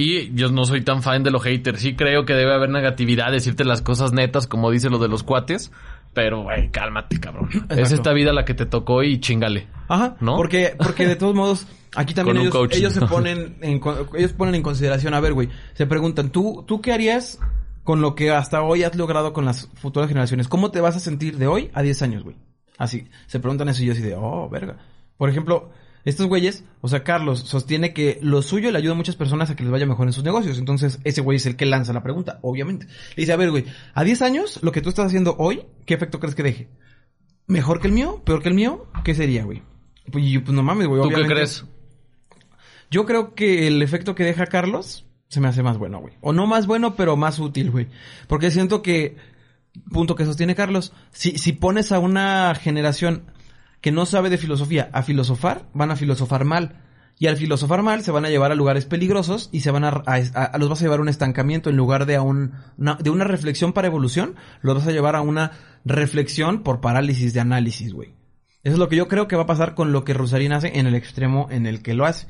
Y 0.00 0.32
yo 0.32 0.48
no 0.52 0.64
soy 0.64 0.82
tan 0.82 1.02
fan 1.02 1.24
de 1.24 1.32
los 1.32 1.42
haters. 1.42 1.80
Sí 1.80 1.96
creo 1.96 2.24
que 2.24 2.32
debe 2.32 2.54
haber 2.54 2.70
negatividad, 2.70 3.32
decirte 3.32 3.64
las 3.64 3.82
cosas 3.82 4.12
netas, 4.12 4.46
como 4.46 4.70
dice 4.70 4.90
lo 4.90 4.98
de 4.98 5.08
los 5.08 5.24
cuates. 5.24 5.72
Pero, 6.14 6.44
güey, 6.44 6.70
cálmate, 6.70 7.18
cabrón. 7.18 7.48
Es 7.68 7.90
esta 7.90 8.12
vida 8.12 8.32
la 8.32 8.44
que 8.44 8.54
te 8.54 8.64
tocó 8.64 9.02
y 9.02 9.18
chingale. 9.18 9.66
Ajá, 9.88 10.16
¿No? 10.20 10.36
Porque, 10.36 10.76
porque 10.78 11.04
de 11.04 11.16
todos 11.16 11.34
modos, 11.34 11.66
aquí 11.96 12.14
también 12.14 12.36
ellos, 12.36 12.54
ellos 12.70 12.92
se 12.92 13.00
ponen 13.08 13.56
en, 13.60 13.80
ellos 14.16 14.32
ponen 14.34 14.54
en 14.54 14.62
consideración, 14.62 15.14
a 15.14 15.20
ver, 15.20 15.32
güey, 15.32 15.48
se 15.74 15.84
preguntan, 15.86 16.30
¿tú, 16.30 16.64
tú 16.64 16.80
qué 16.80 16.92
harías 16.92 17.40
con 17.82 18.00
lo 18.00 18.14
que 18.14 18.30
hasta 18.30 18.62
hoy 18.62 18.84
has 18.84 18.94
logrado 18.94 19.32
con 19.32 19.44
las 19.44 19.68
futuras 19.74 20.08
generaciones? 20.08 20.46
¿Cómo 20.46 20.70
te 20.70 20.80
vas 20.80 20.94
a 20.94 21.00
sentir 21.00 21.38
de 21.38 21.48
hoy 21.48 21.70
a 21.74 21.82
10 21.82 22.02
años, 22.02 22.22
güey? 22.22 22.36
Así, 22.76 23.08
se 23.26 23.40
preguntan 23.40 23.68
eso 23.68 23.82
y 23.82 23.86
yo 23.86 23.94
así 23.94 24.02
de, 24.02 24.14
oh, 24.14 24.48
verga. 24.48 24.76
Por 25.16 25.28
ejemplo, 25.28 25.72
estos 26.08 26.26
güeyes, 26.26 26.64
o 26.80 26.88
sea, 26.88 27.04
Carlos 27.04 27.40
sostiene 27.40 27.92
que 27.92 28.18
lo 28.22 28.40
suyo 28.40 28.70
le 28.70 28.78
ayuda 28.78 28.92
a 28.92 28.96
muchas 28.96 29.16
personas 29.16 29.50
a 29.50 29.56
que 29.56 29.62
les 29.62 29.70
vaya 29.70 29.84
mejor 29.84 30.06
en 30.06 30.12
sus 30.12 30.24
negocios. 30.24 30.58
Entonces, 30.58 31.00
ese 31.04 31.20
güey 31.20 31.36
es 31.36 31.46
el 31.46 31.56
que 31.56 31.66
lanza 31.66 31.92
la 31.92 32.02
pregunta, 32.02 32.38
obviamente. 32.42 32.86
Le 32.86 33.22
dice, 33.22 33.32
a 33.32 33.36
ver, 33.36 33.50
güey, 33.50 33.66
a 33.92 34.04
10 34.04 34.22
años, 34.22 34.58
lo 34.62 34.72
que 34.72 34.80
tú 34.80 34.88
estás 34.88 35.06
haciendo 35.06 35.36
hoy, 35.38 35.66
¿qué 35.84 35.94
efecto 35.94 36.18
crees 36.18 36.34
que 36.34 36.42
deje? 36.42 36.68
¿Mejor 37.46 37.80
que 37.80 37.88
el 37.88 37.92
mío? 37.92 38.22
¿Peor 38.24 38.42
que 38.42 38.48
el 38.48 38.54
mío? 38.54 38.86
¿Qué 39.04 39.14
sería, 39.14 39.44
güey? 39.44 39.62
Pues, 40.10 40.24
yo, 40.24 40.42
pues 40.42 40.54
no 40.54 40.62
mames, 40.62 40.86
güey. 40.86 41.02
¿Tú 41.02 41.10
qué 41.10 41.26
crees? 41.26 41.66
Yo 42.90 43.04
creo 43.04 43.34
que 43.34 43.66
el 43.66 43.82
efecto 43.82 44.14
que 44.14 44.24
deja 44.24 44.46
Carlos 44.46 45.06
se 45.28 45.40
me 45.40 45.48
hace 45.48 45.62
más 45.62 45.76
bueno, 45.76 46.00
güey. 46.00 46.14
O 46.22 46.32
no 46.32 46.46
más 46.46 46.66
bueno, 46.66 46.94
pero 46.94 47.16
más 47.16 47.38
útil, 47.38 47.70
güey. 47.70 47.88
Porque 48.28 48.50
siento 48.50 48.80
que, 48.80 49.16
punto 49.92 50.14
que 50.14 50.24
sostiene 50.24 50.54
Carlos, 50.54 50.94
si, 51.10 51.36
si 51.36 51.52
pones 51.52 51.92
a 51.92 51.98
una 51.98 52.54
generación 52.54 53.30
que 53.80 53.92
no 53.92 54.06
sabe 54.06 54.30
de 54.30 54.38
filosofía 54.38 54.90
a 54.92 55.02
filosofar, 55.02 55.68
van 55.74 55.90
a 55.90 55.96
filosofar 55.96 56.44
mal. 56.44 56.82
Y 57.20 57.26
al 57.26 57.36
filosofar 57.36 57.82
mal 57.82 58.02
se 58.04 58.12
van 58.12 58.24
a 58.24 58.28
llevar 58.28 58.52
a 58.52 58.54
lugares 58.54 58.84
peligrosos 58.84 59.48
y 59.50 59.60
se 59.60 59.72
van 59.72 59.84
a, 59.84 59.90
los 60.58 60.68
vas 60.68 60.80
a 60.80 60.84
llevar 60.84 61.00
a 61.00 61.02
un 61.02 61.08
estancamiento 61.08 61.68
en 61.68 61.76
lugar 61.76 62.06
de 62.06 62.14
a 62.14 62.22
un, 62.22 62.52
una- 62.76 62.94
de 62.94 63.10
una 63.10 63.24
reflexión 63.24 63.72
para 63.72 63.88
evolución, 63.88 64.36
los 64.62 64.76
vas 64.76 64.86
a 64.86 64.92
llevar 64.92 65.16
a 65.16 65.20
una 65.20 65.50
reflexión 65.84 66.62
por 66.62 66.80
parálisis 66.80 67.34
de 67.34 67.40
análisis, 67.40 67.92
güey. 67.92 68.14
Eso 68.62 68.74
es 68.74 68.78
lo 68.78 68.88
que 68.88 68.96
yo 68.96 69.08
creo 69.08 69.26
que 69.26 69.34
va 69.36 69.42
a 69.42 69.46
pasar 69.46 69.74
con 69.74 69.92
lo 69.92 70.04
que 70.04 70.14
Rosarín 70.14 70.52
hace 70.52 70.78
en 70.78 70.86
el 70.86 70.94
extremo 70.94 71.48
en 71.50 71.66
el 71.66 71.82
que 71.82 71.94
lo 71.94 72.04
hace. 72.06 72.28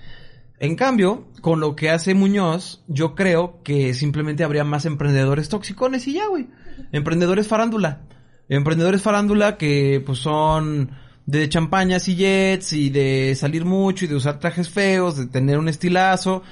En 0.59 0.75
cambio, 0.75 1.29
con 1.43 1.61
lo 1.61 1.77
que 1.77 1.91
hace 1.91 2.15
Muñoz, 2.15 2.83
yo 2.89 3.15
creo 3.15 3.63
que 3.63 3.93
simplemente 3.95 4.43
habría 4.43 4.65
más 4.65 4.87
emprendedores 4.87 5.49
toxicones 5.51 6.07
y 6.09 6.15
ya, 6.15 6.27
güey. 6.29 6.49
Emprendedores 6.93 7.47
farándula. 7.47 8.03
Emprendedores 8.49 9.03
farándula 9.03 9.57
que 9.59 10.03
pues 10.05 10.19
son 10.19 10.91
de 11.29 11.47
champañas 11.51 12.09
y 12.09 12.17
jets 12.17 12.73
y 12.73 12.89
de 12.89 13.35
salir 13.35 13.67
mucho 13.67 14.07
y 14.07 14.09
de 14.09 14.15
usar 14.15 14.39
trajes 14.39 14.71
feos, 14.71 15.19
de 15.19 15.27
tener 15.27 15.59
un 15.59 15.69
estilazo. 15.69 16.43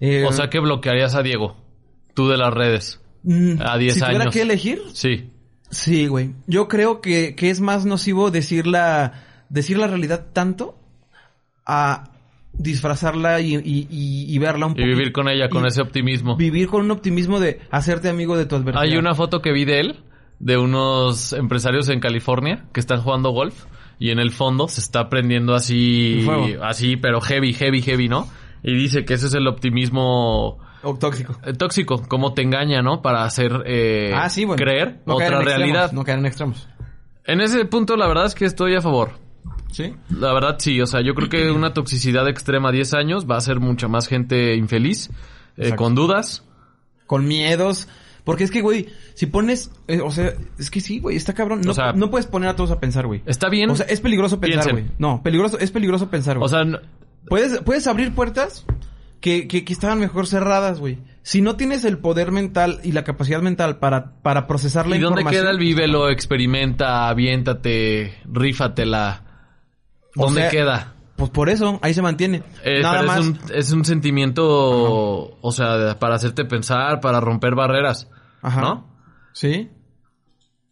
Eh, 0.00 0.26
O 0.28 0.32
sea 0.32 0.50
que 0.50 0.60
bloquearías 0.60 1.14
a 1.14 1.22
Diego. 1.22 1.56
Tú 2.12 2.28
de 2.28 2.36
las 2.36 2.52
redes. 2.52 3.00
Mm, 3.22 3.54
A 3.64 3.78
10 3.78 3.94
si 3.94 4.00
tuviera 4.00 4.24
años. 4.24 4.34
que 4.34 4.42
elegir, 4.42 4.82
Sí. 4.92 5.30
sí, 5.70 6.06
güey. 6.08 6.34
Yo 6.46 6.68
creo 6.68 7.00
que, 7.00 7.34
que 7.34 7.48
es 7.48 7.60
más 7.62 7.86
nocivo 7.86 8.30
decir 8.30 8.66
la, 8.66 9.14
decir 9.48 9.78
la 9.78 9.86
realidad 9.86 10.26
tanto 10.34 10.78
a 11.64 12.10
disfrazarla 12.52 13.40
y, 13.40 13.54
y, 13.54 13.86
y- 13.90 14.34
y 14.34 14.38
verla 14.38 14.66
un 14.66 14.72
Y 14.72 14.74
poco. 14.76 14.86
vivir 14.88 15.12
con 15.12 15.28
ella, 15.28 15.48
con 15.48 15.64
y 15.64 15.68
ese 15.68 15.80
optimismo. 15.80 16.36
Vivir 16.36 16.68
con 16.68 16.82
un 16.82 16.90
optimismo 16.90 17.40
de 17.40 17.60
hacerte 17.70 18.08
amigo 18.10 18.36
de 18.36 18.44
tu 18.46 18.56
adversidad. 18.56 18.82
Hay 18.82 18.96
una 18.98 19.14
foto 19.14 19.40
que 19.40 19.52
vi 19.52 19.64
de 19.64 19.80
él, 19.80 20.00
de 20.38 20.58
unos 20.58 21.32
empresarios 21.32 21.88
en 21.88 22.00
California 22.00 22.66
que 22.74 22.80
están 22.80 23.00
jugando 23.00 23.30
golf 23.30 23.64
y 23.98 24.10
en 24.10 24.18
el 24.18 24.30
fondo 24.30 24.68
se 24.68 24.80
está 24.80 25.08
prendiendo 25.08 25.54
así, 25.54 26.26
así, 26.62 26.96
pero 26.96 27.20
heavy, 27.20 27.52
heavy, 27.52 27.82
heavy, 27.82 28.08
¿no? 28.08 28.28
Y 28.62 28.74
dice 28.74 29.04
que 29.04 29.14
ese 29.14 29.26
es 29.26 29.34
el 29.34 29.46
optimismo 29.46 30.58
O 30.82 30.94
tóxico. 30.98 31.36
eh, 31.44 31.52
tóxico, 31.52 32.02
cómo 32.08 32.34
te 32.34 32.42
engaña, 32.42 32.82
¿no? 32.82 33.02
Para 33.02 33.24
hacer 33.24 33.62
eh, 33.66 34.12
ah, 34.14 34.28
sí, 34.28 34.44
bueno. 34.44 34.62
creer 34.62 35.00
No 35.06 35.14
otra 35.14 35.26
extremos, 35.26 35.44
realidad. 35.44 35.92
No 35.92 36.04
caer 36.04 36.18
en 36.18 36.26
extremos. 36.26 36.68
En 37.24 37.40
ese 37.40 37.64
punto, 37.66 37.96
la 37.96 38.08
verdad 38.08 38.26
es 38.26 38.34
que 38.34 38.44
estoy 38.46 38.74
a 38.74 38.80
favor. 38.80 39.12
Sí. 39.70 39.94
La 40.10 40.32
verdad 40.32 40.56
sí, 40.58 40.80
o 40.80 40.86
sea, 40.86 41.02
yo 41.02 41.14
creo 41.14 41.28
que 41.28 41.50
una 41.50 41.74
toxicidad 41.74 42.26
extrema 42.26 42.70
a 42.70 42.72
10 42.72 42.94
años 42.94 43.26
va 43.30 43.34
a 43.34 43.38
hacer 43.38 43.60
mucha 43.60 43.86
más 43.86 44.08
gente 44.08 44.54
infeliz, 44.56 45.10
eh, 45.56 45.74
con 45.76 45.94
dudas. 45.94 46.42
Con 47.06 47.26
miedos. 47.26 47.86
Porque 48.24 48.44
es 48.44 48.50
que, 48.50 48.60
güey, 48.60 48.88
si 49.14 49.26
pones... 49.26 49.70
eh, 49.86 50.00
o 50.00 50.10
sea, 50.10 50.34
es 50.58 50.70
que 50.70 50.80
sí, 50.80 50.98
güey, 51.00 51.16
está 51.16 51.32
cabrón. 51.34 51.62
No, 51.62 51.70
O 51.70 51.74
sea- 51.74 51.92
no 51.92 52.10
puedes 52.10 52.26
poner 52.26 52.48
a 52.50 52.56
todos 52.56 52.70
a 52.70 52.78
pensar, 52.80 53.06
güey. 53.06 53.22
Está 53.26 53.48
bien. 53.48 53.70
O 53.70 53.76
sea, 53.76 53.86
es 53.86 54.00
peligroso 54.00 54.38
pensar, 54.40 54.70
güey. 54.72 54.84
No, 54.98 55.22
peligroso, 55.22 55.58
es 55.58 55.70
peligroso 55.70 56.10
pensar, 56.10 56.36
güey. 56.38 56.46
o 56.46 56.48
sea, 56.48 56.64
no- 56.64 56.78
Puedes, 57.26 57.60
puedes 57.60 57.86
abrir 57.86 58.14
puertas 58.14 58.64
que, 59.20 59.48
que, 59.48 59.64
que 59.64 59.72
estaban 59.72 59.98
mejor 59.98 60.26
cerradas, 60.26 60.80
güey. 60.80 60.98
Si 61.22 61.42
no 61.42 61.56
tienes 61.56 61.84
el 61.84 61.98
poder 61.98 62.32
mental 62.32 62.80
y 62.84 62.92
la 62.92 63.04
capacidad 63.04 63.42
mental 63.42 63.78
para, 63.78 64.12
para 64.22 64.46
procesar 64.46 64.86
la 64.86 64.96
¿y 64.96 65.00
dónde 65.00 65.20
información... 65.20 65.42
queda 65.42 65.50
el 65.50 65.58
vívelo? 65.58 66.08
Experimenta, 66.08 67.08
aviéntate, 67.08 68.14
rífatela. 68.24 69.24
O 70.16 70.24
¿Dónde 70.24 70.42
sea, 70.42 70.50
queda? 70.50 70.94
Pues 71.18 71.30
por 71.30 71.48
eso, 71.50 71.78
ahí 71.82 71.92
se 71.92 72.00
mantiene. 72.00 72.44
Eh, 72.64 72.80
Nada 72.80 73.00
pero 73.00 73.06
más. 73.08 73.18
Es, 73.18 73.26
un, 73.26 73.38
es 73.54 73.72
un 73.72 73.84
sentimiento, 73.84 74.46
o 75.40 75.52
sea, 75.52 75.98
para 75.98 76.14
hacerte 76.14 76.44
pensar, 76.44 77.00
para 77.00 77.20
romper 77.20 77.56
barreras, 77.56 78.08
Ajá. 78.40 78.60
¿no? 78.60 78.86
Sí. 79.32 79.68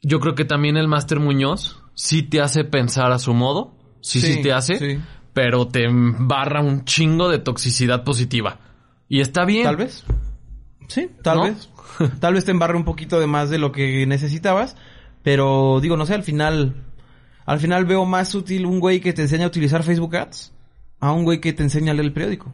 Yo 0.02 0.20
creo 0.20 0.37
que 0.37 0.44
también 0.44 0.76
el 0.76 0.87
Máster 0.87 1.18
Muñoz 1.18 1.82
sí 1.94 2.22
te 2.22 2.40
hace 2.40 2.62
pensar 2.62 3.11
a 3.11 3.18
su 3.18 3.35
modo, 3.35 3.76
sí, 4.00 4.20
sí, 4.20 4.35
Sí, 4.35 4.42
te 4.42 4.52
hace, 4.52 4.78
sí. 4.78 5.00
pero 5.32 5.66
te 5.66 5.87
barra 5.90 6.61
un 6.62 6.85
chingo 6.85 7.28
de 7.28 7.40
toxicidad 7.40 8.04
positiva. 8.04 8.61
Y 9.09 9.20
está 9.20 9.44
bien. 9.44 9.64
Tal 9.64 9.76
vez. 9.76 10.04
Sí, 10.88 11.11
tal 11.22 11.38
¿No? 11.38 11.42
vez. 11.44 11.68
Tal 12.20 12.35
vez 12.35 12.44
te 12.44 12.52
embarre 12.52 12.76
un 12.76 12.85
poquito 12.85 13.18
de 13.18 13.26
más 13.26 13.50
de 13.50 13.59
lo 13.59 13.72
que 13.72 14.06
necesitabas. 14.06 14.76
Pero 15.24 15.80
digo, 15.80 15.96
no 15.96 16.06
sé, 16.06 16.14
al 16.14 16.22
final. 16.22 16.85
Al 17.46 17.61
final 17.61 17.85
veo 17.85 18.04
más 18.04 18.35
útil 18.35 18.66
un 18.66 18.80
güey 18.80 19.00
que 19.00 19.12
te 19.12 19.22
enseña 19.22 19.44
a 19.44 19.48
utilizar 19.48 19.82
Facebook 19.82 20.16
Ads 20.16 20.52
a 20.98 21.12
un 21.12 21.24
güey 21.24 21.40
que 21.40 21.52
te 21.52 21.62
enseña 21.62 21.92
a 21.92 21.94
leer 21.94 22.06
el 22.06 22.12
periódico. 22.12 22.52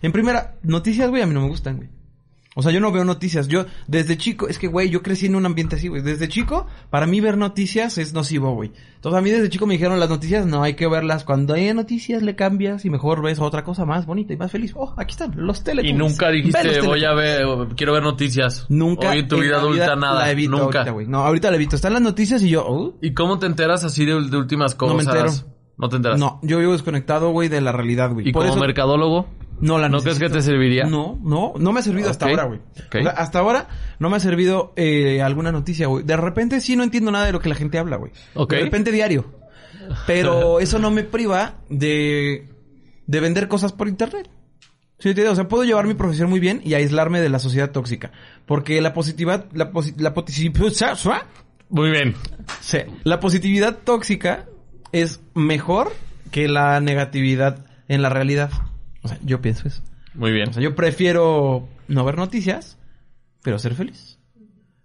En 0.00 0.12
primera, 0.12 0.54
noticias, 0.62 1.10
güey, 1.10 1.22
a 1.22 1.26
mí 1.26 1.34
no 1.34 1.40
me 1.40 1.48
gustan, 1.48 1.76
güey. 1.78 1.88
O 2.58 2.62
sea, 2.62 2.72
yo 2.72 2.80
no 2.80 2.90
veo 2.90 3.04
noticias. 3.04 3.46
Yo, 3.46 3.66
desde 3.86 4.16
chico, 4.16 4.48
es 4.48 4.58
que, 4.58 4.66
güey, 4.66 4.90
yo 4.90 5.00
crecí 5.00 5.26
en 5.26 5.36
un 5.36 5.46
ambiente 5.46 5.76
así, 5.76 5.86
güey. 5.86 6.02
Desde 6.02 6.26
chico, 6.26 6.66
para 6.90 7.06
mí 7.06 7.20
ver 7.20 7.38
noticias 7.38 7.98
es 7.98 8.12
nocivo, 8.14 8.52
güey. 8.52 8.72
Entonces, 8.96 9.16
a 9.16 9.22
mí 9.22 9.30
desde 9.30 9.48
chico 9.48 9.64
me 9.64 9.74
dijeron 9.74 10.00
las 10.00 10.08
noticias, 10.10 10.44
no 10.44 10.64
hay 10.64 10.74
que 10.74 10.88
verlas. 10.88 11.22
Cuando 11.22 11.54
hay 11.54 11.72
noticias, 11.72 12.20
le 12.20 12.34
cambias 12.34 12.84
y 12.84 12.90
mejor 12.90 13.22
ves 13.22 13.38
otra 13.38 13.62
cosa 13.62 13.84
más 13.84 14.06
bonita 14.06 14.32
y 14.32 14.36
más 14.36 14.50
feliz. 14.50 14.72
Oh, 14.74 14.92
aquí 14.96 15.12
están, 15.12 15.34
los 15.36 15.60
Y 15.60 15.62
Teletubbies. 15.62 15.96
nunca 15.96 16.26
Ve 16.26 16.38
los 16.42 16.46
dijiste, 16.46 16.80
voy 16.80 17.04
a 17.04 17.12
ver, 17.14 17.46
quiero 17.76 17.92
ver 17.92 18.02
noticias. 18.02 18.66
Nunca. 18.68 19.10
Hoy 19.10 19.20
en 19.20 19.28
tu 19.28 19.38
vida 19.38 19.58
adulta 19.58 19.94
nada. 19.94 20.18
La 20.22 20.30
evito 20.32 20.50
nunca. 20.50 20.78
ahorita, 20.80 20.90
güey. 20.90 21.06
No, 21.06 21.18
ahorita 21.18 21.50
la 21.50 21.56
evito. 21.56 21.76
Están 21.76 21.92
las 21.92 22.02
noticias 22.02 22.42
y 22.42 22.48
yo, 22.50 22.64
oh, 22.66 22.94
¿Y 23.00 23.14
cómo 23.14 23.38
te 23.38 23.46
enteras 23.46 23.84
así 23.84 24.04
de, 24.04 24.14
de 24.28 24.36
últimas 24.36 24.72
No 24.72 24.78
cosas? 24.78 24.96
me 24.96 25.02
entero. 25.04 25.32
No 25.76 25.88
te 25.88 25.94
enteras. 25.94 26.18
no, 26.18 26.40
yo 26.42 26.58
vivo 26.58 26.72
desconectado, 26.72 27.30
güey, 27.30 27.48
de 27.48 27.60
la 27.60 27.70
realidad, 27.70 28.10
güey. 28.12 28.28
¿Y 28.28 28.32
Por 28.32 28.42
como 28.42 28.54
eso- 28.54 28.60
mercadólogo? 28.60 29.28
No 29.60 29.78
la 29.78 29.88
¿No 29.88 30.00
crees 30.00 30.18
que 30.18 30.28
te 30.28 30.40
serviría? 30.42 30.84
No, 30.84 31.18
no, 31.22 31.54
no 31.58 31.72
me 31.72 31.80
ha 31.80 31.82
servido 31.82 32.10
hasta 32.10 32.26
ahora, 32.26 32.44
güey. 32.44 32.60
ok. 32.86 32.94
O 32.96 33.02
sea, 33.02 33.10
hasta 33.12 33.38
ahora 33.40 33.68
no 33.98 34.08
me 34.10 34.16
ha 34.16 34.20
servido 34.20 34.72
eh, 34.76 35.20
alguna 35.22 35.50
noticia, 35.52 35.86
güey. 35.86 36.04
De 36.04 36.16
repente 36.16 36.60
sí 36.60 36.76
no 36.76 36.82
entiendo 36.84 37.10
nada 37.10 37.26
de 37.26 37.32
lo 37.32 37.40
que 37.40 37.48
la 37.48 37.54
gente 37.54 37.78
habla, 37.78 37.96
güey. 37.96 38.12
De 38.56 38.64
repente 38.64 38.92
diario. 38.92 39.26
Pero 40.06 40.60
eso 40.60 40.78
no 40.78 40.90
me 40.90 41.02
priva 41.04 41.54
de, 41.68 42.48
de 43.06 43.20
vender 43.20 43.48
cosas 43.48 43.72
por 43.72 43.88
internet. 43.88 44.28
¿Sí 45.00 45.08
entiendes? 45.10 45.32
O 45.32 45.36
sea, 45.36 45.46
puedo 45.48 45.62
llevar 45.64 45.86
mi 45.86 45.94
profesión 45.94 46.28
muy 46.28 46.40
bien 46.40 46.60
y 46.64 46.74
aislarme 46.74 47.20
de 47.20 47.28
la 47.28 47.38
sociedad 47.38 47.70
tóxica. 47.70 48.10
Porque 48.46 48.80
la 48.80 48.92
positividad, 48.92 49.46
la, 49.52 49.70
posi- 49.70 49.94
la 49.96 50.12
positividad, 50.12 50.96
Muy 51.68 51.90
bien. 51.90 52.14
Sí. 52.60 52.78
La 53.04 53.20
positividad 53.20 53.78
tóxica 53.84 54.46
es 54.90 55.20
mejor 55.34 55.92
que 56.32 56.48
la 56.48 56.80
negatividad 56.80 57.64
en 57.86 58.02
la 58.02 58.08
realidad. 58.08 58.50
O 59.02 59.08
sea, 59.08 59.18
yo 59.24 59.40
pienso 59.40 59.68
eso. 59.68 59.82
Muy 60.14 60.32
bien. 60.32 60.48
O 60.48 60.52
sea, 60.52 60.62
yo 60.62 60.74
prefiero 60.74 61.68
no 61.86 62.04
ver 62.04 62.16
noticias, 62.16 62.78
pero 63.42 63.58
ser 63.58 63.74
feliz. 63.74 64.18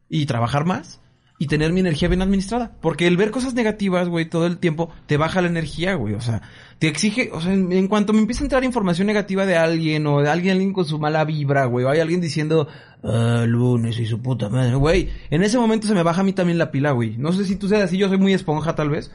Y 0.09 0.25
trabajar 0.25 0.65
más. 0.65 1.01
Y 1.39 1.47
tener 1.47 1.73
mi 1.73 1.79
energía 1.79 2.07
bien 2.07 2.21
administrada. 2.21 2.77
Porque 2.79 3.07
el 3.07 3.17
ver 3.17 3.31
cosas 3.31 3.53
negativas, 3.53 4.07
güey, 4.07 4.29
todo 4.29 4.45
el 4.45 4.59
tiempo, 4.59 4.91
te 5.07 5.17
baja 5.17 5.41
la 5.41 5.47
energía, 5.47 5.95
güey. 5.95 6.13
O 6.13 6.21
sea, 6.21 6.43
te 6.79 6.87
exige, 6.87 7.31
o 7.33 7.41
sea, 7.41 7.53
en, 7.53 7.71
en 7.73 7.87
cuanto 7.87 8.13
me 8.13 8.19
empieza 8.19 8.43
a 8.43 8.45
entrar 8.45 8.63
información 8.63 9.07
negativa 9.07 9.45
de 9.45 9.57
alguien, 9.57 10.05
o 10.05 10.21
de 10.21 10.29
alguien, 10.29 10.53
alguien 10.53 10.73
con 10.73 10.85
su 10.85 10.99
mala 10.99 11.25
vibra, 11.25 11.65
güey, 11.65 11.85
o 11.85 11.89
hay 11.89 11.99
alguien 11.99 12.21
diciendo, 12.21 12.67
ah, 13.03 13.45
lunes 13.47 13.99
y 13.99 14.05
su 14.05 14.21
puta 14.21 14.49
madre, 14.49 14.75
güey. 14.75 15.09
En 15.31 15.43
ese 15.43 15.57
momento 15.57 15.87
se 15.87 15.95
me 15.95 16.03
baja 16.03 16.21
a 16.21 16.23
mí 16.23 16.33
también 16.33 16.57
la 16.57 16.71
pila, 16.71 16.91
güey. 16.91 17.17
No 17.17 17.33
sé 17.33 17.45
si 17.45 17.55
tú 17.55 17.67
seas 17.67 17.81
así, 17.81 17.97
yo 17.97 18.07
soy 18.07 18.19
muy 18.19 18.33
esponja, 18.33 18.75
tal 18.75 18.89
vez. 18.89 19.11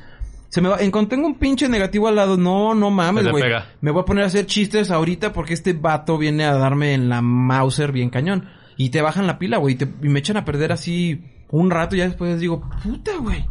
Se 0.49 0.63
me 0.63 0.69
va, 0.69 0.81
en 0.81 0.91
cuanto 0.91 1.11
tengo 1.11 1.27
un 1.27 1.39
pinche 1.39 1.69
negativo 1.69 2.09
al 2.09 2.17
lado, 2.17 2.37
no, 2.37 2.75
no 2.75 2.91
mames, 2.91 3.29
güey. 3.29 3.45
Me 3.81 3.91
voy 3.91 4.03
a 4.03 4.05
poner 4.05 4.25
a 4.25 4.29
hacer 4.29 4.47
chistes 4.47 4.91
ahorita 4.91 5.33
porque 5.33 5.55
este 5.55 5.75
vato 5.75 6.17
viene 6.17 6.45
a 6.45 6.55
darme 6.55 6.95
en 6.95 7.09
la 7.09 7.21
Mauser 7.21 7.93
bien 7.93 8.09
cañón. 8.11 8.49
Y 8.77 8.91
te 8.91 9.03
bajan 9.03 9.27
la 9.27 9.39
pila, 9.39 9.59
güey. 9.59 9.77
Y, 10.03 10.09
me 10.09 10.21
echan 10.21 10.37
a 10.37 10.45
perder 10.45 10.73
así 10.73 11.23
un 11.51 11.71
rato 11.71 11.97
y 11.97 11.99
ya 11.99 12.07
después 12.07 12.41
digo, 12.41 12.69
puta, 12.83 13.17
güey. 13.19 13.47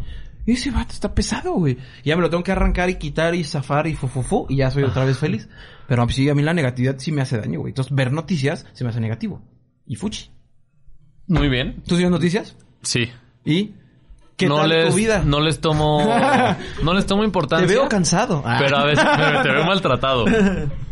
Ese 0.48 0.72
vato 0.72 0.94
está 0.94 1.14
pesado, 1.14 1.54
güey. 1.54 1.78
Y 2.04 2.10
ya 2.10 2.16
me 2.16 2.22
lo 2.22 2.30
tengo 2.30 2.44
que 2.44 2.54
arrancar 2.54 2.90
y 2.90 2.96
quitar 2.96 3.36
y 3.36 3.44
zafar 3.44 3.86
y 3.86 3.96
fufufu 3.96 4.48
y 4.50 4.58
ya 4.58 4.72
soy 4.72 4.84
otra 4.84 5.04
vez 5.04 5.18
feliz. 5.18 5.50
Pero 5.88 6.08
sí, 6.10 6.30
a 6.30 6.36
mí 6.36 6.42
la 6.42 6.54
negatividad 6.54 6.98
sí 6.98 7.12
me 7.12 7.22
hace 7.22 7.38
daño, 7.38 7.60
güey. 7.60 7.72
Entonces 7.72 7.94
ver 7.94 8.14
noticias 8.14 8.66
se 8.72 8.84
me 8.86 8.90
hace 8.90 9.02
negativo. 9.02 9.42
Y 9.86 9.96
fuchi. 9.96 10.32
Muy 11.28 11.50
bien. 11.50 11.84
¿Tú 11.86 11.98
sigues 11.98 12.10
noticias? 12.10 12.56
Sí. 12.82 13.10
¿Y? 13.46 13.76
¿Qué 14.38 14.47
no 14.47 14.58
tal 14.58 14.69
les, 14.69 14.89
tu 14.89 14.95
vida? 14.95 15.23
No 15.26 15.39
les 15.39 15.60
tomo... 15.60 16.00
no 16.84 16.93
les 16.93 17.06
tomo 17.08 17.23
te 17.23 17.26
importancia. 17.26 17.67
veo 17.67 17.89
cansado. 17.89 18.43
Ah. 18.45 18.58
Pero 18.60 18.78
a 18.78 18.86
veces 18.86 19.04
me- 19.04 19.41
te 19.41 19.52
veo 19.52 19.65
maltratado. 19.65 20.26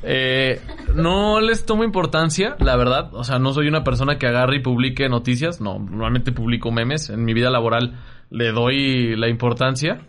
Eh, 0.01 0.59
no 0.95 1.39
les 1.39 1.63
tomo 1.65 1.83
importancia, 1.83 2.55
la 2.59 2.75
verdad. 2.75 3.13
O 3.13 3.23
sea, 3.23 3.37
no 3.37 3.53
soy 3.53 3.67
una 3.67 3.83
persona 3.83 4.17
que 4.17 4.25
agarre 4.27 4.57
y 4.57 4.59
publique 4.61 5.07
noticias. 5.09 5.61
No, 5.61 5.77
normalmente 5.77 6.31
publico 6.31 6.71
memes. 6.71 7.09
En 7.11 7.23
mi 7.23 7.33
vida 7.35 7.51
laboral 7.51 7.99
le 8.31 8.51
doy 8.51 9.15
la 9.15 9.29
importancia. 9.29 9.99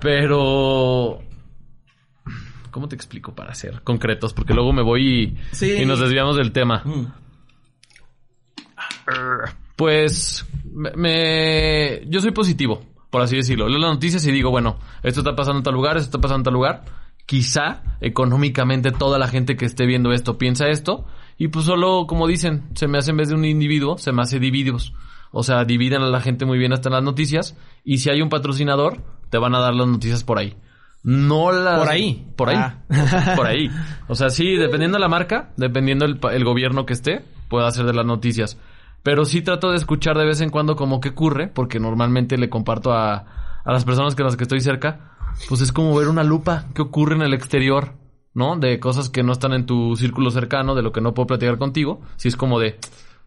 Pero... 0.00 1.20
¿Cómo 2.70 2.86
te 2.86 2.94
explico 2.96 3.34
para 3.34 3.54
ser 3.54 3.80
concretos? 3.82 4.34
Porque 4.34 4.52
luego 4.52 4.74
me 4.74 4.82
voy 4.82 5.22
y, 5.22 5.36
Sí. 5.56 5.72
y 5.72 5.86
nos 5.86 6.00
desviamos 6.00 6.36
del 6.36 6.52
tema. 6.52 6.82
Mm. 6.84 7.06
Pues 9.78 10.44
me, 10.74 10.90
me- 10.96 12.00
yo 12.08 12.18
soy 12.20 12.32
positivo, 12.32 12.82
por 13.10 13.22
así 13.22 13.36
decirlo. 13.36 13.68
Leo 13.68 13.78
las 13.78 13.92
noticias 13.92 14.26
y 14.26 14.32
digo, 14.32 14.50
bueno, 14.50 14.76
esto 15.04 15.20
está 15.20 15.36
pasando 15.36 15.58
en 15.58 15.62
tal 15.62 15.74
lugar, 15.74 15.96
esto 15.96 16.06
está 16.08 16.18
pasando 16.20 16.40
en 16.40 16.44
tal 16.46 16.54
lugar. 16.54 16.84
Quizá 17.26 17.82
económicamente 18.00 18.90
toda 18.90 19.20
la 19.20 19.28
gente 19.28 19.56
que 19.56 19.66
esté 19.66 19.86
viendo 19.86 20.12
esto 20.12 20.36
piensa 20.36 20.66
esto 20.66 21.06
y 21.36 21.46
pues 21.46 21.64
solo, 21.66 22.06
como 22.08 22.26
dicen, 22.26 22.64
se 22.74 22.88
me 22.88 22.98
hace 22.98 23.12
en 23.12 23.18
vez 23.18 23.28
de 23.28 23.36
un 23.36 23.44
individuo, 23.44 23.98
se 23.98 24.10
me 24.10 24.22
hace 24.22 24.40
divididos. 24.40 24.94
O 25.30 25.44
sea, 25.44 25.64
dividen 25.64 26.02
a 26.02 26.06
la 26.08 26.20
gente 26.22 26.44
muy 26.44 26.58
bien 26.58 26.72
hasta 26.72 26.88
en 26.88 26.94
las 26.94 27.04
noticias 27.04 27.56
y 27.84 27.98
si 27.98 28.10
hay 28.10 28.20
un 28.20 28.30
patrocinador, 28.30 29.00
te 29.30 29.38
van 29.38 29.54
a 29.54 29.60
dar 29.60 29.76
las 29.76 29.86
noticias 29.86 30.24
por 30.24 30.40
ahí. 30.40 30.56
No 31.04 31.52
las... 31.52 31.78
Por 31.78 31.88
ahí. 31.88 32.26
Por 32.34 32.48
ahí. 32.48 32.56
Ah. 32.58 33.34
Por 33.36 33.46
ahí. 33.46 33.70
O 34.08 34.16
sea, 34.16 34.30
sí, 34.30 34.56
dependiendo 34.56 34.96
de 34.96 35.02
la 35.02 35.08
marca, 35.08 35.52
dependiendo 35.56 36.04
el, 36.04 36.18
el 36.32 36.44
gobierno 36.44 36.84
que 36.84 36.94
esté, 36.94 37.22
puedo 37.48 37.64
hacer 37.64 37.86
de 37.86 37.92
las 37.92 38.04
noticias. 38.04 38.58
Pero 39.08 39.24
sí 39.24 39.40
trato 39.40 39.70
de 39.70 39.78
escuchar 39.78 40.18
de 40.18 40.26
vez 40.26 40.42
en 40.42 40.50
cuando 40.50 40.76
como 40.76 41.00
que 41.00 41.08
ocurre, 41.08 41.48
porque 41.48 41.80
normalmente 41.80 42.36
le 42.36 42.50
comparto 42.50 42.92
a, 42.92 43.14
a 43.64 43.72
las 43.72 43.86
personas 43.86 44.14
con 44.14 44.26
las 44.26 44.36
que 44.36 44.42
estoy 44.42 44.60
cerca, 44.60 45.16
pues 45.48 45.62
es 45.62 45.72
como 45.72 45.96
ver 45.96 46.08
una 46.08 46.22
lupa 46.22 46.66
que 46.74 46.82
ocurre 46.82 47.14
en 47.14 47.22
el 47.22 47.32
exterior, 47.32 47.94
¿no? 48.34 48.58
De 48.58 48.78
cosas 48.78 49.08
que 49.08 49.22
no 49.22 49.32
están 49.32 49.54
en 49.54 49.64
tu 49.64 49.96
círculo 49.96 50.30
cercano, 50.30 50.74
de 50.74 50.82
lo 50.82 50.92
que 50.92 51.00
no 51.00 51.14
puedo 51.14 51.26
platicar 51.26 51.56
contigo. 51.56 52.02
Si 52.16 52.28
es 52.28 52.36
como 52.36 52.60
de, 52.60 52.78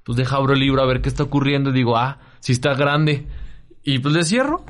pues 0.03 0.15
deja 0.19 0.35
abro 0.35 0.53
el 0.53 0.59
libro 0.59 0.83
a 0.83 0.85
ver 0.85 1.01
qué 1.01 1.09
está 1.09 1.23
ocurriendo 1.23 1.71
y 1.71 1.73
digo, 1.73 1.97
ah, 1.97 2.19
si 2.41 2.51
está 2.51 2.75
grande. 2.75 3.25
Y 3.83 3.97
pues 3.97 4.13
le 4.13 4.23
cierro 4.23 4.63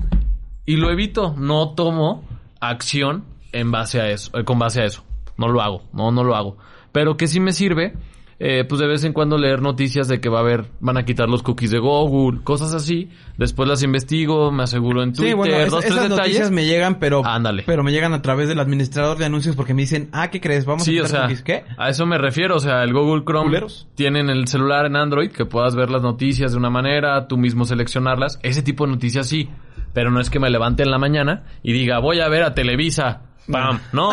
y 0.66 0.78
lo 0.78 0.92
evito. 0.92 1.36
No 1.38 1.74
tomo 1.74 2.24
acción 2.62 3.26
en 3.52 3.70
base 3.70 4.00
a 4.00 4.10
eso, 4.10 4.32
eh, 4.40 4.46
con 4.46 4.60
base 4.60 4.80
a 4.80 4.86
eso. 4.86 5.04
No 5.36 5.50
lo 5.50 5.62
hago, 5.62 5.84
no, 5.92 6.10
no 6.14 6.24
lo 6.24 6.38
hago. 6.38 6.56
Pero 6.94 7.18
que 7.18 7.28
sí 7.28 7.42
me 7.42 7.52
sirve 7.52 7.98
eh, 8.44 8.66
pues 8.68 8.82
de 8.82 8.88
vez 8.88 9.04
en 9.04 9.14
cuando 9.14 9.38
leer 9.38 9.62
noticias 9.62 10.08
de 10.08 10.20
que 10.20 10.28
va 10.28 10.40
a 10.40 10.42
haber, 10.42 10.66
van 10.80 10.98
a 10.98 11.06
quitar 11.06 11.30
los 11.30 11.44
cookies 11.44 11.70
de 11.70 11.78
Google, 11.78 12.42
cosas 12.44 12.74
así. 12.74 13.10
Después 13.38 13.70
las 13.70 13.84
investigo, 13.84 14.52
me 14.52 14.64
aseguro 14.64 15.04
en 15.04 15.14
Twitter, 15.14 15.30
Sí, 15.30 15.36
bueno, 15.36 15.56
es- 15.58 15.70
dos, 15.70 15.82
tres 15.82 15.92
esas 15.94 16.04
detalles. 16.10 16.20
noticias 16.26 16.52
me 16.52 16.66
llegan, 16.66 16.98
pero... 17.00 17.24
Ándale. 17.24 17.64
Pero 17.68 17.84
me 17.84 17.92
llegan 17.92 18.14
a 18.14 18.22
través 18.24 18.48
del 18.50 18.60
administrador 18.60 19.18
de 19.20 19.26
anuncios 19.26 19.56
porque 19.56 19.76
me 19.76 19.84
dicen, 19.84 20.10
ah, 20.12 20.30
¿qué 20.32 20.42
crees? 20.42 20.66
Vamos 20.66 20.84
Sí, 20.84 20.98
a 20.98 21.02
o 21.02 21.06
quitar 21.06 21.10
sea, 21.12 21.22
cookies. 21.28 21.42
¿Qué? 21.44 21.64
a 21.78 21.90
eso 21.90 22.06
me 22.08 22.18
refiero. 22.18 22.56
O 22.56 22.60
sea, 22.60 22.84
el 22.84 22.94
Google 22.94 23.24
Chrome 23.26 23.46
Culeros. 23.46 23.88
tiene 23.94 24.22
en 24.22 24.30
el 24.32 24.48
celular 24.48 24.88
en 24.88 24.96
Android 24.96 25.30
que 25.30 25.46
puedas 25.46 25.76
ver 25.76 25.92
las 25.92 26.02
noticias 26.02 26.52
de 26.52 26.58
una 26.58 26.72
manera, 26.72 27.28
tú 27.28 27.38
mismo 27.38 27.66
seleccionarlas. 27.66 28.40
Ese 28.42 28.64
tipo 28.64 28.86
de 28.86 28.94
noticias 28.94 29.28
sí. 29.28 29.50
Pero 29.94 30.10
no 30.10 30.20
es 30.22 30.30
que 30.30 30.40
me 30.40 30.50
levante 30.50 30.84
en 30.84 30.90
la 30.90 30.98
mañana 30.98 31.44
y 31.62 31.74
diga, 31.74 32.00
voy 32.00 32.22
a 32.22 32.28
ver 32.30 32.44
a 32.44 32.54
Televisa. 32.54 33.24
¡Pam! 33.50 33.80
No, 33.92 34.12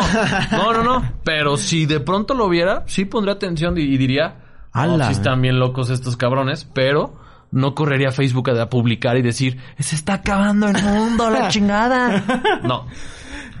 no, 0.51 0.73
no, 0.73 0.83
no. 0.83 1.11
Pero 1.23 1.57
si 1.57 1.85
de 1.85 1.99
pronto 1.99 2.33
lo 2.33 2.49
viera, 2.49 2.83
sí 2.87 3.05
pondría 3.05 3.35
atención 3.35 3.77
y, 3.77 3.81
y 3.81 3.97
diría, 3.97 4.35
no, 4.73 5.09
están 5.09 5.41
bien 5.41 5.59
locos 5.59 5.89
estos 5.89 6.17
cabrones, 6.17 6.65
pero 6.73 7.19
no 7.51 7.73
correría 7.73 8.09
a 8.09 8.11
Facebook 8.11 8.49
a 8.51 8.69
publicar 8.69 9.17
y 9.17 9.21
decir, 9.21 9.57
se 9.79 9.95
está 9.95 10.15
acabando 10.15 10.67
el 10.67 10.81
mundo, 10.83 11.29
la 11.29 11.47
chingada. 11.49 12.23
No. 12.63 12.85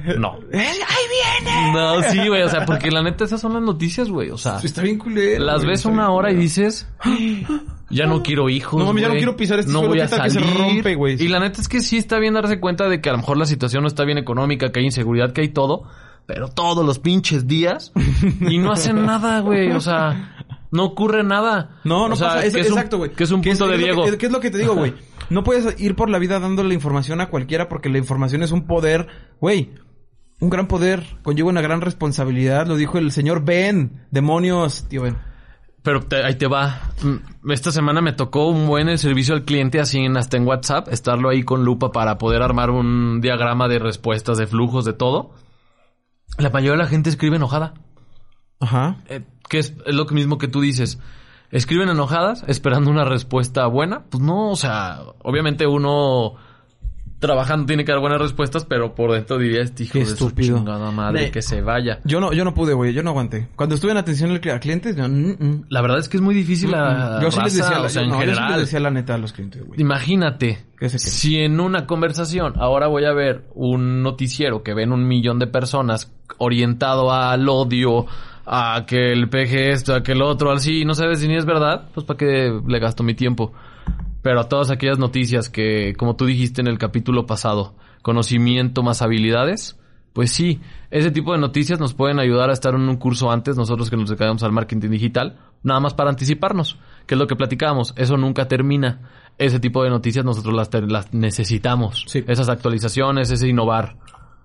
No. 0.17 0.39
¡Eh, 0.51 0.57
¡Ahí 0.57 1.43
viene! 1.43 1.71
No, 1.73 2.01
sí, 2.03 2.27
güey. 2.27 2.41
O 2.43 2.49
sea, 2.49 2.65
porque 2.65 2.89
la 2.91 3.01
neta 3.03 3.25
esas 3.25 3.41
son 3.41 3.53
las 3.53 3.61
noticias, 3.61 4.09
güey. 4.09 4.29
O 4.31 4.37
sea, 4.37 4.59
Está 4.63 4.81
bien 4.81 4.97
culero. 4.97 5.43
las 5.43 5.57
güey, 5.57 5.69
ves 5.69 5.79
está 5.79 5.89
una 5.89 6.03
bien 6.07 6.17
hora 6.17 6.29
y 6.29 6.33
culero. 6.35 6.41
dices, 6.43 6.87
ya 7.89 8.05
no 8.05 8.21
quiero 8.23 8.49
hijos. 8.49 8.79
No, 8.79 8.87
ya 8.95 9.01
no 9.03 9.07
güey. 9.09 9.17
quiero 9.17 9.35
pisar 9.35 9.59
este 9.59 9.71
No 9.71 9.79
suelo, 9.79 9.93
voy 9.93 10.01
a 10.01 10.05
¿qué 10.07 10.09
tal 10.15 10.23
que 10.23 10.29
se 10.31 10.39
salir. 10.39 10.57
rompe, 10.57 10.95
güey? 10.95 11.21
Y 11.21 11.27
la 11.27 11.39
neta 11.39 11.61
es 11.61 11.67
que 11.67 11.81
sí 11.81 11.97
está 11.97 12.19
bien 12.19 12.33
darse 12.33 12.59
cuenta 12.59 12.87
de 12.87 13.01
que 13.01 13.09
a 13.09 13.13
lo 13.13 13.19
mejor 13.19 13.37
la 13.37 13.45
situación 13.45 13.81
no 13.83 13.87
está 13.87 14.05
bien 14.05 14.17
económica, 14.17 14.71
que 14.71 14.79
hay 14.79 14.85
inseguridad, 14.85 15.31
que 15.33 15.41
hay 15.41 15.49
todo. 15.49 15.83
Pero 16.25 16.47
todos 16.47 16.85
los 16.85 16.99
pinches 16.99 17.47
días 17.47 17.91
y 18.41 18.59
no 18.59 18.71
hacen 18.71 19.03
nada, 19.05 19.39
güey. 19.39 19.71
O 19.71 19.81
sea, 19.81 20.35
no 20.71 20.85
ocurre 20.85 21.23
nada. 21.23 21.79
No, 21.83 22.07
no 22.07 22.13
O 22.13 22.17
sea, 22.17 22.27
pasa. 22.29 22.45
Es, 22.45 22.53
que 22.53 22.61
es 22.61 22.67
un- 22.67 22.73
exacto, 22.77 22.97
güey. 22.99 23.11
Que 23.11 23.23
es 23.23 23.31
un 23.31 23.41
¿Qué 23.41 23.49
punto 23.49 23.67
de 23.67 23.71
qué 23.71 23.75
es 23.75 23.81
lo 23.81 23.93
Diego. 24.03 24.11
que- 24.11 24.17
¿Qué 24.19 24.25
es 24.27 24.31
lo 24.31 24.39
que 24.39 24.51
te 24.51 24.57
digo, 24.59 24.75
güey? 24.75 24.93
No 25.31 25.43
puedes 25.43 25.79
ir 25.79 25.95
por 25.95 26.09
la 26.09 26.19
vida 26.19 26.39
dándole 26.39 26.73
información 26.75 27.19
a 27.21 27.29
cualquiera 27.29 27.67
porque 27.69 27.89
la 27.89 27.97
información 27.97 28.43
es 28.43 28.51
un 28.51 28.67
poder, 28.67 29.07
güey. 29.39 29.71
Un 30.41 30.49
gran 30.49 30.67
poder 30.67 31.05
conlleva 31.23 31.49
una 31.49 31.61
gran 31.61 31.81
responsabilidad, 31.81 32.65
lo 32.67 32.75
dijo 32.77 32.97
el 32.97 33.11
señor 33.11 33.43
Ben. 33.43 34.05
Demonios, 34.11 34.85
tío 34.87 35.01
Ben. 35.03 35.17
Pero 35.83 36.01
te- 36.01 36.23
ahí 36.23 36.35
te 36.35 36.47
va. 36.47 36.91
Mm, 37.03 37.51
Esta 37.51 37.71
semana 37.71 38.01
me 38.01 38.13
tocó 38.13 38.47
un 38.47 38.67
buen 38.67 38.89
el 38.89 38.99
servicio 38.99 39.33
al 39.33 39.43
cliente 39.45 39.79
así 39.79 39.99
en, 39.99 40.17
hasta 40.17 40.37
en 40.37 40.45
WhatsApp, 40.47 40.87
estarlo 40.89 41.29
ahí 41.29 41.43
con 41.43 41.63
lupa 41.65 41.91
para 41.91 42.17
poder 42.17 42.41
armar 42.41 42.69
un 42.69 43.19
diagrama 43.21 43.67
de 43.67 43.79
respuestas, 43.79 44.37
de 44.37 44.47
flujos, 44.47 44.85
de 44.85 44.93
todo. 44.93 45.31
La 46.37 46.49
mayoría 46.49 46.71
de 46.73 46.83
la 46.83 46.87
gente 46.87 47.09
escribe 47.09 47.35
enojada. 47.37 47.73
Ajá. 48.59 48.97
Eh, 49.07 49.21
que 49.49 49.59
es, 49.59 49.73
es 49.85 49.95
lo 49.95 50.05
mismo 50.05 50.37
que 50.37 50.47
tú 50.47 50.61
dices. 50.61 50.99
Escriben 51.51 51.89
enojadas 51.89 52.43
esperando 52.47 52.91
una 52.91 53.05
respuesta 53.05 53.65
buena. 53.65 54.03
Pues 54.09 54.21
no, 54.21 54.51
o 54.51 54.55
sea, 54.55 54.99
obviamente 55.23 55.65
uno 55.65 56.35
trabajando 57.19 57.65
tiene 57.65 57.83
que 57.85 57.91
dar 57.91 57.99
buenas 58.01 58.19
respuestas, 58.21 58.65
pero 58.65 58.95
por 58.95 59.11
dentro 59.11 59.37
diría 59.37 59.61
este 59.61 59.83
hijo 59.83 59.93
Qué 59.93 59.99
de 59.99 60.05
su 60.05 60.13
estúpido. 60.13 60.57
chingada 60.57 60.89
madre 60.91 61.25
De- 61.25 61.31
que 61.31 61.41
se 61.41 61.61
vaya. 61.61 61.99
Yo 62.05 62.19
no, 62.21 62.31
yo 62.33 62.43
no 62.45 62.53
pude, 62.53 62.73
güey. 62.73 62.93
Yo 62.93 63.03
no 63.03 63.09
aguanté. 63.11 63.49
Cuando 63.55 63.75
estuve 63.75 63.91
en 63.91 63.97
atención 63.97 64.31
al 64.31 64.39
cli- 64.41 64.53
a 64.53 64.59
clientes, 64.59 64.95
yo, 64.95 65.07
mm, 65.07 65.35
mm. 65.39 65.65
La 65.69 65.81
verdad 65.81 65.99
es 65.99 66.07
que 66.09 66.17
es 66.17 66.21
muy 66.23 66.33
difícil 66.33 66.71
la 66.71 67.19
yo 67.21 67.29
sí 67.31 67.39
les 67.43 67.57
raza, 67.57 67.63
decía, 67.63 67.79
la- 67.79 67.85
o 67.85 67.89
sea, 67.89 68.01
yo- 68.03 68.07
en 68.07 68.13
no, 68.13 68.23
yo 68.25 68.35
sí 68.35 68.41
les 68.49 68.57
decía 68.59 68.79
la 68.79 68.91
neta 68.91 69.15
a 69.15 69.17
los 69.17 69.33
clientes, 69.33 69.63
güey. 69.65 69.79
Imagínate, 69.81 70.59
¿Qué 70.77 70.87
se 70.89 70.97
cree? 70.97 71.11
si 71.11 71.37
en 71.39 71.59
una 71.59 71.85
conversación 71.85 72.53
ahora 72.57 72.87
voy 72.87 73.05
a 73.05 73.13
ver 73.13 73.43
un 73.53 74.01
noticiero 74.01 74.63
que 74.63 74.73
ven 74.73 74.91
un 74.93 75.07
millón 75.07 75.39
de 75.39 75.47
personas 75.47 76.11
orientado 76.37 77.11
al 77.11 77.47
odio, 77.49 78.05
a 78.51 78.85
que 78.87 79.11
el 79.11 79.29
peje 79.29 79.71
esto, 79.71 79.93
a 79.93 80.01
que 80.01 80.13
el 80.13 80.21
otro, 80.23 80.51
así, 80.51 80.81
y 80.81 80.85
no 80.85 80.95
sabes 80.95 81.19
si 81.19 81.27
ni 81.27 81.35
es 81.35 81.45
verdad, 81.45 81.89
pues 81.93 82.05
para 82.05 82.17
qué 82.17 82.51
le 82.67 82.79
gasto 82.79 83.03
mi 83.03 83.13
tiempo. 83.13 83.53
Pero 84.21 84.41
a 84.41 84.49
todas 84.49 84.69
aquellas 84.69 84.99
noticias 84.99 85.49
que, 85.49 85.93
como 85.97 86.15
tú 86.15 86.25
dijiste 86.25 86.61
en 86.61 86.67
el 86.67 86.77
capítulo 86.77 87.25
pasado, 87.25 87.75
conocimiento 88.01 88.83
más 88.83 89.01
habilidades, 89.01 89.79
pues 90.13 90.31
sí, 90.31 90.59
ese 90.91 91.11
tipo 91.11 91.33
de 91.33 91.39
noticias 91.39 91.79
nos 91.79 91.93
pueden 91.93 92.19
ayudar 92.19 92.49
a 92.49 92.53
estar 92.53 92.73
en 92.73 92.81
un 92.81 92.97
curso 92.97 93.31
antes, 93.31 93.55
nosotros 93.55 93.89
que 93.89 93.95
nos 93.95 94.09
dedicamos 94.09 94.43
al 94.43 94.51
marketing 94.51 94.89
digital, 94.89 95.39
nada 95.63 95.79
más 95.79 95.93
para 95.93 96.09
anticiparnos, 96.09 96.77
que 97.05 97.15
es 97.15 97.19
lo 97.19 97.27
que 97.27 97.35
platicábamos, 97.35 97.93
eso 97.95 98.17
nunca 98.17 98.47
termina. 98.47 99.09
Ese 99.37 99.59
tipo 99.59 99.83
de 99.83 99.89
noticias 99.89 100.25
nosotros 100.25 100.53
las, 100.53 100.69
las 100.89 101.13
necesitamos. 101.13 102.03
Sí. 102.07 102.25
Esas 102.27 102.49
actualizaciones, 102.49 103.31
ese 103.31 103.47
innovar. 103.47 103.95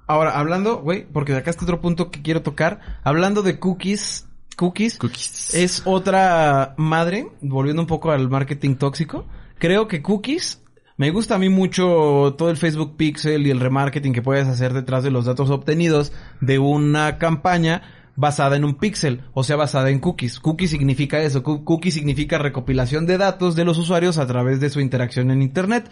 Ahora, 0.06 0.38
hablando, 0.38 0.76
güey, 0.78 1.06
porque 1.10 1.32
de 1.32 1.38
acá 1.38 1.50
está 1.50 1.64
otro 1.64 1.80
punto 1.80 2.10
que 2.10 2.22
quiero 2.22 2.42
tocar. 2.42 3.00
Hablando 3.02 3.42
de 3.42 3.58
cookies, 3.58 4.28
cookies, 4.56 4.98
Cookies. 4.98 5.54
es 5.54 5.82
otra 5.84 6.74
madre, 6.76 7.26
volviendo 7.40 7.82
un 7.82 7.88
poco 7.88 8.12
al 8.12 8.28
marketing 8.28 8.76
tóxico. 8.76 9.26
Creo 9.64 9.88
que 9.88 10.02
cookies, 10.02 10.62
me 10.98 11.10
gusta 11.10 11.36
a 11.36 11.38
mí 11.38 11.48
mucho 11.48 12.34
todo 12.36 12.50
el 12.50 12.58
Facebook 12.58 12.98
Pixel 12.98 13.46
y 13.46 13.50
el 13.50 13.60
remarketing 13.60 14.12
que 14.12 14.20
puedes 14.20 14.46
hacer 14.46 14.74
detrás 14.74 15.02
de 15.04 15.10
los 15.10 15.24
datos 15.24 15.48
obtenidos 15.48 16.12
de 16.42 16.58
una 16.58 17.16
campaña 17.16 17.80
basada 18.14 18.56
en 18.56 18.66
un 18.66 18.74
pixel, 18.74 19.22
o 19.32 19.42
sea, 19.42 19.56
basada 19.56 19.88
en 19.88 20.00
cookies. 20.00 20.38
Cookie 20.38 20.68
significa 20.68 21.22
eso, 21.22 21.42
Coo- 21.42 21.64
cookie 21.64 21.92
significa 21.92 22.36
recopilación 22.36 23.06
de 23.06 23.16
datos 23.16 23.56
de 23.56 23.64
los 23.64 23.78
usuarios 23.78 24.18
a 24.18 24.26
través 24.26 24.60
de 24.60 24.68
su 24.68 24.80
interacción 24.80 25.30
en 25.30 25.40
Internet. 25.40 25.88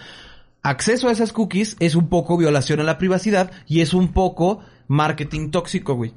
Acceso 0.63 1.09
a 1.09 1.13
esas 1.13 1.33
cookies 1.33 1.79
es 1.81 1.95
un 1.95 2.11
poco 2.11 2.37
violación 2.37 2.79
a 2.81 2.85
la 2.85 2.99
privacidad 2.99 3.53
y 3.67 3.81
es 3.81 3.95
un 3.95 4.09
poco 4.13 4.61
marketing 4.87 5.51
tóxico, 5.51 5.95
güey. 5.95 6.13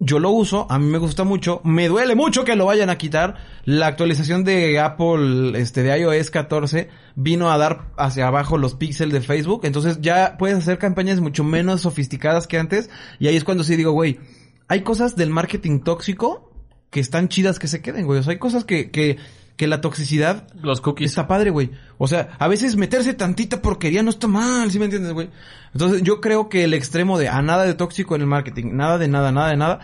Yo 0.00 0.20
lo 0.20 0.30
uso, 0.30 0.66
a 0.70 0.78
mí 0.78 0.86
me 0.86 0.98
gusta 0.98 1.24
mucho, 1.24 1.60
me 1.64 1.88
duele 1.88 2.14
mucho 2.14 2.44
que 2.44 2.54
lo 2.54 2.66
vayan 2.66 2.88
a 2.88 2.98
quitar. 2.98 3.36
La 3.64 3.88
actualización 3.88 4.44
de 4.44 4.78
Apple, 4.78 5.58
este, 5.60 5.82
de 5.82 5.98
iOS 5.98 6.30
14, 6.30 6.88
vino 7.16 7.50
a 7.50 7.58
dar 7.58 7.92
hacia 7.96 8.28
abajo 8.28 8.58
los 8.58 8.76
píxeles 8.76 9.12
de 9.12 9.20
Facebook. 9.20 9.62
Entonces 9.64 10.00
ya 10.00 10.36
puedes 10.38 10.56
hacer 10.56 10.78
campañas 10.78 11.20
mucho 11.20 11.42
menos 11.42 11.80
sofisticadas 11.80 12.46
que 12.46 12.58
antes. 12.58 12.90
Y 13.18 13.26
ahí 13.26 13.34
es 13.34 13.42
cuando 13.42 13.64
sí 13.64 13.74
digo, 13.74 13.90
güey, 13.90 14.20
hay 14.68 14.82
cosas 14.82 15.16
del 15.16 15.30
marketing 15.30 15.80
tóxico 15.80 16.52
que 16.90 17.00
están 17.00 17.28
chidas 17.28 17.58
que 17.58 17.66
se 17.66 17.82
queden, 17.82 18.06
güey. 18.06 18.20
O 18.20 18.22
sea, 18.22 18.32
hay 18.32 18.38
cosas 18.38 18.64
que, 18.64 18.90
que, 18.90 19.18
que 19.58 19.66
la 19.66 19.82
toxicidad 19.82 20.46
Los 20.62 20.80
cookies. 20.80 21.10
Está 21.10 21.26
padre, 21.26 21.50
güey. 21.50 21.72
O 21.98 22.06
sea, 22.06 22.30
a 22.38 22.48
veces 22.48 22.76
meterse 22.76 23.12
tantita 23.12 23.60
porquería 23.60 24.04
no 24.04 24.10
está 24.10 24.28
mal, 24.28 24.70
¿sí 24.70 24.78
me 24.78 24.86
entiendes, 24.86 25.12
güey? 25.12 25.28
Entonces, 25.74 26.02
yo 26.02 26.20
creo 26.22 26.48
que 26.48 26.64
el 26.64 26.72
extremo 26.72 27.18
de 27.18 27.28
a 27.28 27.42
nada 27.42 27.64
de 27.64 27.74
tóxico 27.74 28.14
en 28.14 28.22
el 28.22 28.28
marketing, 28.28 28.70
nada 28.72 28.96
de 28.96 29.08
nada, 29.08 29.32
nada 29.32 29.50
de 29.50 29.56
nada, 29.56 29.80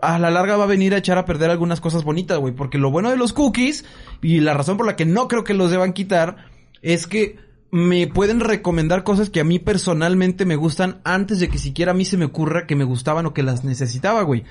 a 0.00 0.18
la 0.20 0.30
larga 0.30 0.56
va 0.56 0.64
a 0.64 0.68
venir 0.68 0.94
a 0.94 0.98
echar 0.98 1.18
a 1.18 1.24
perder 1.24 1.50
algunas 1.50 1.80
cosas 1.80 2.04
bonitas, 2.04 2.38
güey. 2.38 2.54
Porque 2.54 2.78
lo 2.78 2.92
bueno 2.92 3.10
de 3.10 3.16
los 3.16 3.32
cookies, 3.32 3.84
y 4.22 4.38
la 4.38 4.54
razón 4.54 4.76
por 4.76 4.86
la 4.86 4.94
que 4.94 5.04
no 5.04 5.26
creo 5.26 5.42
que 5.42 5.52
los 5.52 5.72
deban 5.72 5.92
quitar, 5.92 6.36
es 6.80 7.08
que 7.08 7.40
me 7.72 8.06
pueden 8.06 8.38
recomendar 8.38 9.02
cosas 9.02 9.30
que 9.30 9.40
a 9.40 9.44
mí 9.44 9.58
personalmente 9.58 10.46
me 10.46 10.54
gustan 10.54 11.00
antes 11.02 11.40
de 11.40 11.48
que 11.48 11.58
siquiera 11.58 11.90
a 11.90 11.94
mí 11.94 12.04
se 12.04 12.16
me 12.16 12.24
ocurra 12.24 12.68
que 12.68 12.76
me 12.76 12.84
gustaban 12.84 13.26
o 13.26 13.34
que 13.34 13.42
las 13.42 13.64
necesitaba, 13.64 14.22
güey. 14.22 14.44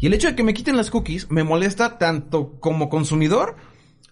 Y 0.00 0.06
el 0.06 0.14
hecho 0.14 0.28
de 0.28 0.34
que 0.34 0.42
me 0.42 0.54
quiten 0.54 0.78
las 0.78 0.90
cookies 0.90 1.30
me 1.30 1.44
molesta 1.44 1.98
tanto 1.98 2.54
como 2.58 2.88
consumidor 2.88 3.56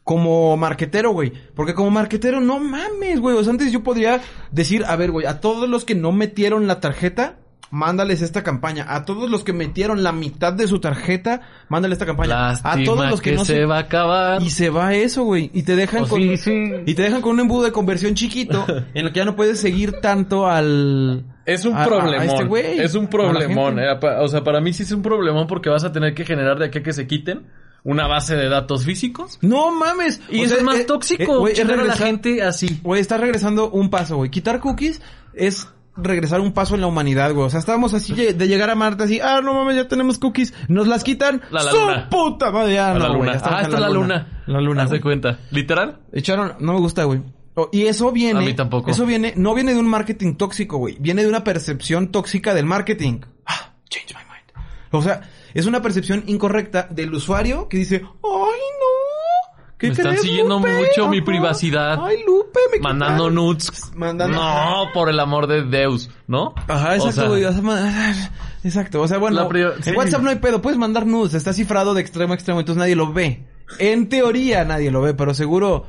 como 0.05 0.57
marquetero, 0.57 1.11
güey. 1.12 1.32
Porque 1.55 1.74
como 1.74 1.90
marquetero, 1.90 2.40
no 2.40 2.59
mames, 2.59 3.20
güey. 3.20 3.36
O 3.36 3.42
sea, 3.44 3.53
antes 3.53 3.70
yo 3.72 3.82
podría 3.82 4.20
decir, 4.50 4.84
a 4.86 4.96
ver, 4.96 5.11
güey, 5.11 5.26
a 5.26 5.40
todos 5.40 5.68
los 5.68 5.84
que 5.84 5.94
no 5.94 6.11
metieron 6.12 6.66
la 6.66 6.80
tarjeta, 6.80 7.36
mándales 7.70 8.20
esta 8.20 8.42
campaña. 8.42 8.84
A 8.88 9.05
todos 9.05 9.30
los 9.30 9.44
que 9.44 9.53
metieron 9.53 10.03
la 10.03 10.12
mitad 10.12 10.53
de 10.53 10.66
su 10.66 10.80
tarjeta, 10.80 11.40
mándale 11.68 11.94
esta 11.94 12.05
campaña. 12.05 12.34
Lástima 12.36 12.72
a 12.72 12.84
todos 12.84 13.11
los 13.11 13.20
que, 13.22 13.32
no 13.32 13.44
se 13.44 13.64
va 13.64 13.76
a 13.76 13.80
acabar. 13.82 14.42
Y 14.42 14.50
se 14.50 14.70
va 14.70 14.92
eso, 14.94 15.22
güey. 15.22 15.50
Y 15.55 15.62
te 15.62 15.76
dejan 15.76 16.03
O 16.03 16.09
con... 16.09 16.20
sí, 16.20 16.36
sí. 16.36 16.70
Y 16.84 16.94
te 16.94 17.03
dejan 17.03 17.22
con 17.22 17.32
un 17.34 17.40
embudo 17.40 17.64
de 17.64 17.72
conversión 17.72 18.14
chiquito, 18.14 18.66
en 18.94 19.07
el 19.07 19.12
que 19.12 19.20
ya 19.20 19.24
no 19.24 19.36
puedes 19.36 19.61
seguir 19.61 20.00
tanto 20.00 20.48
al... 20.48 21.24
Es 21.46 21.64
un 21.64 21.74
a- 21.74 21.78
a- 21.80 21.84
a 21.84 21.86
problemón. 21.86 22.28
este 22.28 22.44
güey, 22.44 22.80
es 22.80 22.94
un 22.94 23.07
problemón. 23.09 23.78
eh, 23.78 23.86
O 24.20 24.28
sea, 24.28 24.42
para 24.44 24.61
mí 24.61 24.72
sí 24.72 24.82
es 24.82 24.92
un 24.92 25.03
problemón 25.03 25.46
porque 25.46 25.70
vas 25.70 25.84
a 25.84 25.92
tener 25.92 26.12
que 26.14 26.24
generar 26.24 26.59
de 26.59 26.66
aquí 26.66 26.78
a 26.78 26.82
que 26.82 26.92
se 26.92 27.07
quiten 27.07 27.46
una 27.84 28.06
base 28.06 28.36
de 28.36 28.48
datos 28.48 28.84
físicos. 28.84 29.38
No 29.42 29.72
mames. 29.72 30.20
Y 30.30 30.40
O 30.40 30.44
eso 30.44 30.48
sea, 30.50 30.58
es 30.58 30.64
más 30.64 30.78
eh, 30.78 30.84
tóxico. 30.84 31.22
eh, 31.22 31.36
güey, 31.38 31.52
es 31.52 31.58
chingar 31.58 31.80
a 31.80 31.84
la 31.84 31.96
gente 31.96 32.42
así. 32.42 32.80
Güey, 32.82 33.00
está 33.00 33.16
regresando 33.18 33.70
un 33.70 33.90
paso, 33.90 34.16
güey. 34.16 34.30
Quitar 34.30 34.60
cookies 34.60 35.00
es 35.34 35.68
regresar 35.96 36.40
un 36.40 36.52
paso 36.52 36.74
en 36.74 36.80
la 36.80 36.86
humanidad, 36.86 37.32
güey. 37.34 37.46
O 37.46 37.50
sea, 37.50 37.60
estábamos 37.60 37.92
así 37.92 38.14
de 38.14 38.48
llegar 38.48 38.70
a 38.70 38.74
Marte 38.74 39.04
así, 39.04 39.20
ah, 39.20 39.40
no 39.42 39.52
mames, 39.52 39.76
ya 39.76 39.88
tenemos 39.88 40.18
cookies. 40.18 40.54
Nos 40.68 40.86
las 40.88 41.04
quitan. 41.04 41.42
La- 41.50 41.62
la 41.64 41.70
¡Su 41.70 41.76
luna. 41.80 42.08
puta 42.08 42.50
madre! 42.50 42.74
Ya, 42.74 42.92
A 42.92 42.94
la 42.94 42.98
no, 43.00 43.06
güey, 43.08 43.18
luna. 43.20 43.32
ya 43.32 43.36
estamos 43.36 43.56
Ah, 43.56 43.60
en 43.60 43.64
esta 43.66 43.76
es 43.76 43.80
la 43.82 43.90
luna. 43.90 44.42
La 44.46 44.60
luna. 44.60 44.82
Haz 44.84 45.00
cuenta. 45.00 45.38
¿Literal? 45.50 46.00
Echaron, 46.12 46.54
no 46.60 46.72
me 46.74 46.78
gusta, 46.80 47.04
güey. 47.04 47.20
Oh, 47.54 47.68
y 47.70 47.82
eso 47.82 48.10
viene. 48.12 48.40
A 48.40 48.42
mí 48.42 48.54
tampoco. 48.54 48.90
Eso 48.90 49.04
viene, 49.04 49.34
no 49.36 49.54
viene 49.54 49.74
de 49.74 49.80
un 49.80 49.86
marketing 49.86 50.36
tóxico, 50.36 50.78
güey. 50.78 50.96
Viene 50.98 51.20
de 51.22 51.28
una 51.28 51.44
percepción 51.44 52.10
tóxica 52.10 52.54
del 52.54 52.64
marketing. 52.64 53.20
Ah, 53.44 53.74
change 53.90 54.14
my 54.14 54.20
mind. 54.24 54.66
O 54.92 55.02
sea, 55.02 55.20
es 55.55 55.66
una 55.66 55.82
percepción 55.82 56.24
incorrecta 56.26 56.86
del 56.90 57.14
usuario 57.14 57.68
que 57.68 57.78
dice, 57.78 57.96
ay, 57.96 58.11
no. 58.22 59.62
¿Qué 59.78 59.88
Me 59.88 59.92
están 59.94 60.07
crees, 60.12 60.22
siguiendo 60.22 60.59
Lupe? 60.59 60.72
mucho 60.74 61.09
mi 61.09 61.20
privacidad. 61.22 61.98
Ay, 62.05 62.18
Lupe, 62.24 62.61
me 62.72 62.78
Mandando 62.78 63.24
quitaron". 63.24 63.34
nudes. 63.34 63.92
Mandando- 63.96 64.36
No, 64.38 64.86
por 64.94 65.09
el 65.09 65.18
amor 65.18 65.48
de 65.48 65.64
Deus, 65.64 66.09
¿no? 66.28 66.55
Ajá, 66.68 66.94
exacto, 66.94 67.28
güey. 67.30 67.44
O 67.44 67.53
sea, 67.53 68.30
exacto. 68.62 69.00
O 69.03 69.09
sea, 69.09 69.18
bueno, 69.18 69.48
en 69.53 69.82
sí. 69.82 69.90
WhatsApp 69.90 70.22
no 70.22 70.30
hay 70.30 70.36
pedo. 70.36 70.62
Puedes 70.62 70.78
mandar 70.78 71.05
nudes. 71.05 71.34
Está 71.34 71.53
cifrado 71.53 71.94
de 71.94 72.00
extremo 72.00 72.32
a 72.32 72.36
extremo. 72.36 72.61
Entonces 72.61 72.78
nadie 72.78 72.94
lo 72.94 73.12
ve. 73.12 73.44
En 73.80 74.09
teoría 74.09 74.64
nadie 74.64 74.92
lo 74.92 75.00
ve, 75.00 75.14
pero 75.14 75.34
seguro 75.34 75.84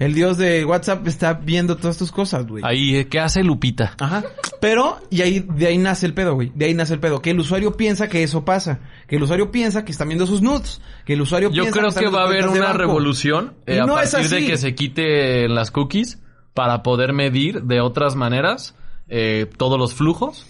el 0.00 0.14
dios 0.14 0.38
de 0.38 0.64
WhatsApp 0.64 1.06
está 1.06 1.34
viendo 1.34 1.76
todas 1.76 1.98
tus 1.98 2.10
cosas, 2.10 2.46
güey. 2.46 2.64
Ahí, 2.66 2.96
¿eh? 2.96 3.08
¿qué 3.08 3.20
hace 3.20 3.44
Lupita? 3.44 3.94
Ajá. 4.00 4.24
Pero, 4.58 4.98
y 5.10 5.20
ahí, 5.20 5.40
de 5.40 5.66
ahí 5.66 5.76
nace 5.76 6.06
el 6.06 6.14
pedo, 6.14 6.34
güey. 6.34 6.50
De 6.54 6.64
ahí 6.64 6.74
nace 6.74 6.94
el 6.94 7.00
pedo. 7.00 7.20
Que 7.20 7.32
el 7.32 7.38
usuario 7.38 7.76
piensa 7.76 8.08
que 8.08 8.22
eso 8.22 8.42
pasa. 8.42 8.80
Que 9.06 9.16
el 9.16 9.22
usuario 9.22 9.50
piensa 9.52 9.84
que 9.84 9.92
están 9.92 10.08
viendo 10.08 10.26
sus 10.26 10.40
nudes. 10.40 10.80
Que 11.04 11.12
el 11.12 11.20
usuario 11.20 11.50
Yo 11.50 11.64
piensa 11.64 11.78
creo 11.78 11.90
que 11.92 12.00
viendo 12.00 12.16
va 12.16 12.24
a 12.24 12.26
haber 12.26 12.48
una 12.48 12.72
revolución 12.72 13.52
eh, 13.66 13.78
a 13.78 13.86
partir 13.86 14.26
de 14.26 14.46
que 14.46 14.56
se 14.56 14.74
quite 14.74 15.46
las 15.50 15.70
cookies 15.70 16.18
para 16.54 16.82
poder 16.82 17.12
medir 17.12 17.64
de 17.64 17.82
otras 17.82 18.16
maneras 18.16 18.74
eh, 19.06 19.50
todos 19.58 19.78
los 19.78 19.92
flujos. 19.92 20.46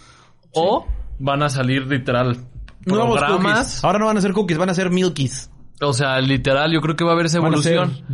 O 0.52 0.86
van 1.18 1.42
a 1.42 1.48
salir 1.48 1.88
literal 1.88 2.38
Nuevos 2.86 3.18
programas. 3.18 3.58
cookies. 3.58 3.84
Ahora 3.84 3.98
no 3.98 4.06
van 4.06 4.16
a 4.16 4.20
ser 4.20 4.32
cookies, 4.32 4.58
van 4.58 4.70
a 4.70 4.74
ser 4.74 4.90
milkies. 4.90 5.50
O 5.80 5.92
sea, 5.92 6.20
literal, 6.20 6.72
yo 6.72 6.80
creo 6.80 6.94
que 6.94 7.02
va 7.02 7.10
a 7.10 7.14
haber 7.14 7.26
esa 7.26 7.40
Van 7.40 7.54
a 7.54 7.58
ser 7.58 7.74
evolución. 7.74 8.04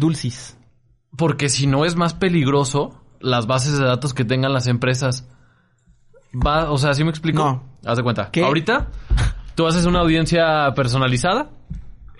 Porque 1.16 1.48
si 1.48 1.66
no 1.66 1.84
es 1.84 1.96
más 1.96 2.14
peligroso 2.14 3.00
las 3.20 3.46
bases 3.46 3.78
de 3.78 3.84
datos 3.86 4.12
que 4.14 4.24
tengan 4.24 4.52
las 4.52 4.66
empresas. 4.66 5.28
Va, 6.34 6.70
o 6.70 6.78
sea, 6.78 6.94
¿sí 6.94 7.02
me 7.04 7.10
explico? 7.10 7.42
No. 7.42 7.62
Haz 7.84 7.96
de 7.96 8.02
cuenta. 8.02 8.30
¿Qué? 8.30 8.44
Ahorita 8.44 8.88
tú 9.54 9.66
haces 9.66 9.86
una 9.86 10.00
audiencia 10.00 10.72
personalizada 10.74 11.50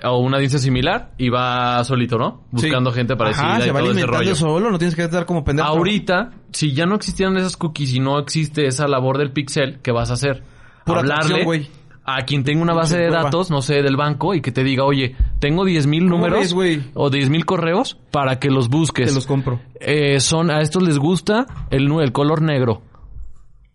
o 0.04 0.18
una 0.18 0.36
audiencia 0.36 0.58
similar 0.58 1.12
y 1.18 1.28
va 1.28 1.82
solito, 1.84 2.16
¿no? 2.18 2.44
Buscando 2.50 2.90
Sí. 2.92 2.96
gente 2.98 3.16
parecida 3.16 3.46
Ajá, 3.46 3.58
y 3.58 3.62
se 3.62 3.72
va 3.72 3.80
todo 3.80 3.92
ese 3.92 4.06
rollo. 4.06 4.34
solo, 4.34 4.70
no 4.70 4.78
tienes 4.78 4.94
que 4.94 5.02
estar 5.04 5.26
como 5.26 5.44
pendejo. 5.44 5.68
Ahorita, 5.68 6.30
si 6.52 6.72
ya 6.72 6.86
no 6.86 6.94
existieran 6.94 7.36
esas 7.36 7.56
cookies 7.56 7.94
y 7.94 8.00
no 8.00 8.18
existe 8.18 8.66
esa 8.66 8.86
labor 8.88 9.18
del 9.18 9.32
pixel, 9.32 9.80
¿qué 9.82 9.92
vas 9.92 10.10
a 10.10 10.14
hacer? 10.14 10.42
Pura 10.84 11.00
Hablarle 11.00 11.44
güey. 11.44 11.68
A 12.06 12.24
quien 12.24 12.44
tenga 12.44 12.62
una 12.62 12.72
base 12.72 12.96
de 12.98 13.10
datos, 13.10 13.50
no 13.50 13.62
sé, 13.62 13.82
del 13.82 13.96
banco 13.96 14.34
y 14.34 14.40
que 14.40 14.52
te 14.52 14.62
diga, 14.62 14.84
oye, 14.84 15.16
tengo 15.40 15.64
10 15.64 15.86
mil 15.88 16.04
¿Cómo 16.08 16.18
números 16.28 16.54
ves, 16.54 16.80
o 16.94 17.10
10 17.10 17.30
mil 17.30 17.44
correos 17.44 17.98
para 18.12 18.38
que 18.38 18.48
los 18.48 18.68
busques. 18.68 19.08
Te 19.08 19.14
los 19.14 19.26
compro. 19.26 19.60
Eh, 19.80 20.20
son, 20.20 20.50
a 20.50 20.60
estos 20.60 20.82
les 20.82 20.98
gusta 20.98 21.46
el, 21.70 21.90
el 22.00 22.12
color 22.12 22.42
negro. 22.42 22.82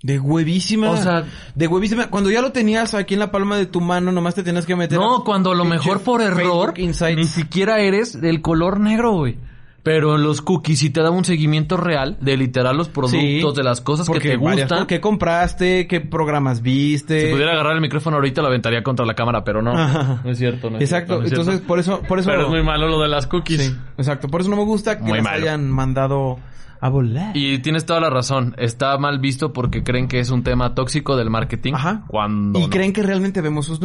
De 0.03 0.19
huevísima. 0.19 0.89
O 0.89 0.97
sea- 0.97 1.25
de 1.53 1.67
huevísima. 1.67 2.07
Cuando 2.07 2.31
ya 2.31 2.41
lo 2.41 2.51
tenías 2.51 2.93
aquí 2.95 3.13
en 3.13 3.19
la 3.19 3.31
palma 3.31 3.57
de 3.57 3.67
tu 3.67 3.81
mano, 3.81 4.11
nomás 4.11 4.33
te 4.33 4.43
tenías 4.43 4.65
que 4.65 4.75
meter. 4.75 4.97
No, 4.97 5.17
a- 5.17 5.23
cuando 5.23 5.51
a 5.51 5.55
lo 5.55 5.65
mejor 5.65 6.01
por 6.01 6.21
error 6.21 6.73
ni 6.77 7.25
siquiera 7.25 7.79
eres 7.79 8.19
del 8.19 8.41
color 8.41 8.79
negro, 8.79 9.11
güey. 9.11 9.37
Pero 9.83 10.15
en 10.15 10.23
los 10.23 10.43
cookies 10.43 10.77
sí 10.77 10.89
te 10.91 11.01
da 11.01 11.09
un 11.09 11.25
seguimiento 11.25 11.75
real 11.75 12.15
de 12.21 12.37
literal 12.37 12.77
los 12.77 12.87
productos, 12.87 13.19
Sí, 13.19 13.41
de 13.57 13.63
las 13.63 13.81
cosas 13.81 14.07
que 14.07 14.19
te 14.19 14.37
varias 14.37 14.69
gustan. 14.69 14.85
¿Qué 14.85 15.01
compraste? 15.01 15.87
¿Qué 15.87 16.01
programas 16.01 16.61
viste? 16.61 17.21
Si 17.27 17.31
pudiera 17.31 17.53
agarrar 17.53 17.73
el 17.75 17.81
micrófono 17.81 18.17
ahorita 18.17 18.41
lo 18.41 18.47
aventaría 18.49 18.83
contra 18.83 19.05
la 19.07 19.15
cámara, 19.15 19.43
pero 19.43 19.61
no. 19.63 19.71
Ajá. 19.71 20.21
No 20.23 20.29
es 20.29 20.37
cierto, 20.37 20.69
no 20.69 20.77
es 20.77 20.83
Exacto. 20.83 21.13
cierto, 21.13 21.21
no 21.21 21.25
es 21.25 21.31
Entonces, 21.31 21.53
cierto. 21.55 21.67
por 21.67 21.79
eso, 21.79 22.01
por 22.07 22.19
eso. 22.19 22.29
Pero 22.29 22.43
es 22.43 22.49
muy 22.49 22.61
malo 22.63 22.87
lo 22.87 23.01
de 23.01 23.07
las 23.07 23.25
cookies. 23.25 23.61
Sí, 23.61 23.75
exacto. 23.97 24.27
Por 24.27 24.41
eso 24.41 24.49
no 24.51 24.55
me 24.57 24.65
gusta 24.65 24.97
que 24.97 25.03
Muy 25.03 25.13
las 25.17 25.23
malo. 25.23 25.37
hayan 25.41 25.69
mandado 25.71 26.37
a 26.79 26.89
volar. 26.89 27.35
Y 27.35 27.59
tienes 27.59 27.85
toda 27.85 27.99
la 27.99 28.09
razón. 28.11 28.53
Está 28.59 28.95
mal 28.99 29.17
visto 29.19 29.51
porque 29.51 29.83
creen 29.83 30.07
que 30.07 30.19
es 30.19 30.29
un 30.29 30.43
tema 30.43 30.75
tóxico 30.75 31.15
del 31.17 31.29
marketing. 31.31 31.73
Ajá. 31.73 32.03
Cuando 32.07 32.59
Y 32.59 32.63
no. 32.63 32.69
creen 32.69 32.93
que 32.93 33.01
realmente 33.03 33.41
vemos 33.41 33.65
sus 33.65 33.79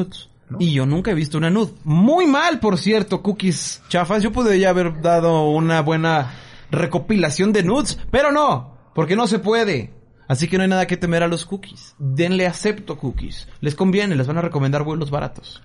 Y 0.59 0.73
yo 0.73 0.87
nunca 0.87 1.11
he 1.11 1.15
visto 1.15 1.39
una 1.39 1.51
nude. 1.51 1.73
Muy 1.85 2.27
mal, 2.27 2.61
por 2.61 2.79
cierto, 2.79 3.23
cookies 3.23 3.83
chafas. 3.89 4.23
Yo 4.23 4.33
pude 4.33 4.59
ya 4.59 4.71
haber 4.71 5.01
dado 5.01 5.49
una 5.51 5.81
buena 5.83 6.35
recopilación 6.71 7.53
de 7.53 7.63
nudes, 7.63 7.99
pero 8.11 8.33
no, 8.33 8.79
porque 8.95 9.17
no 9.17 9.27
se 9.27 9.39
puede. 9.39 9.93
Así 10.29 10.49
que 10.49 10.57
no 10.57 10.63
hay 10.63 10.69
nada 10.69 10.87
que 10.87 10.97
temer 10.97 11.23
a 11.23 11.29
los 11.29 11.45
cookies. 11.47 11.95
Denle 11.99 12.47
acepto 12.47 12.99
cookies. 12.99 13.49
Les 13.61 13.75
conviene, 13.75 14.17
les 14.17 14.27
van 14.27 14.39
a 14.39 14.43
recomendar 14.43 14.83
vuelos 14.83 15.11
baratos. 15.11 15.63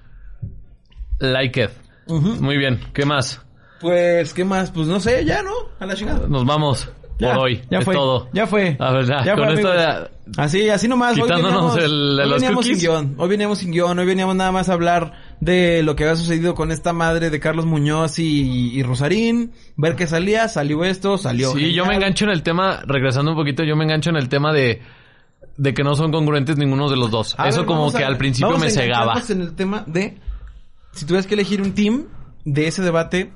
Like 1.20 1.64
it. 1.64 1.72
Muy 2.08 2.58
bien. 2.58 2.80
¿Qué 2.94 3.06
más? 3.06 3.42
Pues, 3.80 4.34
¿qué 4.34 4.46
más? 4.46 4.72
Pues 4.72 4.88
no 4.88 5.00
sé, 5.00 5.26
ya, 5.26 5.42
¿no? 5.42 5.52
A 5.80 5.86
la 5.86 5.96
chingada. 5.96 6.28
Nos 6.28 6.46
vamos 6.46 6.90
Ya, 7.22 7.34
por 7.36 7.44
hoy. 7.46 7.62
Ya 7.70 7.80
es 7.80 7.86
fue. 7.86 7.94
todo. 7.96 8.30
Ya 8.34 8.48
fue. 8.48 8.76
A 8.80 8.92
ver, 8.92 9.06
ya, 9.06 9.24
Ya 9.24 9.36
con 9.36 9.46
fue, 9.46 9.54
esto 9.56 9.72
amigos. 9.72 10.10
ya- 10.36 10.44
Así, 10.44 10.70
así 10.70 10.88
nomás. 10.88 11.16
Hoy 11.18 11.24
Quitándonos 11.24 11.76
veníamos, 11.76 11.78
el 11.78 12.16
de 12.18 12.24
hoy 12.24 12.30
los 12.30 12.42
veníamos 12.42 12.66
sin 12.66 12.80
guion. 12.80 13.16
Hoy 13.18 13.30
veníamos 13.30 13.58
sin 13.58 13.72
guion. 13.72 14.00
Hoy 14.00 14.06
veníamos 14.06 14.36
nada 14.36 14.52
más 14.52 14.70
a 14.70 14.74
hablar 14.74 15.14
de 15.42 15.84
lo 15.84 15.96
que 15.96 16.04
había 16.06 16.16
sucedido 16.16 16.56
con 16.56 16.72
esta 16.72 16.94
madre 16.94 17.30
de 17.30 17.40
Carlos 17.40 17.66
Muñoz 17.66 18.18
y, 18.20 18.72
y 18.74 18.82
Rosarín. 18.84 19.52
Ver 19.76 19.96
qué 19.96 20.08
salía. 20.08 20.48
Salió 20.48 20.84
esto, 20.86 21.18
salió. 21.18 21.52
Sí, 21.54 21.74
yo 21.74 21.86
me 21.86 21.96
engancho 21.96 22.24
en 22.26 22.32
el 22.32 22.44
tema, 22.44 22.82
regresando 22.88 23.32
un 23.32 23.38
poquito, 23.38 23.64
yo 23.64 23.76
me 23.76 23.84
engancho 23.84 24.10
en 24.10 24.16
el 24.16 24.30
tema 24.30 24.54
de, 24.54 24.82
de 25.58 25.74
que 25.74 25.84
no 25.84 25.96
son 25.96 26.12
congruentes 26.12 26.58
ninguno 26.58 26.90
de 26.90 26.96
los 26.96 27.12
dos. 27.12 27.36
A 27.38 27.50
Eso 27.50 27.60
ver, 27.60 27.68
como 27.68 27.92
que 27.92 28.04
al 28.06 28.18
principio 28.18 28.48
vamos 28.48 28.62
me 28.62 28.68
a 28.68 28.70
cegaba. 28.72 29.22
en 29.28 29.42
el 29.42 29.54
tema 29.56 29.84
de 29.86 30.18
si 30.94 31.06
tuvieras 31.06 31.28
que 31.28 31.34
elegir 31.34 31.62
un 31.62 31.74
team 31.74 32.06
de 32.46 32.68
ese 32.68 32.82
debate, 32.82 33.34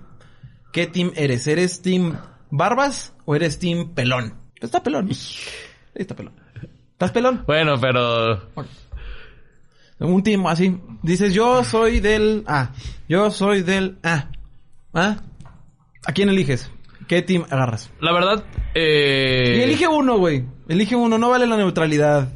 ¿qué 0.72 0.88
team 0.88 1.12
eres? 1.16 1.46
¿Eres 1.48 1.82
team 1.82 2.16
barbas 2.50 3.14
o 3.26 3.36
eres 3.36 3.60
team 3.60 3.94
pelón? 3.94 4.34
Está 4.60 4.82
pelón. 4.84 5.10
Está 5.94 6.16
pelón. 6.16 6.34
¿Estás 6.94 7.12
pelón? 7.12 7.44
Bueno, 7.46 7.76
pero 7.80 8.42
Un 10.00 10.24
team 10.24 10.48
así. 10.48 10.78
Dices, 11.04 11.34
yo 11.34 11.64
soy 11.64 12.00
del 12.00 12.44
A. 12.48 12.72
Yo 13.10 13.32
soy 13.32 13.64
del 13.64 13.98
A. 14.04 14.30
¿Ah? 14.94 15.18
¿A 16.06 16.14
quién 16.14 16.30
eliges? 16.30 16.72
¿Qué 17.08 17.22
team 17.22 17.46
agarras? 17.50 17.92
la 18.00 18.14
verdad, 18.14 18.46
eh, 18.74 19.58
Y 19.58 19.62
elige 19.62 19.88
uno, 19.88 20.18
güey. 20.18 20.46
Elige 20.68 20.96
uno. 20.96 21.18
No 21.18 21.30
vale 21.30 21.46
la 21.48 21.58
neutralidad. 21.58 22.30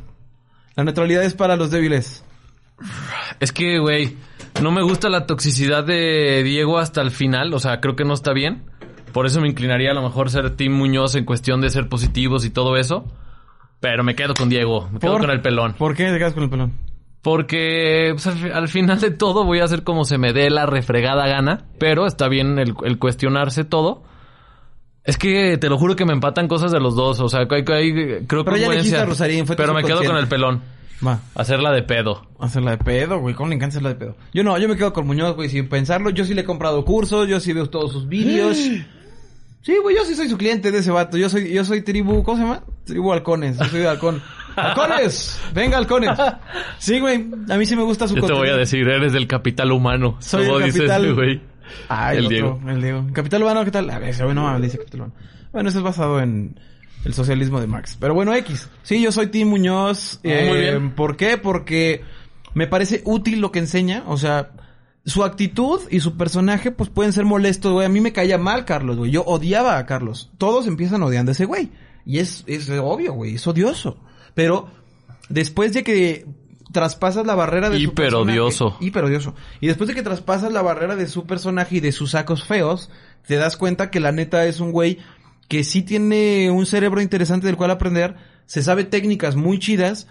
La 0.75 0.83
neutralidad 0.83 1.23
es 1.23 1.33
para 1.33 1.55
los 1.55 1.71
débiles. 1.71 2.23
es 3.39 3.51
que, 3.51 3.79
güey, 3.79 4.17
no 4.61 4.71
me 4.71 4.81
gusta 4.81 5.09
la 5.09 5.25
toxicidad 5.25 5.83
de 5.83 6.43
Diego 6.43 6.77
hasta 6.77 7.01
el 7.01 7.11
final, 7.11 7.53
o 7.53 7.59
sea, 7.59 7.79
creo 7.79 7.95
que 7.95 8.05
no 8.05 8.13
está 8.13 8.33
bien. 8.33 8.68
Por 9.11 9.25
eso 9.25 9.41
me 9.41 9.47
inclinaría 9.47 9.91
a 9.91 9.93
lo 9.93 10.01
mejor 10.01 10.29
ser 10.29 10.51
Team 10.55 10.73
Muñoz 10.73 11.15
en 11.15 11.25
cuestión 11.25 11.61
de 11.61 11.69
ser 11.69 11.89
positivos 11.89 12.45
y 12.45 12.49
todo 12.49 12.77
eso. 12.77 13.05
Pero 13.79 14.03
me 14.03 14.15
quedo 14.15 14.33
con 14.33 14.49
Diego, 14.49 14.89
me 14.91 14.99
quedo 14.99 15.13
¿Por? 15.13 15.21
con 15.21 15.31
el 15.31 15.41
pelón. 15.41 15.73
¿Por 15.73 15.95
qué 15.95 16.11
te 16.11 16.17
quedas 16.17 16.33
con 16.33 16.43
el 16.43 16.49
pelón? 16.49 16.73
Porque 17.21 18.09
pues, 18.13 18.27
al, 18.27 18.33
fi- 18.37 18.49
al 18.49 18.67
final 18.69 18.99
de 19.01 19.11
todo 19.11 19.43
voy 19.45 19.59
a 19.59 19.65
hacer 19.65 19.83
como 19.83 20.05
se 20.05 20.17
me 20.17 20.33
dé 20.33 20.49
la 20.49 20.65
refregada 20.65 21.27
gana. 21.27 21.65
Pero 21.77 22.05
está 22.07 22.27
bien 22.27 22.59
el, 22.59 22.73
el 22.83 22.97
cuestionarse 22.99 23.63
todo. 23.65 24.03
Es 25.03 25.17
que 25.17 25.57
te 25.57 25.69
lo 25.69 25.77
juro 25.77 25.95
que 25.95 26.05
me 26.05 26.13
empatan 26.13 26.47
cosas 26.47 26.71
de 26.71 26.79
los 26.79 26.95
dos. 26.95 27.19
O 27.19 27.29
sea, 27.29 27.41
hay, 27.49 27.63
hay- 27.73 28.25
creo 28.27 28.43
Pero 28.45 28.55
elegiste 28.57 28.97
a 28.97 29.05
Rosarín, 29.05 29.45
fue 29.45 29.55
Pero 29.55 29.73
me 29.73 29.83
quedo 29.83 30.03
con 30.03 30.17
el 30.17 30.27
pelón. 30.27 30.61
Va. 31.05 31.19
Hacerla 31.35 31.71
de 31.71 31.81
pedo. 31.83 32.27
Hacerla 32.39 32.71
de 32.71 32.77
pedo, 32.79 33.19
güey. 33.19 33.33
¿Cómo 33.33 33.47
le 33.49 33.55
encanta 33.55 33.73
hacerla 33.73 33.89
de 33.89 33.95
pedo? 33.95 34.15
Yo 34.33 34.43
no, 34.43 34.57
yo 34.57 34.67
me 34.67 34.75
quedo 34.75 34.91
con 34.91 35.07
Muñoz, 35.07 35.33
güey, 35.35 35.47
sin 35.47 35.69
pensarlo. 35.69 36.09
Yo 36.09 36.25
sí 36.25 36.33
le 36.33 36.41
he 36.41 36.45
comprado 36.45 36.83
cursos, 36.83 37.27
yo 37.29 37.39
sí 37.39 37.53
veo 37.53 37.69
todos 37.69 37.93
sus 37.93 38.07
vídeos. 38.07 38.57
Sí, 39.61 39.75
güey, 39.81 39.95
yo 39.95 40.05
sí 40.05 40.15
soy 40.15 40.29
su 40.29 40.37
cliente 40.37 40.71
de 40.71 40.79
ese 40.79 40.91
vato. 40.91 41.17
Yo 41.17 41.29
soy, 41.29 41.51
yo 41.51 41.65
soy 41.65 41.81
tribu, 41.81 42.23
¿cómo 42.23 42.37
se 42.37 42.43
llama? 42.43 42.63
Tribu 42.85 43.11
halcones. 43.11 43.57
Yo 43.57 43.65
soy 43.65 43.79
de 43.81 43.87
halcón. 43.87 44.21
¡Halcones! 44.55 45.39
¡Venga, 45.53 45.77
halcones! 45.77 46.09
Sí, 46.79 46.99
güey. 46.99 47.27
A 47.49 47.57
mí 47.57 47.65
sí 47.65 47.75
me 47.75 47.83
gusta 47.83 48.07
su 48.07 48.15
Yo 48.15 48.23
te 48.23 48.33
voy 48.33 48.49
a 48.49 48.57
decir, 48.57 48.87
eres 48.87 49.13
del 49.13 49.27
capital 49.27 49.71
humano. 49.71 50.17
Soy 50.19 50.45
del 50.45 50.71
capital- 50.71 51.13
güey. 51.15 51.41
Ay, 51.87 52.17
el 52.17 52.23
el 52.23 52.29
Diego. 52.29 52.59
El 52.67 52.81
Diego. 52.81 53.07
Capital 53.13 53.43
Humano, 53.43 53.63
¿qué 53.63 53.71
tal? 53.71 53.89
A 53.89 53.99
ver, 53.99 54.09
ese 54.09 54.23
güey 54.23 54.35
no 54.35 54.43
mames, 54.43 54.63
dice 54.63 54.77
Capital 54.79 55.01
Humano. 55.01 55.15
Bueno, 55.51 55.69
eso 55.69 55.77
es 55.77 55.83
basado 55.83 56.19
en 56.19 56.59
el 57.05 57.13
socialismo 57.13 57.61
de 57.61 57.67
Marx. 57.67 57.95
Pero 57.99 58.13
bueno, 58.13 58.33
X. 58.33 58.69
Sí, 58.83 59.01
yo 59.01 59.11
soy 59.11 59.27
Tim 59.27 59.49
Muñoz. 59.49 60.19
Ah, 60.25 60.29
muy 60.47 60.59
bien. 60.59 60.91
¿Por 60.91 61.15
qué? 61.15 61.37
Porque 61.37 62.01
me 62.53 62.67
parece 62.67 63.01
útil 63.05 63.39
lo 63.39 63.51
que 63.51 63.59
enseña. 63.59 64.03
O 64.07 64.17
sea, 64.17 64.49
su 65.05 65.23
actitud 65.23 65.81
y 65.89 65.99
su 66.01 66.17
personaje, 66.17 66.71
pues 66.71 66.89
pueden 66.89 67.13
ser 67.13 67.25
molestos, 67.25 67.71
güey. 67.73 67.85
A 67.85 67.89
mí 67.89 68.01
me 68.01 68.13
caía 68.13 68.37
mal 68.37 68.65
Carlos, 68.65 68.97
güey. 68.97 69.11
Yo 69.11 69.23
odiaba 69.23 69.77
a 69.77 69.85
Carlos. 69.85 70.29
Todos 70.37 70.67
empiezan 70.67 71.01
odiando 71.03 71.31
a 71.31 71.33
ese 71.33 71.45
güey. 71.45 71.71
Y 72.05 72.19
es, 72.19 72.43
es 72.47 72.69
obvio, 72.69 73.13
güey. 73.13 73.35
Es 73.35 73.47
odioso. 73.47 73.97
Pero 74.35 74.69
después 75.29 75.73
de 75.73 75.83
que 75.83 76.25
traspasas 76.71 77.25
la 77.25 77.35
barrera 77.35 77.69
de 77.69 77.77
su 77.77 77.83
Hiper 77.83 78.05
personaje- 78.11 78.39
odioso. 78.39 78.77
Hiper 78.79 79.05
odioso. 79.05 79.35
Y 79.59 79.67
después 79.67 79.87
de 79.87 79.95
que 79.95 80.03
traspasas 80.03 80.51
la 80.51 80.61
barrera 80.61 80.95
de 80.95 81.07
su 81.07 81.25
personaje 81.25 81.77
y 81.77 81.79
de 81.79 81.91
sus 81.91 82.11
sacos 82.11 82.43
feos, 82.43 82.89
te 83.25 83.35
das 83.35 83.57
cuenta 83.57 83.89
que 83.89 83.99
la 83.99 84.11
neta 84.11 84.45
es 84.45 84.59
un 84.59 84.71
güey 84.71 84.99
que 85.47 85.63
sí 85.63 85.81
tiene 85.81 86.51
un 86.51 86.67
cerebro 86.67 87.01
interesante 87.01 87.47
del 87.47 87.57
cual 87.57 87.71
aprender, 87.71 88.15
se 88.45 88.61
sabe 88.61 88.83
técnicas 88.83 89.35
muy 89.35 89.57
chidas 89.57 90.07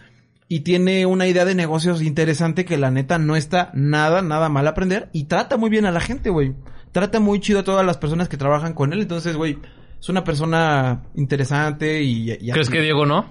y 0.48 0.60
tiene 0.60 1.04
una 1.06 1.26
idea 1.26 1.44
de 1.44 1.54
negocios 1.54 2.02
interesante 2.02 2.64
que 2.64 2.78
la 2.78 2.90
neta 2.90 3.18
no 3.18 3.36
está 3.36 3.70
nada, 3.74 4.22
nada 4.22 4.48
mal 4.48 4.66
aprender 4.66 5.10
y 5.12 5.24
trata 5.24 5.56
muy 5.56 5.68
bien 5.70 5.84
a 5.86 5.90
la 5.92 6.00
gente, 6.00 6.30
güey. 6.30 6.54
Trata 6.92 7.20
muy 7.20 7.38
chido 7.40 7.60
a 7.60 7.64
todas 7.64 7.84
las 7.84 7.98
personas 7.98 8.28
que 8.28 8.36
trabajan 8.38 8.72
con 8.72 8.92
él, 8.92 9.00
entonces, 9.02 9.36
güey, 9.36 9.58
es 10.00 10.08
una 10.08 10.24
persona 10.24 11.02
interesante 11.14 12.02
y... 12.02 12.32
y 12.32 12.50
¿Crees 12.50 12.70
que 12.70 12.80
Diego 12.80 13.04
no? 13.04 13.26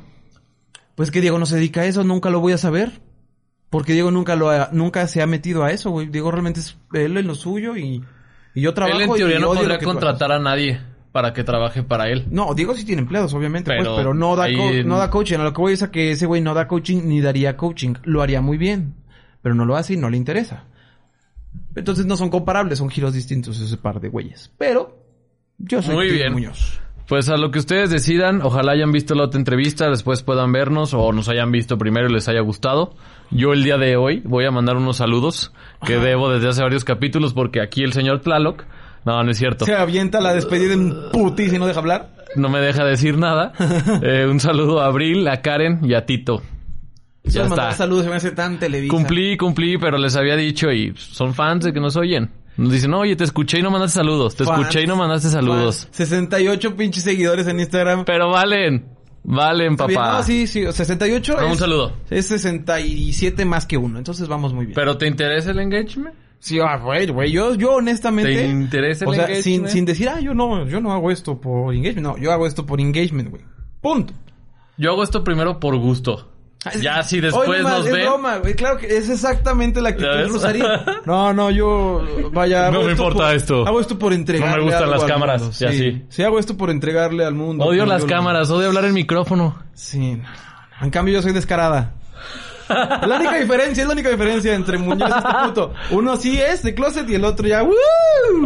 Pues 0.96 1.12
que 1.12 1.22
Diego 1.22 1.40
no 1.40 1.46
se 1.46 1.56
dedica 1.56 1.82
a 1.82 1.86
eso, 1.86 2.04
nunca 2.04 2.30
lo 2.30 2.40
voy 2.40 2.54
a 2.54 2.58
saber. 2.58 3.02
Porque 3.70 3.94
Diego 3.94 4.12
nunca 4.12 4.36
lo 4.38 4.50
ha- 4.50 4.70
nunca 4.72 5.06
se 5.08 5.22
ha 5.22 5.28
metido 5.28 5.64
a 5.66 5.72
eso, 5.72 5.90
güey. 5.92 6.08
Diego 6.08 6.32
realmente 6.32 6.62
es 6.62 6.78
él 6.94 7.18
en 7.18 7.28
lo 7.28 7.36
suyo 7.36 7.76
y, 7.76 8.02
y 8.56 8.62
yo 8.62 8.74
trabajo 8.74 8.98
Él 8.98 9.04
en 9.04 9.14
teoría 9.16 9.38
y 9.38 9.42
no 9.42 9.48
podría 9.48 9.80
contratar 9.80 10.32
a 10.32 10.40
nadie 10.40 10.80
para 11.12 11.34
que 11.34 11.44
trabaje 11.44 11.84
para 11.84 12.10
él. 12.10 12.28
No, 12.30 12.54
Diego 12.54 12.74
sí 12.76 12.86
tiene 12.86 13.02
empleados, 13.02 13.34
obviamente, 13.34 13.72
Pero 13.72 13.84
pues, 13.84 13.98
pero 13.98 14.14
no 14.14 14.36
da, 14.36 14.46
ahí 14.46 14.84
no 14.84 14.98
da 14.98 15.10
coaching. 15.10 15.38
A 15.38 15.44
lo 15.44 15.54
que 15.54 15.62
voy 15.62 15.74
es 15.74 15.84
a 15.84 15.92
que 15.92 16.12
ese 16.12 16.26
güey 16.26 16.42
no 16.42 16.54
da 16.54 16.68
coaching 16.68 17.04
ni 17.06 17.22
daría 17.22 17.58
coaching. 17.58 17.96
Lo 18.04 18.22
haría 18.22 18.42
muy 18.42 18.58
bien, 18.58 18.96
pero 19.42 19.56
no 19.56 19.66
lo 19.66 19.76
hace 19.76 19.94
y 19.94 19.98
no 19.98 20.10
le 20.10 20.18
interesa. 20.18 20.66
Entonces 21.76 22.06
no 22.06 22.18
son 22.18 22.30
comparables, 22.30 22.80
son 22.80 22.90
giros 22.90 23.14
distintos 23.14 23.60
ese 23.60 23.78
par 23.78 24.00
de 24.00 24.10
güeyes. 24.10 24.52
Pero 24.58 24.98
yo 25.58 25.82
soy 25.82 25.96
Muy 25.96 26.12
bien. 26.12 26.34
Muñoz. 26.34 26.80
Pues 27.08 27.30
a 27.30 27.38
lo 27.38 27.52
que 27.52 27.60
ustedes 27.60 27.90
decidan, 27.90 28.42
ojalá 28.42 28.74
hayan 28.74 28.92
visto 28.92 29.16
la 29.16 29.24
otra 29.24 29.40
entrevista, 29.40 29.90
después 29.90 30.24
puedan 30.24 30.52
vernos 30.52 30.94
o 30.94 31.14
nos 31.14 31.30
hayan 31.30 31.54
visto 31.54 31.78
primero 31.78 32.10
y 32.10 32.14
les 32.14 32.28
haya 32.28 32.42
gustado. 32.42 32.96
Yo 33.32 33.54
el 33.54 33.64
día 33.64 33.78
de 33.78 33.96
hoy 33.96 34.22
voy 34.26 34.44
a 34.44 34.52
mandar 34.52 34.76
unos 34.76 34.98
saludos 34.98 35.54
que 35.86 36.00
debo 36.00 36.30
desde 36.30 36.50
hace 36.50 36.62
varios 36.62 36.84
capítulos 36.84 37.34
porque 37.34 37.62
aquí 37.62 37.84
el 37.84 37.94
señor 37.94 38.20
Tlaloc, 38.20 38.66
no, 39.08 39.24
no 39.24 39.32
es 39.32 39.38
cierto, 39.38 39.66
Se 39.66 39.74
avienta 39.76 40.20
la 40.22 40.34
despedida 40.34 40.74
en 40.74 40.94
putis 41.12 41.54
y 41.54 41.58
no 41.60 41.66
deja 41.68 41.80
hablar. 41.80 42.10
no 42.36 42.50
me 42.50 42.60
deja 42.60 42.84
decir 42.86 43.18
nada. 43.18 43.54
Eh, 44.04 44.26
un 44.30 44.40
saludo 44.40 44.82
a 44.82 44.86
Abril, 44.88 45.28
a 45.28 45.42
Karen 45.42 45.80
y 45.84 45.94
a 45.94 46.06
Tito. 46.06 46.42
Ya 47.24 47.44
Solo 47.44 47.56
está. 47.56 47.72
Saludos, 47.74 48.04
se 48.06 48.10
me 48.10 48.16
hace 48.18 48.32
tan 48.32 48.60
televisa. 48.60 48.94
Cumplí, 48.94 49.36
cumplí, 49.38 49.78
pero 49.78 49.98
les 49.98 50.16
había 50.16 50.36
dicho 50.36 50.72
y 50.72 50.94
son 50.98 51.34
fans 51.34 51.66
de 51.66 51.74
que 51.74 51.80
nos 51.80 51.96
oyen. 51.98 52.32
Nos 52.58 52.72
dicen, 52.72 52.94
oye, 52.94 53.16
te 53.16 53.24
escuché 53.24 53.60
y 53.60 53.62
no 53.62 53.70
mandaste 53.70 53.96
saludos. 54.00 54.36
Te 54.36 54.44
Fans, 54.44 54.60
escuché 54.62 54.82
y 54.84 54.88
no 54.88 54.96
mandaste 54.96 55.30
saludos. 55.30 55.84
fans. 55.86 55.96
68 55.96 56.76
pinches 56.76 57.04
seguidores 57.04 57.48
en 57.48 57.60
Instagram. 57.60 58.04
Pero 58.06 58.30
valen. 58.32 58.86
Valen, 59.24 59.76
papá. 59.76 60.14
No, 60.18 60.24
sí, 60.24 60.48
sí. 60.48 60.64
68 60.72 61.36
Ah, 61.38 61.46
es, 61.46 61.52
un 61.52 61.58
saludo. 61.58 61.94
es 62.10 62.28
67 62.28 63.46
más 63.46 63.66
que 63.66 63.78
uno. 63.78 63.98
Entonces 63.98 64.28
vamos 64.28 64.54
muy 64.54 64.66
bien. 64.68 64.76
¿Pero 64.76 64.98
te 64.98 65.06
interesa 65.08 65.52
el 65.52 65.60
engagement? 65.60 66.16
Sí, 66.40 66.60
ah, 66.60 66.78
güey, 66.78 67.08
güey. 67.08 67.32
Yo, 67.32 67.56
yo 67.56 67.76
honestamente... 67.76 68.34
¿Te 68.36 68.48
interesa 68.48 69.06
el 69.06 69.10
O 69.10 69.14
sea, 69.14 69.28
sin, 69.42 69.68
sin 69.68 69.86
decir, 69.86 70.08
ah, 70.10 70.20
yo 70.20 70.34
no, 70.34 70.66
yo 70.68 70.80
no 70.80 70.94
hago 70.94 71.12
esto 71.12 71.42
por 71.42 71.74
engagement. 71.74 72.08
No, 72.08 72.18
yo 72.18 72.32
hago 72.32 72.46
esto 72.48 72.66
por 72.66 72.80
engagement, 72.80 73.30
güey. 73.30 73.44
Punto. 73.82 74.14
Yo 74.78 74.92
hago 74.92 75.04
esto 75.04 75.24
primero 75.24 75.60
por 75.60 75.76
gusto. 75.78 76.32
Ya 76.82 77.02
si 77.04 77.22
después 77.22 77.48
Oye, 77.48 77.62
nos 77.64 77.86
es 77.86 77.94
ven... 77.94 78.06
broma, 78.06 78.38
güey. 78.38 78.54
Claro 78.54 78.78
que 78.78 78.88
es 78.88 79.10
exactamente 79.10 79.82
la 79.82 79.90
actitud. 79.90 80.28
Rosarín. 80.28 80.64
No, 81.06 81.34
no, 81.34 81.50
yo... 81.50 82.04
Vaya, 82.34 82.66
No 82.72 82.80
me 82.84 82.92
esto 82.92 83.04
importa 83.04 83.28
por- 83.28 83.36
esto. 83.36 83.66
Hago 83.68 83.80
esto 83.80 83.98
por 83.98 84.14
entregarle 84.14 84.58
No 84.58 84.66
me 84.66 84.70
gustan 84.72 84.92
las 84.92 85.04
cámaras, 85.06 85.42
mundo. 85.42 85.56
y 85.60 85.66
así. 85.66 85.78
Sí, 85.78 86.06
sí, 86.10 86.24
hago 86.24 86.40
esto 86.40 86.58
por 86.58 86.70
entregarle 86.70 87.26
al 87.26 87.34
mundo. 87.36 87.64
Odio 87.66 87.86
las 87.86 88.06
cámaras, 88.06 88.50
odio 88.50 88.68
hablar 88.68 88.86
en 88.86 88.94
micrófono. 88.94 89.58
Sí. 89.74 90.20
En 90.82 90.90
cambio 90.92 91.14
yo 91.16 91.22
soy 91.22 91.32
descarada. 91.34 91.94
La 92.70 93.18
única 93.18 93.40
diferencia, 93.40 93.82
es 93.82 93.88
la 93.88 93.94
única 93.94 94.10
diferencia 94.10 94.54
entre 94.54 94.78
Muñoz 94.78 95.10
y 95.10 95.14
este 95.18 95.48
puto. 95.48 95.74
Uno 95.92 96.16
sí 96.18 96.40
es 96.40 96.64
de 96.64 96.74
closet 96.74 97.10
y 97.10 97.16
el 97.16 97.24
otro 97.24 97.48
ya... 97.48 97.64
¡Woo! 97.64 97.74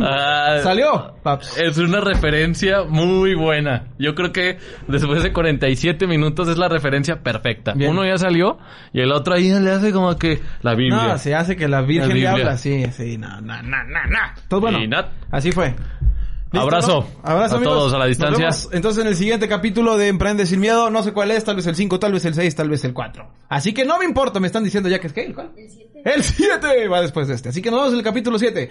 Ah, 0.04 0.60
Salió, 0.64 1.16
paps. 1.24 1.58
Es 1.58 1.78
una 1.78 2.02
referencia 2.02 2.84
muy 2.84 3.36
buena. 3.36 3.86
Yo 3.98 4.16
creo 4.16 4.32
que 4.32 4.58
después 4.88 5.24
de 5.24 5.34
47 5.34 6.08
minutos 6.08 6.48
es 6.48 6.58
la 6.58 6.68
referencia 6.68 7.22
perfecta. 7.22 7.74
Bien. 7.74 7.92
Uno 7.92 8.06
ya 8.06 8.18
salió 8.18 8.58
y 8.94 9.02
el 9.02 9.12
otro 9.12 9.34
ahí 9.34 9.50
le 9.52 9.72
hace 9.72 9.92
como 9.92 10.16
que 10.18 10.42
la 10.62 10.76
Biblia. 10.76 11.08
No, 11.08 11.18
se 11.18 11.36
hace 11.36 11.56
que 11.56 11.68
la 11.68 11.82
Virgen 11.82 12.10
La 12.10 12.16
le 12.16 12.28
habla. 12.28 12.58
Sí, 12.58 12.86
sí, 12.92 13.18
no, 13.18 13.42
no, 13.42 13.62
no, 13.62 13.84
no, 13.84 14.06
no. 14.08 14.20
Entonces, 14.44 14.80
bueno, 14.80 15.08
así 15.32 15.52
fue. 15.52 15.76
¿Listo, 16.52 16.60
Abrazo. 16.62 17.08
no? 17.24 17.30
Abrazo, 17.30 17.56
A 17.56 17.58
amigos. 17.58 17.74
todos 17.76 17.94
a 17.94 17.98
la 17.98 18.06
Nos 18.06 18.10
distancia. 18.18 18.46
vemos 18.46 18.70
entonces 18.74 19.02
en 19.04 19.08
el 19.08 19.16
siguiente 19.16 19.48
capítulo 19.48 19.98
de 19.98 20.10
Emprende 20.10 20.46
sin 20.46 20.60
miedo. 20.60 20.90
No 20.90 21.02
sé 21.02 21.14
cuál 21.14 21.32
es, 21.32 21.44
tal 21.46 21.56
vez 21.56 21.66
el 21.68 21.76
5, 21.76 21.98
tal 22.00 22.12
vez 22.12 22.26
el 22.26 22.34
6, 22.34 22.56
tal 22.56 22.70
vez 22.70 22.84
el 22.84 22.94
4. 22.94 23.26
Así 23.50 23.74
que 23.74 23.86
no 23.86 23.98
me 24.00 24.06
importa, 24.06 24.40
me 24.42 24.48
están 24.48 24.64
diciendo 24.64 24.90
ya 24.90 25.00
que 25.00 25.08
es 25.08 25.14
que 25.14 25.24
el 25.24 25.34
cuál? 25.34 25.52
El 26.04 26.24
7 26.24 26.88
va 26.90 27.02
después 27.02 27.28
de 27.28 27.36
este. 27.36 27.50
Así 27.50 27.62
que 27.62 27.70
nos 27.72 27.80
vemos 27.80 27.94
en 27.94 28.00
el 28.00 28.04
capítulo 28.04 28.38
7. 28.40 28.70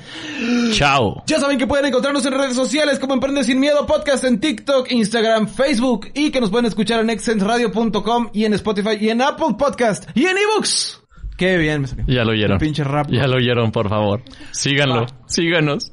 Chao. 0.72 1.22
Ya 1.26 1.38
saben 1.40 1.56
que 1.58 1.66
pueden 1.66 1.86
encontrarnos 1.86 2.26
en 2.26 2.32
redes 2.32 2.54
sociales 2.56 2.98
como 2.98 3.14
Emprende 3.14 3.44
Sin 3.44 3.58
Miedo 3.60 3.86
Podcast 3.86 4.24
en 4.24 4.40
TikTok, 4.40 4.90
Instagram, 4.90 5.48
Facebook 5.48 6.08
y 6.14 6.30
que 6.30 6.40
nos 6.40 6.50
pueden 6.50 6.66
escuchar 6.66 7.00
en 7.00 7.08
excentradio.com 7.10 8.30
y 8.34 8.44
en 8.44 8.54
Spotify 8.54 8.96
y 9.00 9.08
en 9.10 9.22
Apple 9.22 9.54
Podcast 9.58 10.08
y 10.14 10.26
en 10.26 10.36
ebooks. 10.36 11.02
Qué 11.38 11.56
bien 11.56 11.80
me 11.82 11.86
salió. 11.86 12.04
Ya 12.06 12.24
lo 12.24 12.32
oyeron. 12.32 12.52
Un 12.54 12.58
pinche 12.58 12.84
rap. 12.84 13.08
Ya 13.10 13.26
lo 13.26 13.36
oyeron, 13.36 13.72
por 13.72 13.88
favor. 13.88 14.22
Síganlo. 14.50 15.02
Va. 15.02 15.06
Síganos. 15.26 15.92